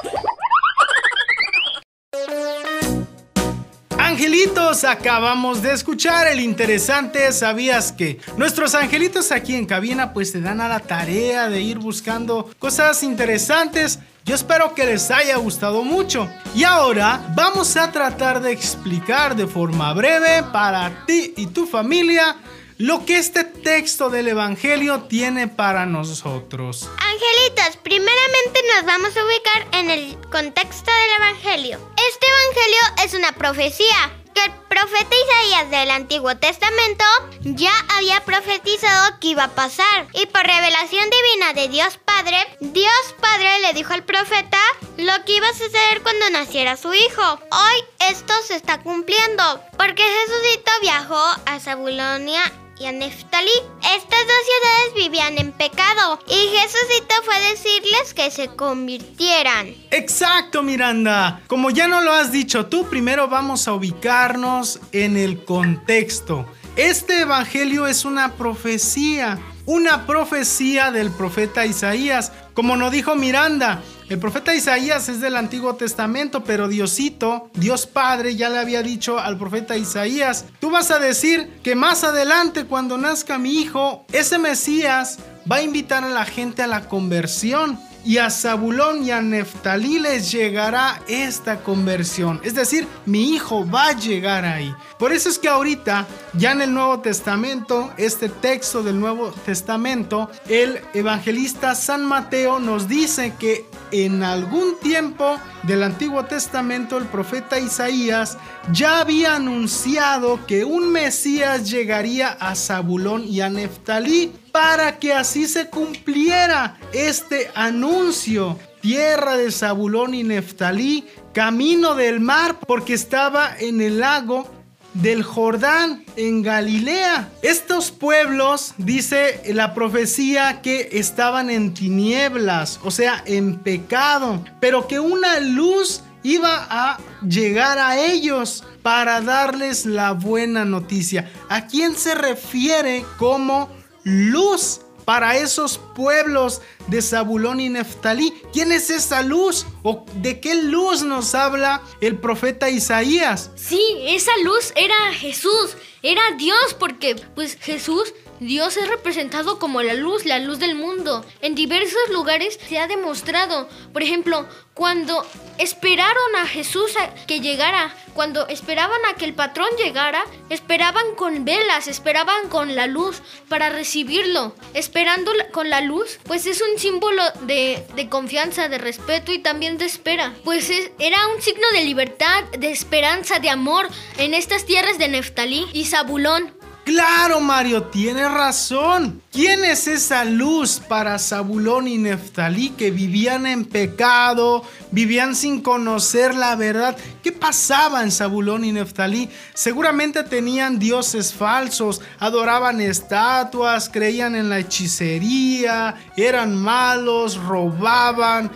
Angelitos, 4.06 4.84
acabamos 4.84 5.62
de 5.62 5.72
escuchar 5.72 6.28
el 6.28 6.38
interesante 6.38 7.32
¿Sabías 7.32 7.90
que? 7.90 8.20
Nuestros 8.36 8.76
angelitos 8.76 9.32
aquí 9.32 9.56
en 9.56 9.66
cabina 9.66 10.12
pues 10.12 10.30
te 10.30 10.40
dan 10.40 10.60
a 10.60 10.68
la 10.68 10.78
tarea 10.78 11.48
de 11.48 11.60
ir 11.60 11.80
buscando 11.80 12.48
cosas 12.60 13.02
interesantes. 13.02 13.98
Yo 14.24 14.36
espero 14.36 14.74
que 14.74 14.86
les 14.86 15.10
haya 15.10 15.36
gustado 15.38 15.82
mucho. 15.82 16.30
Y 16.54 16.62
ahora 16.62 17.20
vamos 17.34 17.76
a 17.76 17.90
tratar 17.90 18.40
de 18.40 18.52
explicar 18.52 19.34
de 19.34 19.48
forma 19.48 19.92
breve 19.92 20.44
para 20.52 21.04
ti 21.04 21.34
y 21.36 21.48
tu 21.48 21.66
familia 21.66 22.36
lo 22.78 23.06
que 23.06 23.18
este 23.18 23.44
texto 23.44 24.10
del 24.10 24.28
Evangelio 24.28 25.02
tiene 25.02 25.48
para 25.48 25.86
nosotros. 25.86 26.88
Angelitos, 26.98 27.76
primeramente 27.82 28.60
nos 28.74 28.84
vamos 28.84 29.16
a 29.16 29.24
ubicar 29.24 29.66
en 29.72 29.90
el 29.90 30.16
contexto 30.30 30.90
del 30.90 31.24
Evangelio. 31.24 31.78
Este 31.96 32.26
Evangelio 32.26 33.04
es 33.04 33.14
una 33.14 33.32
profecía 33.32 34.12
que 34.34 34.44
el 34.44 34.52
profeta 34.68 35.16
Isaías 35.16 35.70
del 35.70 35.90
Antiguo 35.90 36.36
Testamento 36.36 37.04
ya 37.40 37.72
había 37.96 38.22
profetizado 38.26 39.18
que 39.20 39.28
iba 39.28 39.44
a 39.44 39.54
pasar. 39.54 40.08
Y 40.12 40.26
por 40.26 40.42
revelación 40.42 41.08
divina 41.08 41.54
de 41.54 41.68
Dios 41.68 41.98
Padre, 42.04 42.36
Dios 42.60 43.14
Padre 43.22 43.48
le 43.62 43.72
dijo 43.72 43.94
al 43.94 44.04
profeta 44.04 44.58
lo 44.98 45.24
que 45.24 45.36
iba 45.36 45.48
a 45.48 45.54
suceder 45.54 46.02
cuando 46.02 46.28
naciera 46.28 46.76
su 46.76 46.92
hijo. 46.92 47.40
Hoy 47.50 47.84
esto 48.10 48.34
se 48.46 48.56
está 48.56 48.82
cumpliendo 48.82 49.62
porque 49.78 50.02
Jesucito 50.02 50.70
viajó 50.82 51.24
a 51.46 51.58
Zabulonia 51.58 52.42
y 52.78 52.86
a 52.86 52.92
Neftalí. 52.92 53.50
Estas 53.80 54.20
dos 54.20 54.42
ciudades 54.44 54.94
vivían 54.94 55.38
en 55.38 55.52
pecado 55.52 56.18
y 56.28 56.56
Jesucito 56.56 57.14
fue 57.24 57.34
a 57.34 57.50
decirles 57.50 58.14
que 58.14 58.30
se 58.30 58.48
convirtieran. 58.48 59.74
Exacto, 59.90 60.62
Miranda. 60.62 61.40
Como 61.46 61.70
ya 61.70 61.88
no 61.88 62.00
lo 62.00 62.12
has 62.12 62.32
dicho 62.32 62.66
tú, 62.66 62.88
primero 62.88 63.28
vamos 63.28 63.68
a 63.68 63.72
ubicarnos 63.72 64.80
en 64.92 65.16
el 65.16 65.44
contexto. 65.44 66.46
Este 66.76 67.20
evangelio 67.20 67.86
es 67.86 68.04
una 68.04 68.34
profecía, 68.34 69.38
una 69.64 70.06
profecía 70.06 70.90
del 70.90 71.10
profeta 71.10 71.64
Isaías, 71.64 72.32
Como 72.56 72.74
nos 72.74 72.90
dijo 72.90 73.14
Miranda, 73.16 73.82
el 74.08 74.18
profeta 74.18 74.54
Isaías 74.54 75.10
es 75.10 75.20
del 75.20 75.36
Antiguo 75.36 75.74
Testamento, 75.74 76.42
pero 76.42 76.68
Diosito, 76.68 77.50
Dios 77.52 77.86
Padre, 77.86 78.34
ya 78.34 78.48
le 78.48 78.56
había 78.56 78.82
dicho 78.82 79.18
al 79.18 79.36
profeta 79.36 79.76
Isaías, 79.76 80.46
tú 80.58 80.70
vas 80.70 80.90
a 80.90 80.98
decir 80.98 81.60
que 81.62 81.74
más 81.74 82.02
adelante 82.02 82.64
cuando 82.64 82.96
nazca 82.96 83.36
mi 83.36 83.60
hijo, 83.60 84.06
ese 84.10 84.38
Mesías 84.38 85.18
va 85.52 85.56
a 85.56 85.62
invitar 85.62 86.02
a 86.02 86.08
la 86.08 86.24
gente 86.24 86.62
a 86.62 86.66
la 86.66 86.88
conversión 86.88 87.78
y 88.06 88.18
a 88.18 88.30
Zabulón 88.30 89.04
y 89.04 89.10
a 89.10 89.20
Neftalí 89.20 89.98
les 89.98 90.30
llegará 90.30 91.02
esta 91.08 91.64
conversión. 91.64 92.40
Es 92.44 92.54
decir, 92.54 92.86
mi 93.04 93.34
hijo 93.34 93.68
va 93.68 93.88
a 93.88 93.96
llegar 93.96 94.44
ahí. 94.44 94.72
Por 94.96 95.12
eso 95.12 95.28
es 95.28 95.40
que 95.40 95.48
ahorita, 95.48 96.06
ya 96.34 96.52
en 96.52 96.62
el 96.62 96.72
Nuevo 96.72 97.00
Testamento, 97.00 97.92
este 97.96 98.28
texto 98.28 98.84
del 98.84 99.00
Nuevo 99.00 99.32
Testamento, 99.44 100.30
el 100.48 100.80
evangelista 100.94 101.74
San 101.74 102.04
Mateo 102.04 102.60
nos 102.60 102.86
dice 102.86 103.34
que 103.40 103.66
en 103.90 104.22
algún 104.22 104.78
tiempo 104.78 105.38
del 105.64 105.82
Antiguo 105.82 106.24
Testamento 106.24 106.98
el 106.98 107.06
profeta 107.06 107.58
Isaías 107.58 108.38
ya 108.72 109.00
había 109.00 109.34
anunciado 109.34 110.46
que 110.46 110.64
un 110.64 110.92
Mesías 110.92 111.68
llegaría 111.68 112.28
a 112.28 112.54
Zabulón 112.54 113.26
y 113.26 113.40
a 113.40 113.50
Neftalí 113.50 114.32
para 114.56 114.98
que 114.98 115.12
así 115.12 115.46
se 115.46 115.68
cumpliera 115.68 116.78
este 116.94 117.50
anuncio. 117.54 118.58
Tierra 118.80 119.36
de 119.36 119.52
Zabulón 119.52 120.14
y 120.14 120.22
Neftalí, 120.22 121.04
camino 121.34 121.94
del 121.94 122.20
mar, 122.20 122.58
porque 122.66 122.94
estaba 122.94 123.54
en 123.58 123.82
el 123.82 124.00
lago 124.00 124.50
del 124.94 125.22
Jordán 125.24 126.06
en 126.16 126.40
Galilea. 126.40 127.28
Estos 127.42 127.90
pueblos, 127.90 128.72
dice 128.78 129.42
la 129.52 129.74
profecía, 129.74 130.62
que 130.62 130.88
estaban 130.92 131.50
en 131.50 131.74
tinieblas, 131.74 132.80
o 132.82 132.90
sea, 132.90 133.22
en 133.26 133.58
pecado, 133.58 134.42
pero 134.58 134.88
que 134.88 135.00
una 135.00 135.38
luz 135.38 136.00
iba 136.22 136.66
a 136.70 136.98
llegar 137.28 137.76
a 137.78 138.00
ellos 138.00 138.64
para 138.82 139.20
darles 139.20 139.84
la 139.84 140.12
buena 140.12 140.64
noticia. 140.64 141.30
¿A 141.50 141.66
quién 141.66 141.94
se 141.94 142.14
refiere 142.14 143.04
como 143.18 143.68
luz? 144.06 144.80
para 145.06 145.36
esos 145.36 145.78
pueblos 145.94 146.60
de 146.88 147.00
Zabulón 147.00 147.60
y 147.60 147.68
Neftalí. 147.70 148.34
¿Quién 148.52 148.72
es 148.72 148.90
esa 148.90 149.22
luz? 149.22 149.64
¿O 149.82 150.04
de 150.16 150.40
qué 150.40 150.56
luz 150.56 151.02
nos 151.02 151.34
habla 151.34 151.80
el 152.00 152.18
profeta 152.18 152.68
Isaías? 152.68 153.52
Sí, 153.54 153.80
esa 154.08 154.36
luz 154.42 154.72
era 154.74 155.12
Jesús, 155.12 155.76
era 156.02 156.22
Dios, 156.36 156.74
porque 156.76 157.14
pues 157.36 157.56
Jesús 157.60 158.12
Dios 158.40 158.76
es 158.76 158.88
representado 158.88 159.58
como 159.58 159.82
la 159.82 159.94
luz, 159.94 160.24
la 160.24 160.38
luz 160.38 160.58
del 160.58 160.74
mundo. 160.74 161.24
En 161.40 161.54
diversos 161.54 162.10
lugares 162.10 162.58
se 162.68 162.78
ha 162.78 162.86
demostrado. 162.86 163.68
Por 163.92 164.02
ejemplo, 164.02 164.46
cuando 164.74 165.26
esperaron 165.58 166.36
a 166.36 166.46
Jesús 166.46 166.92
que 167.26 167.40
llegara, 167.40 167.94
cuando 168.12 168.46
esperaban 168.48 169.00
a 169.08 169.14
que 169.14 169.24
el 169.24 169.34
patrón 169.34 169.68
llegara, 169.78 170.24
esperaban 170.50 171.14
con 171.16 171.44
velas, 171.44 171.88
esperaban 171.88 172.48
con 172.48 172.74
la 172.76 172.86
luz 172.86 173.22
para 173.48 173.70
recibirlo. 173.70 174.54
Esperando 174.74 175.32
con 175.52 175.70
la 175.70 175.80
luz, 175.80 176.18
pues 176.24 176.46
es 176.46 176.60
un 176.62 176.78
símbolo 176.78 177.22
de 177.42 178.08
confianza, 178.10 178.68
de 178.68 178.78
respeto 178.78 179.32
y 179.32 179.38
también 179.38 179.78
de 179.78 179.86
espera. 179.86 180.34
Pues 180.44 180.70
era 180.98 181.26
un 181.34 181.40
signo 181.40 181.66
de 181.72 181.84
libertad, 181.84 182.44
de 182.58 182.70
esperanza, 182.70 183.38
de 183.38 183.50
amor 183.50 183.88
en 184.18 184.34
estas 184.34 184.66
tierras 184.66 184.98
de 184.98 185.08
Neftalí 185.08 185.66
y 185.72 185.86
Zabulón. 185.86 186.55
Claro, 186.86 187.40
Mario, 187.40 187.82
tienes 187.82 188.30
razón. 188.30 189.20
¿Quién 189.32 189.64
es 189.64 189.88
esa 189.88 190.24
luz 190.24 190.78
para 190.78 191.18
Zabulón 191.18 191.88
y 191.88 191.98
Neftalí 191.98 192.70
que 192.70 192.92
vivían 192.92 193.44
en 193.44 193.64
pecado, 193.64 194.62
vivían 194.92 195.34
sin 195.34 195.62
conocer 195.62 196.36
la 196.36 196.54
verdad? 196.54 196.96
¿Qué 197.24 197.32
pasaba 197.32 198.04
en 198.04 198.12
Zabulón 198.12 198.64
y 198.64 198.70
Neftalí? 198.70 199.28
Seguramente 199.52 200.22
tenían 200.22 200.78
dioses 200.78 201.34
falsos, 201.34 202.02
adoraban 202.20 202.80
estatuas, 202.80 203.88
creían 203.88 204.36
en 204.36 204.48
la 204.48 204.60
hechicería, 204.60 205.96
eran 206.16 206.54
malos, 206.54 207.36
robaban. 207.36 208.48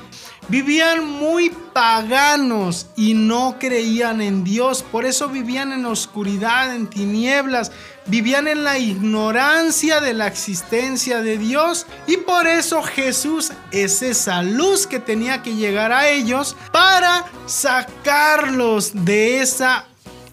Vivían 0.49 1.07
muy 1.07 1.51
paganos 1.73 2.89
y 2.97 3.15
no 3.15 3.57
creían 3.61 4.21
en 4.21 4.43
Dios, 4.43 4.83
por 4.83 5.07
eso 5.07 5.29
vivían 5.29 5.71
en 5.71 5.87
oscuridad, 5.87 6.75
en 6.75 6.89
tinieblas, 6.89 7.71
vivían 8.11 8.49
en 8.49 8.65
la 8.65 8.79
ignorancia 8.79 10.01
de 10.01 10.13
la 10.13 10.27
existencia 10.27 11.23
de 11.23 11.39
Dios 11.39 11.87
y 12.09 12.17
por 12.17 12.49
eso 12.49 12.83
Jesús 12.83 13.53
es 13.71 14.03
esa 14.03 14.43
luz 14.43 14.87
que 14.87 14.99
tenía 14.99 15.43
que 15.43 15.55
llegar 15.55 15.93
a 15.93 16.09
ellos 16.09 16.57
para 16.73 17.25
sacarlos 17.47 18.91
de 19.05 19.41
esa 19.41 19.87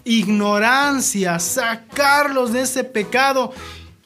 ignorancia, 0.04 1.38
sacarlos 1.38 2.52
de 2.52 2.62
ese 2.62 2.82
pecado, 2.82 3.52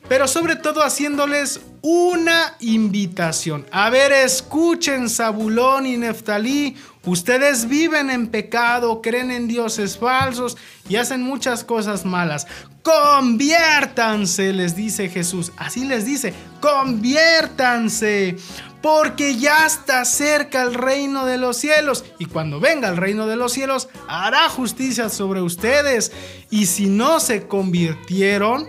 pero 0.09 0.29
sobre 0.29 0.57
todo 0.57 0.83
haciéndoles 0.83 1.61
una 1.81 2.57
invitación. 2.61 3.67
A 3.73 3.91
ver, 3.91 4.13
escuchen 4.13 5.09
Zabulón 5.09 5.87
y 5.87 5.97
Neftalí. 5.97 6.77
Ustedes 7.05 7.69
viven 7.69 8.11
en 8.11 8.29
pecado, 8.29 9.03
creen 9.03 9.33
en 9.33 9.49
dioses 9.49 9.99
falsos 9.99 10.57
y 10.89 10.97
hacen 10.97 11.23
muchas 11.23 11.65
cosas 11.65 12.05
malas. 12.05 12.47
Conviértanse, 12.83 14.53
les 14.53 14.77
dice 14.77 15.09
Jesús. 15.09 15.53
Así 15.57 15.85
les 15.85 16.05
dice, 16.05 16.33
conviértanse. 16.61 18.37
Porque 18.81 19.37
ya 19.37 19.65
está 19.65 20.05
cerca 20.05 20.63
el 20.63 20.75
reino 20.75 21.25
de 21.25 21.39
los 21.39 21.57
cielos. 21.57 22.05
Y 22.19 22.27
cuando 22.27 22.59
venga 22.59 22.89
el 22.89 22.97
reino 22.97 23.29
de 23.29 23.37
los 23.37 23.53
cielos, 23.53 23.89
hará 24.09 24.49
justicia 24.49 25.09
sobre 25.09 25.41
ustedes. 25.41 26.13
Y 26.51 26.67
si 26.67 26.87
no 26.87 27.21
se 27.21 27.47
convirtieron, 27.47 28.69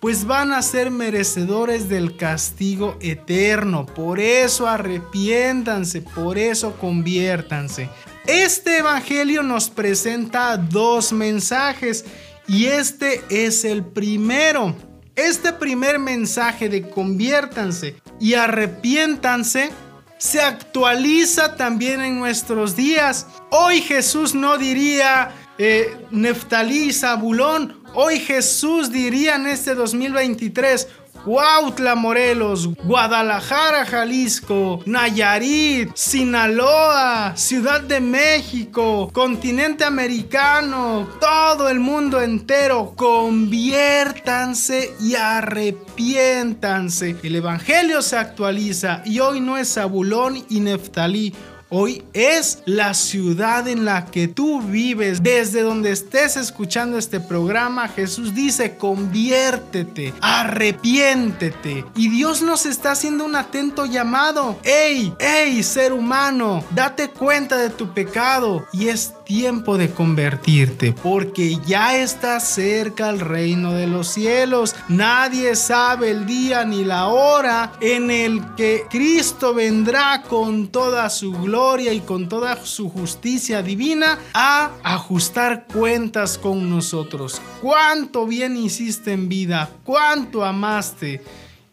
pues 0.00 0.24
van 0.24 0.52
a 0.52 0.62
ser 0.62 0.90
merecedores 0.90 1.88
del 1.88 2.16
castigo 2.16 2.96
eterno. 3.00 3.86
Por 3.86 4.20
eso 4.20 4.66
arrepiéntanse, 4.66 6.02
por 6.02 6.38
eso 6.38 6.76
conviértanse. 6.78 7.88
Este 8.26 8.78
Evangelio 8.78 9.42
nos 9.42 9.70
presenta 9.70 10.56
dos 10.56 11.12
mensajes 11.12 12.04
y 12.46 12.66
este 12.66 13.22
es 13.30 13.64
el 13.64 13.84
primero. 13.84 14.74
Este 15.16 15.52
primer 15.52 15.98
mensaje 15.98 16.68
de 16.68 16.88
conviértanse 16.88 17.96
y 18.20 18.34
arrepiéntanse 18.34 19.70
se 20.18 20.40
actualiza 20.40 21.56
también 21.56 22.02
en 22.02 22.18
nuestros 22.18 22.76
días. 22.76 23.26
Hoy 23.50 23.80
Jesús 23.80 24.34
no 24.34 24.58
diría 24.58 25.30
eh, 25.58 25.96
Neftalí, 26.10 26.92
Zabulón, 26.92 27.77
Hoy 28.00 28.20
Jesús 28.20 28.92
diría 28.92 29.34
en 29.34 29.48
este 29.48 29.74
2023, 29.74 30.86
Huautla, 31.26 31.96
Morelos, 31.96 32.68
Guadalajara, 32.84 33.84
Jalisco, 33.84 34.80
Nayarit, 34.86 35.96
Sinaloa, 35.96 37.36
Ciudad 37.36 37.80
de 37.80 38.00
México, 38.00 39.10
continente 39.12 39.82
americano, 39.82 41.08
todo 41.20 41.68
el 41.68 41.80
mundo 41.80 42.22
entero, 42.22 42.92
conviértanse 42.94 44.94
y 45.00 45.16
arrepiéntanse. 45.16 47.16
El 47.24 47.34
Evangelio 47.34 48.00
se 48.00 48.16
actualiza 48.16 49.02
y 49.04 49.18
hoy 49.18 49.40
no 49.40 49.58
es 49.58 49.74
Zabulón 49.74 50.44
y 50.48 50.60
Neftalí. 50.60 51.34
Hoy 51.70 52.02
es 52.14 52.62
la 52.64 52.94
ciudad 52.94 53.68
en 53.68 53.84
la 53.84 54.06
que 54.06 54.26
tú 54.26 54.62
vives. 54.62 55.22
Desde 55.22 55.60
donde 55.60 55.90
estés 55.90 56.38
escuchando 56.38 56.96
este 56.96 57.20
programa, 57.20 57.88
Jesús 57.88 58.34
dice, 58.34 58.78
conviértete, 58.78 60.14
arrepiéntete. 60.22 61.84
Y 61.94 62.08
Dios 62.08 62.40
nos 62.40 62.64
está 62.64 62.92
haciendo 62.92 63.26
un 63.26 63.36
atento 63.36 63.84
llamado. 63.84 64.58
¡Ey, 64.62 65.12
ey, 65.18 65.62
ser 65.62 65.92
humano! 65.92 66.64
Date 66.70 67.10
cuenta 67.10 67.58
de 67.58 67.68
tu 67.68 67.92
pecado 67.92 68.66
y 68.72 68.88
es 68.88 69.12
tiempo 69.26 69.76
de 69.76 69.90
convertirte 69.90 70.94
porque 71.02 71.58
ya 71.66 71.98
está 71.98 72.40
cerca 72.40 73.10
el 73.10 73.20
reino 73.20 73.74
de 73.74 73.86
los 73.86 74.08
cielos. 74.08 74.74
Nadie 74.88 75.54
sabe 75.54 76.12
el 76.12 76.24
día 76.24 76.64
ni 76.64 76.82
la 76.82 77.08
hora 77.08 77.72
en 77.82 78.10
el 78.10 78.54
que 78.54 78.86
Cristo 78.88 79.52
vendrá 79.52 80.22
con 80.22 80.68
toda 80.68 81.10
su 81.10 81.32
gloria 81.32 81.57
y 81.58 82.00
con 82.00 82.28
toda 82.28 82.64
su 82.64 82.88
justicia 82.88 83.62
divina 83.62 84.20
a 84.32 84.70
ajustar 84.84 85.66
cuentas 85.66 86.38
con 86.38 86.70
nosotros. 86.70 87.42
Cuánto 87.60 88.26
bien 88.26 88.56
hiciste 88.56 89.12
en 89.12 89.28
vida, 89.28 89.68
cuánto 89.82 90.44
amaste 90.44 91.20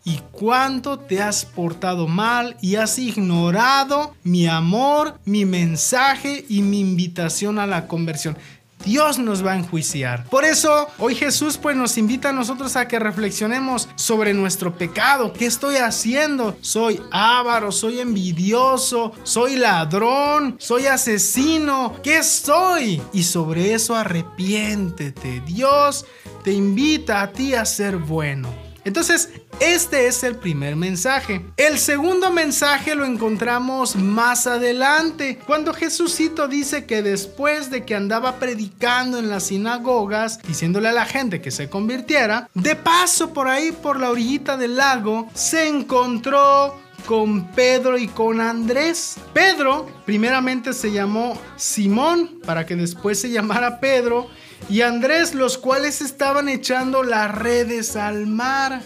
y 0.04 0.22
cuánto 0.32 0.98
te 0.98 1.22
has 1.22 1.46
portado 1.46 2.08
mal 2.08 2.58
y 2.62 2.78
has 2.78 2.98
ignorado 2.98 4.16
mi 4.24 4.48
amor, 4.48 5.20
mi 5.24 5.46
mensaje 5.46 6.46
y 6.50 6.64
mi 6.64 6.80
invitación 6.80 7.60
a 7.60 7.68
la 7.68 7.88
conversión. 7.88 8.38
Dios 8.86 9.18
nos 9.18 9.46
va 9.46 9.54
a 9.54 9.58
enjuiciar. 9.58 10.26
Por 10.30 10.46
eso 10.46 10.88
hoy 11.00 11.16
Jesús 11.16 11.58
pues 11.58 11.76
nos 11.76 11.98
invita 11.98 12.30
a 12.30 12.34
nosotros 12.34 12.76
a 12.76 12.88
que 12.88 13.00
reflexionemos 13.00 13.90
sobre 13.96 14.34
nuestro 14.34 14.78
pecado. 14.78 15.34
¿Qué 15.34 15.48
estoy 15.48 15.78
haciendo? 15.78 16.56
Soy 16.62 17.02
avaro, 17.12 17.72
soy 17.72 18.00
envidioso, 18.00 19.12
soy 19.24 19.56
ladrón, 19.56 20.56
soy 20.60 20.86
asesino. 20.86 21.96
¿Qué 22.04 22.24
soy? 22.24 23.02
Y 23.12 23.24
sobre 23.24 23.74
eso 23.74 23.96
arrepiéntete. 23.96 25.42
Dios 25.42 26.06
te 26.44 26.54
invita 26.54 27.22
a 27.22 27.32
ti 27.32 27.56
a 27.56 27.66
ser 27.66 27.98
bueno. 27.98 28.65
Entonces, 28.86 29.30
este 29.60 30.06
es 30.08 30.24
el 30.24 30.36
primer 30.36 30.76
mensaje. 30.76 31.44
El 31.58 31.80
segundo 31.80 32.32
mensaje 32.32 32.94
lo 32.94 33.04
encontramos 33.04 33.96
más 33.96 34.46
adelante, 34.46 35.40
cuando 35.46 35.74
Jesucito 35.74 36.48
dice 36.48 36.86
que 36.86 37.02
después 37.02 37.72
de 37.72 37.84
que 37.84 37.96
andaba 37.96 38.36
predicando 38.36 39.18
en 39.18 39.30
las 39.30 39.48
sinagogas, 39.48 40.40
diciéndole 40.44 40.90
a 40.90 40.94
la 40.94 41.06
gente 41.06 41.42
que 41.42 41.50
se 41.52 41.68
convirtiera, 41.68 42.48
de 42.54 42.76
paso 42.76 43.34
por 43.34 43.48
ahí, 43.48 43.72
por 43.72 44.00
la 44.00 44.12
orillita 44.12 44.56
del 44.56 44.78
lago, 44.78 45.28
se 45.34 45.68
encontró 45.68 46.80
con 47.06 47.52
Pedro 47.52 47.98
y 47.98 48.08
con 48.08 48.42
Andrés. 48.42 49.16
Pedro 49.34 49.88
primeramente 50.06 50.74
se 50.74 50.92
llamó 50.92 51.40
Simón 51.56 52.40
para 52.46 52.66
que 52.66 52.76
después 52.76 53.20
se 53.20 53.30
llamara 53.30 53.80
Pedro 53.80 54.28
y 54.70 54.82
Andrés, 54.82 55.36
los 55.36 55.58
cuales 55.58 56.02
estaban 56.02 56.50
echando 56.50 57.04
las 57.04 57.34
redes 57.34 57.96
al 57.96 58.28
mar 58.28 58.82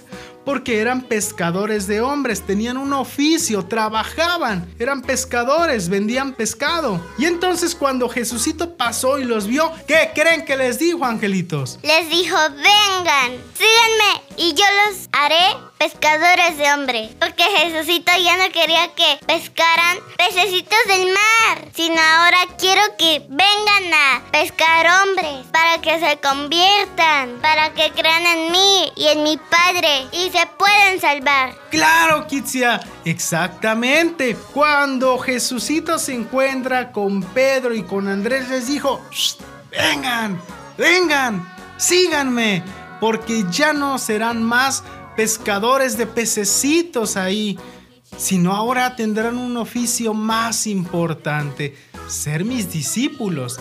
porque 0.46 0.80
eran 0.80 1.04
pescadores 1.04 1.86
de 1.86 2.02
hombres, 2.02 2.42
tenían 2.42 2.78
un 2.78 2.92
oficio, 2.94 3.66
trabajaban, 3.66 4.74
eran 4.80 5.04
pescadores, 5.04 5.90
vendían 5.90 6.34
pescado. 6.34 7.00
Y 7.20 7.26
entonces 7.26 7.76
cuando 7.76 8.10
Jesucito 8.10 8.76
pasó 8.76 9.20
y 9.20 9.26
los 9.26 9.46
vio, 9.46 9.72
¿qué 9.88 10.10
creen 10.16 10.46
que 10.46 10.58
les 10.58 10.80
dijo, 10.80 11.06
angelitos? 11.06 11.78
Les 11.84 12.10
dijo, 12.10 12.36
vengan, 12.50 13.38
síganme 13.54 14.24
y 14.38 14.54
yo 14.54 14.64
los 14.88 15.08
haré 15.12 15.69
pescadores 15.80 16.58
de 16.58 16.72
hombres. 16.74 17.12
Porque 17.20 17.44
Jesucito 17.44 18.12
ya 18.22 18.36
no 18.36 18.52
quería 18.52 18.94
que 18.96 19.18
pescaran 19.26 19.98
pececitos 20.18 20.78
del 20.88 21.08
mar, 21.08 21.70
sino 21.74 21.96
ahora 22.00 22.38
quiero 22.60 22.82
que 22.98 23.26
vengan 23.30 23.94
a 23.94 24.22
pescar 24.30 24.86
hombres 25.02 25.46
para 25.52 25.80
que 25.82 26.00
se 26.00 26.20
conviertan, 26.20 27.40
para 27.42 27.74
que 27.74 27.92
crean 27.92 28.26
en 28.26 28.52
mí 28.52 28.92
y 28.98 29.08
en 29.08 29.24
mi 29.24 29.38
Padre 29.38 30.08
y 30.12 30.30
se 30.30 30.46
pueden 30.58 31.00
salvar. 31.00 31.56
Claro, 31.72 32.28
Kitsia, 32.28 32.82
exactamente. 33.06 34.36
Cuando 34.54 35.18
Jesucito 35.18 35.98
se 35.98 36.14
encuentra 36.14 36.92
con 36.92 37.24
Pedro 37.24 37.74
y 37.74 37.84
con 37.84 38.10
Andrés, 38.10 38.50
les 38.50 38.68
dijo, 38.68 39.02
vengan, 39.72 40.42
vengan, 40.78 41.50
síganme, 41.78 42.64
porque 43.00 43.46
ya 43.50 43.72
no 43.72 43.98
serán 43.98 44.44
más 44.44 44.84
pescadores 45.20 45.98
de 45.98 46.06
pececitos 46.08 47.18
ahí, 47.18 47.60
sino 48.16 48.56
ahora 48.56 48.96
tendrán 48.96 49.38
un 49.38 49.58
oficio 49.58 50.14
más 50.14 50.66
importante, 50.66 51.76
ser 52.08 52.46
mis 52.46 52.72
discípulos 52.72 53.60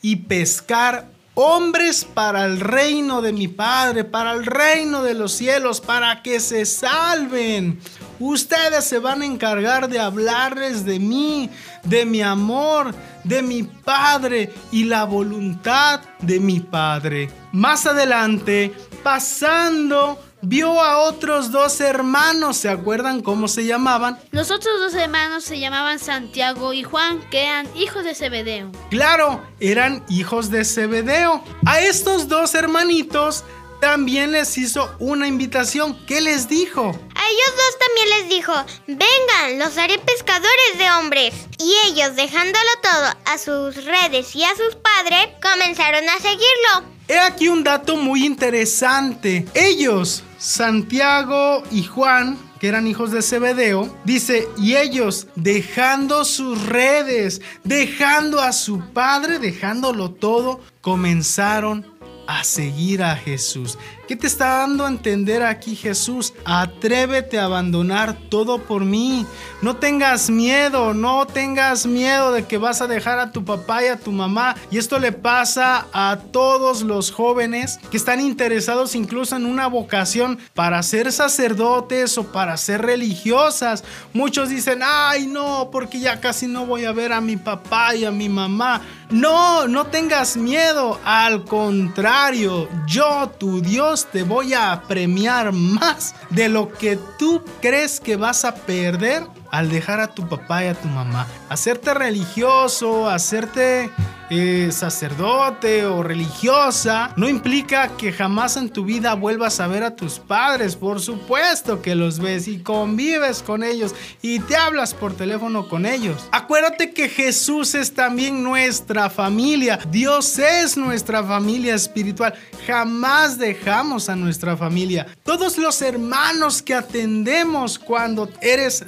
y 0.00 0.14
pescar 0.14 1.10
hombres 1.34 2.04
para 2.04 2.44
el 2.44 2.60
reino 2.60 3.22
de 3.22 3.32
mi 3.32 3.48
Padre, 3.48 4.04
para 4.04 4.34
el 4.34 4.46
reino 4.46 5.02
de 5.02 5.14
los 5.14 5.32
cielos, 5.32 5.80
para 5.80 6.22
que 6.22 6.38
se 6.38 6.64
salven. 6.64 7.80
Ustedes 8.20 8.84
se 8.84 9.00
van 9.00 9.22
a 9.22 9.26
encargar 9.26 9.88
de 9.88 9.98
hablarles 9.98 10.84
de 10.84 11.00
mí, 11.00 11.50
de 11.82 12.06
mi 12.06 12.22
amor, 12.22 12.94
de 13.24 13.42
mi 13.42 13.64
Padre 13.64 14.52
y 14.70 14.84
la 14.84 15.02
voluntad 15.02 16.02
de 16.20 16.38
mi 16.38 16.60
Padre. 16.60 17.32
Más 17.50 17.84
adelante, 17.84 18.72
pasando 19.02 20.29
vio 20.42 20.80
a 20.82 20.98
otros 20.98 21.50
dos 21.50 21.80
hermanos. 21.80 22.56
¿Se 22.56 22.68
acuerdan 22.68 23.20
cómo 23.20 23.48
se 23.48 23.66
llamaban? 23.66 24.18
Los 24.30 24.50
otros 24.50 24.80
dos 24.80 24.94
hermanos 24.94 25.44
se 25.44 25.58
llamaban 25.58 25.98
Santiago 25.98 26.72
y 26.72 26.82
Juan, 26.82 27.20
que 27.30 27.44
eran 27.44 27.68
hijos 27.76 28.04
de 28.04 28.14
Zebedeo. 28.14 28.70
Claro, 28.90 29.42
eran 29.60 30.04
hijos 30.08 30.50
de 30.50 30.64
Zebedeo. 30.64 31.42
A 31.66 31.80
estos 31.80 32.28
dos 32.28 32.54
hermanitos 32.54 33.44
también 33.80 34.32
les 34.32 34.56
hizo 34.58 34.94
una 34.98 35.26
invitación. 35.26 35.98
¿Qué 36.06 36.20
les 36.20 36.48
dijo? 36.48 36.82
A 36.82 37.28
ellos 37.30 37.54
dos 37.56 37.78
también 37.78 38.18
les 38.18 38.28
dijo, 38.28 38.52
vengan, 38.86 39.58
los 39.58 39.76
haré 39.78 39.98
pescadores 39.98 40.78
de 40.78 40.90
hombres. 40.92 41.34
Y 41.58 41.74
ellos, 41.86 42.14
dejándolo 42.14 42.70
todo 42.82 43.14
a 43.24 43.38
sus 43.38 43.84
redes 43.84 44.34
y 44.36 44.44
a 44.44 44.54
sus 44.56 44.76
padres, 44.76 45.28
comenzaron 45.42 46.08
a 46.08 46.18
seguirlo. 46.18 46.90
He 47.08 47.18
aquí 47.18 47.48
un 47.48 47.64
dato 47.64 47.96
muy 47.96 48.24
interesante. 48.24 49.46
Ellos, 49.54 50.22
Santiago 50.40 51.62
y 51.70 51.82
Juan, 51.84 52.38
que 52.58 52.68
eran 52.68 52.86
hijos 52.86 53.10
de 53.10 53.20
Zebedeo, 53.20 53.94
dice, 54.04 54.48
y 54.56 54.76
ellos 54.76 55.26
dejando 55.36 56.24
sus 56.24 56.66
redes, 56.66 57.42
dejando 57.62 58.40
a 58.40 58.52
su 58.52 58.80
padre, 58.94 59.38
dejándolo 59.38 60.12
todo, 60.12 60.60
comenzaron 60.80 61.86
a 62.26 62.42
seguir 62.42 63.02
a 63.02 63.16
Jesús. 63.16 63.76
¿Qué 64.10 64.16
te 64.16 64.26
está 64.26 64.58
dando 64.58 64.86
a 64.86 64.88
entender 64.88 65.44
aquí 65.44 65.76
Jesús? 65.76 66.34
Atrévete 66.44 67.38
a 67.38 67.44
abandonar 67.44 68.16
todo 68.28 68.60
por 68.60 68.84
mí. 68.84 69.24
No 69.62 69.76
tengas 69.76 70.30
miedo, 70.30 70.94
no 70.94 71.28
tengas 71.28 71.86
miedo 71.86 72.32
de 72.32 72.44
que 72.44 72.58
vas 72.58 72.82
a 72.82 72.88
dejar 72.88 73.20
a 73.20 73.30
tu 73.30 73.44
papá 73.44 73.84
y 73.84 73.86
a 73.86 74.00
tu 74.00 74.10
mamá. 74.10 74.56
Y 74.72 74.78
esto 74.78 74.98
le 74.98 75.12
pasa 75.12 75.86
a 75.92 76.18
todos 76.32 76.82
los 76.82 77.12
jóvenes 77.12 77.78
que 77.92 77.98
están 77.98 78.20
interesados 78.20 78.96
incluso 78.96 79.36
en 79.36 79.46
una 79.46 79.68
vocación 79.68 80.40
para 80.54 80.82
ser 80.82 81.12
sacerdotes 81.12 82.18
o 82.18 82.32
para 82.32 82.56
ser 82.56 82.82
religiosas. 82.82 83.84
Muchos 84.12 84.48
dicen, 84.48 84.80
ay 84.84 85.28
no, 85.28 85.68
porque 85.70 86.00
ya 86.00 86.20
casi 86.20 86.48
no 86.48 86.66
voy 86.66 86.84
a 86.84 86.90
ver 86.90 87.12
a 87.12 87.20
mi 87.20 87.36
papá 87.36 87.94
y 87.94 88.04
a 88.04 88.10
mi 88.10 88.28
mamá. 88.28 88.82
No, 89.10 89.66
no 89.66 89.86
tengas 89.86 90.36
miedo. 90.36 90.98
Al 91.04 91.44
contrario, 91.44 92.68
yo, 92.86 93.28
tu 93.38 93.60
Dios, 93.60 93.99
te 94.06 94.22
voy 94.22 94.54
a 94.54 94.82
premiar 94.88 95.52
más 95.52 96.14
de 96.30 96.48
lo 96.48 96.72
que 96.72 96.98
tú 97.18 97.42
crees 97.60 98.00
que 98.00 98.16
vas 98.16 98.44
a 98.44 98.54
perder 98.54 99.24
al 99.50 99.70
dejar 99.70 100.00
a 100.00 100.08
tu 100.08 100.28
papá 100.28 100.64
y 100.64 100.68
a 100.68 100.74
tu 100.74 100.88
mamá. 100.88 101.26
Hacerte 101.48 101.94
religioso, 101.94 103.08
hacerte 103.08 103.90
eh, 104.32 104.70
sacerdote 104.70 105.84
o 105.86 106.04
religiosa, 106.04 107.12
no 107.16 107.28
implica 107.28 107.96
que 107.96 108.12
jamás 108.12 108.56
en 108.56 108.70
tu 108.70 108.84
vida 108.84 109.14
vuelvas 109.14 109.58
a 109.58 109.66
ver 109.66 109.82
a 109.82 109.96
tus 109.96 110.20
padres. 110.20 110.76
Por 110.76 111.00
supuesto 111.00 111.82
que 111.82 111.96
los 111.96 112.20
ves 112.20 112.46
y 112.46 112.60
convives 112.60 113.42
con 113.42 113.64
ellos 113.64 113.92
y 114.22 114.38
te 114.38 114.56
hablas 114.56 114.94
por 114.94 115.14
teléfono 115.14 115.68
con 115.68 115.84
ellos. 115.84 116.28
Acuérdate 116.30 116.92
que 116.92 117.08
Jesús 117.08 117.74
es 117.74 117.92
también 117.92 118.44
nuestra 118.44 119.10
familia. 119.10 119.80
Dios 119.90 120.38
es 120.38 120.76
nuestra 120.76 121.24
familia 121.24 121.74
espiritual. 121.74 122.32
Jamás 122.68 123.36
dejamos 123.36 124.08
a 124.08 124.14
nuestra 124.14 124.56
familia. 124.56 125.08
Todos 125.24 125.58
los 125.58 125.82
hermanos 125.82 126.62
que 126.62 126.74
atendemos 126.74 127.80
cuando 127.80 128.28
eres 128.40 128.84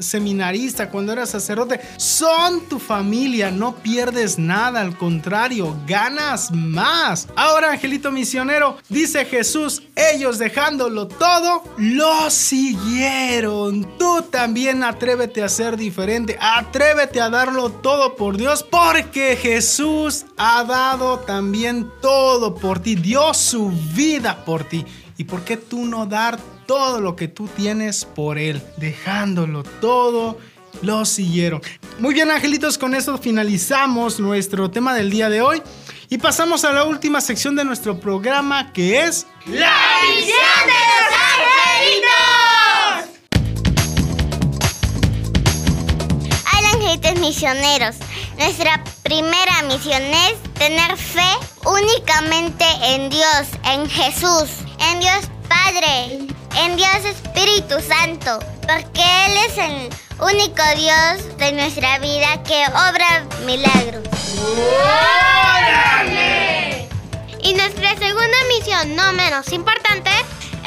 cuando 0.90 1.12
eres 1.12 1.30
sacerdote, 1.30 1.80
son 1.96 2.68
tu 2.68 2.78
familia. 2.78 3.50
No 3.50 3.76
pierdes 3.76 4.38
nada, 4.38 4.80
al 4.80 4.96
contrario 4.96 5.76
ganas 5.86 6.50
más. 6.52 7.28
Ahora, 7.36 7.72
Angelito 7.72 8.10
Misionero, 8.10 8.76
dice 8.88 9.24
Jesús, 9.24 9.82
ellos 9.96 10.38
dejándolo 10.38 11.08
todo, 11.08 11.64
lo 11.76 12.30
siguieron. 12.30 13.88
Tú 13.98 14.22
también 14.30 14.82
atrévete 14.84 15.42
a 15.42 15.48
ser 15.48 15.76
diferente, 15.76 16.36
atrévete 16.40 17.20
a 17.20 17.30
darlo 17.30 17.70
todo 17.70 18.16
por 18.16 18.36
Dios, 18.36 18.62
porque 18.62 19.36
Jesús 19.36 20.26
ha 20.36 20.64
dado 20.64 21.20
también 21.20 21.90
todo 22.00 22.54
por 22.54 22.80
ti, 22.80 22.94
dio 22.94 23.32
su 23.34 23.70
vida 23.94 24.44
por 24.44 24.64
ti. 24.64 24.84
¿Y 25.18 25.24
por 25.24 25.44
qué 25.44 25.56
tú 25.56 25.84
no 25.84 26.06
dar 26.06 26.38
todo 26.66 27.00
lo 27.00 27.16
que 27.16 27.28
tú 27.28 27.48
tienes 27.48 28.04
por 28.04 28.38
Él? 28.38 28.62
Dejándolo 28.76 29.62
todo 29.62 30.38
lo 30.80 31.04
siguieron. 31.04 31.60
Muy 31.98 32.14
bien, 32.14 32.30
angelitos, 32.30 32.78
con 32.78 32.94
esto 32.94 33.18
finalizamos 33.18 34.18
nuestro 34.18 34.70
tema 34.70 34.94
del 34.94 35.10
día 35.10 35.28
de 35.28 35.42
hoy 35.42 35.62
y 36.08 36.18
pasamos 36.18 36.64
a 36.64 36.72
la 36.72 36.84
última 36.84 37.20
sección 37.20 37.54
de 37.56 37.64
nuestro 37.64 38.00
programa 38.00 38.72
que 38.72 39.02
es 39.02 39.26
La 39.46 39.74
misión 40.14 40.36
de 40.66 40.72
los 40.98 41.14
angelitos. 41.52 42.32
Hola, 46.56 46.70
angelitos 46.74 47.20
misioneros. 47.20 47.96
Nuestra 48.38 48.82
primera 49.02 49.62
misión 49.68 50.02
es 50.02 50.42
tener 50.54 50.96
fe 50.96 51.20
únicamente 51.64 52.64
en 52.82 53.10
Dios, 53.10 53.48
en 53.64 53.88
Jesús, 53.88 54.50
en 54.90 55.00
Dios 55.00 55.28
Padre, 55.48 56.31
en 56.58 56.76
Dios 56.76 57.04
Espíritu 57.04 57.80
Santo, 57.80 58.38
porque 58.62 59.02
Él 59.26 59.36
es 59.48 59.58
el 59.58 59.90
único 60.20 60.62
Dios 60.76 61.38
de 61.38 61.52
nuestra 61.52 61.98
vida 61.98 62.42
que 62.44 62.64
obra 62.66 63.26
milagros. 63.44 64.06
¡Órale! 66.04 66.88
Y 67.42 67.54
nuestra 67.54 67.96
segunda 67.96 68.36
misión, 68.56 68.94
no 68.94 69.12
menos 69.12 69.52
importante, 69.52 70.10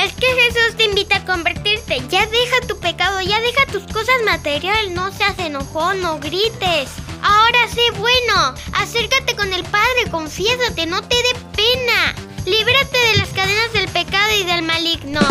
es 0.03 0.13
que 0.13 0.27
Jesús 0.27 0.75
te 0.77 0.83
invita 0.85 1.17
a 1.17 1.25
convertirte. 1.25 2.01
Ya 2.09 2.25
deja 2.25 2.61
tu 2.67 2.79
pecado, 2.79 3.21
ya 3.21 3.39
deja 3.39 3.65
tus 3.67 3.83
cosas 3.93 4.21
materiales, 4.25 4.91
no 4.91 5.11
seas 5.11 5.37
enojón, 5.39 6.01
no 6.01 6.19
grites. 6.19 6.89
Ahora 7.21 7.67
sé 7.73 7.81
bueno, 7.97 8.53
acércate 8.73 9.35
con 9.35 9.51
el 9.53 9.63
Padre, 9.63 10.09
confiésate, 10.11 10.85
no 10.85 11.01
te 11.01 11.15
dé 11.15 11.35
pena. 11.55 12.15
Líbrate 12.45 12.97
de 12.97 13.17
las 13.17 13.29
cadenas 13.29 13.73
del 13.73 13.87
pecado 13.87 14.35
y 14.35 14.43
del 14.43 14.61
maligno. 14.61 15.21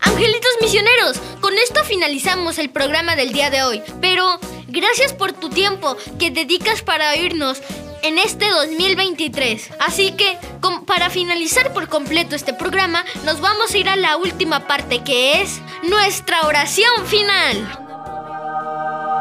Angelitos 0.00 0.50
misioneros, 0.60 1.18
con 1.40 1.56
esto 1.58 1.84
finalizamos 1.84 2.58
el 2.58 2.70
programa 2.70 3.16
del 3.16 3.32
día 3.32 3.50
de 3.50 3.62
hoy. 3.62 3.82
Pero 4.00 4.38
gracias 4.68 5.12
por 5.12 5.32
tu 5.32 5.50
tiempo 5.50 5.96
que 6.18 6.30
dedicas 6.30 6.82
para 6.82 7.10
oírnos 7.12 7.60
en 8.02 8.18
este 8.18 8.48
2023. 8.50 9.70
Así 9.80 10.12
que, 10.12 10.38
para 10.86 11.10
finalizar 11.10 11.72
por 11.72 11.88
completo 11.88 12.36
este 12.36 12.52
programa, 12.52 13.04
nos 13.24 13.40
vamos 13.40 13.72
a 13.72 13.78
ir 13.78 13.88
a 13.88 13.96
la 13.96 14.16
última 14.16 14.66
parte 14.66 15.02
que 15.02 15.40
es 15.40 15.60
nuestra 15.82 16.42
oración 16.42 17.06
final. 17.06 17.83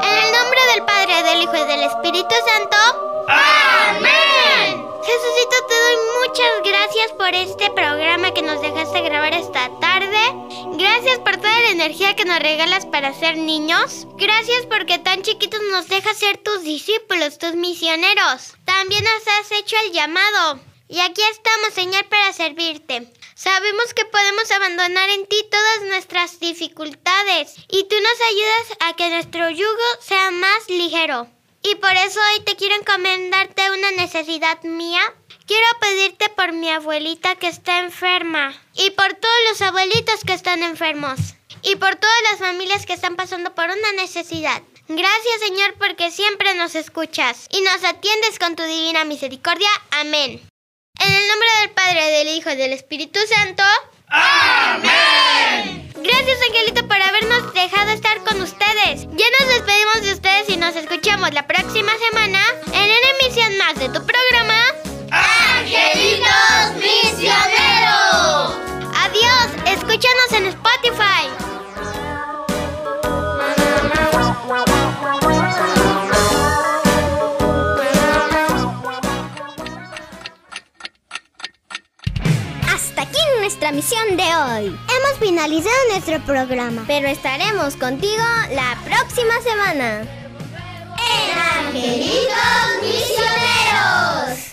En 0.02 0.26
el 0.26 0.32
nombre 0.32 0.60
del 0.74 0.86
Padre, 0.86 1.24
del 1.24 1.42
Hijo 1.44 1.56
y 1.56 1.68
del 1.68 1.84
Espíritu 1.84 2.36
Santo. 2.46 2.78
¡Amén! 3.28 4.86
Jesucito, 5.04 5.56
te 5.68 5.76
doy 5.76 5.96
muchas 6.22 6.52
gracias 6.64 7.12
por 7.12 7.34
este 7.36 7.70
programa 7.72 8.34
que 8.34 8.42
nos 8.42 8.62
dejaste 8.62 9.02
grabar 9.02 9.34
esta 9.34 9.70
tarde. 9.80 10.18
Gracias 10.78 11.20
por 11.20 11.38
toda 11.38 11.60
la 11.62 11.70
energía 11.70 12.16
que 12.16 12.26
nos 12.26 12.40
regalas 12.40 12.86
para 12.86 13.14
ser 13.14 13.38
niños. 13.38 14.08
Gracias 14.16 14.66
porque 14.66 15.00
tan 15.00 15.22
chiquitos 15.22 15.60
nos 15.72 15.88
dejas 15.88 16.18
ser 16.18 16.38
tus 16.38 16.64
discípulos, 16.64 17.38
tus 17.38 17.56
misioneros. 17.56 18.56
También 18.66 19.04
nos 19.04 19.28
has 19.28 19.52
hecho 19.52 19.76
el 19.86 19.92
llamado. 19.92 20.60
Y 20.88 21.00
aquí 21.02 21.22
estamos, 21.32 21.74
Señor, 21.74 22.06
para 22.06 22.34
servirte. 22.34 23.12
Sabemos 23.44 23.94
que 23.94 24.06
podemos 24.06 24.50
abandonar 24.52 25.10
en 25.10 25.26
ti 25.26 25.36
todas 25.52 25.82
nuestras 25.90 26.40
dificultades 26.40 27.56
y 27.68 27.84
tú 27.84 27.96
nos 28.00 28.22
ayudas 28.30 28.78
a 28.80 28.96
que 28.96 29.10
nuestro 29.10 29.50
yugo 29.50 29.90
sea 30.00 30.32
más 30.32 30.70
ligero. 30.70 31.28
Y 31.62 31.76
por 31.76 31.92
eso 31.92 32.22
hoy 32.22 32.44
te 32.46 32.56
quiero 32.56 32.76
encomendarte 32.76 33.70
una 33.72 33.92
necesidad 33.92 34.64
mía. 34.64 35.02
Quiero 35.46 35.68
pedirte 35.82 36.30
por 36.30 36.54
mi 36.54 36.70
abuelita 36.70 37.36
que 37.36 37.50
está 37.50 37.80
enferma. 37.80 38.54
Y 38.76 38.92
por 38.92 39.14
todos 39.14 39.36
los 39.50 39.62
abuelitos 39.62 40.24
que 40.26 40.34
están 40.34 40.64
enfermos. 40.64 41.20
Y 41.64 41.76
por 41.76 41.96
todas 41.98 42.22
las 42.32 42.40
familias 42.40 42.86
que 42.86 42.94
están 42.94 43.18
pasando 43.18 43.54
por 43.54 43.66
una 43.66 43.92
necesidad. 43.98 44.62
Gracias 44.88 45.40
Señor 45.42 45.76
porque 45.78 46.12
siempre 46.12 46.56
nos 46.56 46.76
escuchas 46.76 47.48
y 47.52 47.60
nos 47.60 47.84
atiendes 47.84 48.40
con 48.40 48.56
tu 48.56 48.64
divina 48.64 49.04
misericordia. 49.04 49.70
Amén. 49.92 50.42
En 51.06 51.14
el 51.14 51.28
nombre 51.28 51.48
del 51.62 51.72
Padre, 51.72 52.10
del 52.12 52.28
Hijo 52.30 52.50
y 52.52 52.56
del 52.56 52.74
Espíritu 52.74 53.20
Santo. 53.28 53.64
¡Amén! 54.08 55.92
Gracias, 55.98 56.38
Angelito, 56.48 56.88
por 56.88 57.02
habernos 57.02 57.54
dejado 57.54 57.92
estar 57.92 58.24
con 58.24 58.42
ustedes. 58.42 59.08
Ya 59.12 59.26
nos 59.40 59.50
despedimos 59.50 60.02
de 60.04 60.14
ustedes 60.14 60.50
y 60.50 60.58
nos 60.58 60.76
escuchamos 60.76 61.34
la 61.34 61.46
próxima 61.48 61.92
semana 62.10 62.40
en 62.68 62.84
una 62.84 63.10
emisión 63.20 63.58
más 63.58 63.76
de 63.80 63.90
tu 63.90 64.06
programa. 64.06 64.60
¡Angelitos 65.12 66.76
Misioneros! 66.76 68.54
Adiós, 68.96 69.78
escúchanos 69.78 70.32
en 70.32 70.46
Spotify. 70.48 71.28
nuestra 83.44 83.74
misión 83.74 84.16
de 84.16 84.24
hoy. 84.24 84.68
Hemos 84.68 85.20
finalizado 85.20 85.76
nuestro 85.90 86.18
programa, 86.22 86.86
pero 86.88 87.10
estaremos 87.10 87.76
contigo 87.76 88.24
la 88.52 88.78
próxima 88.86 89.34
semana. 89.42 90.08
¡En 91.74 91.74
Misioneros! 92.82 94.53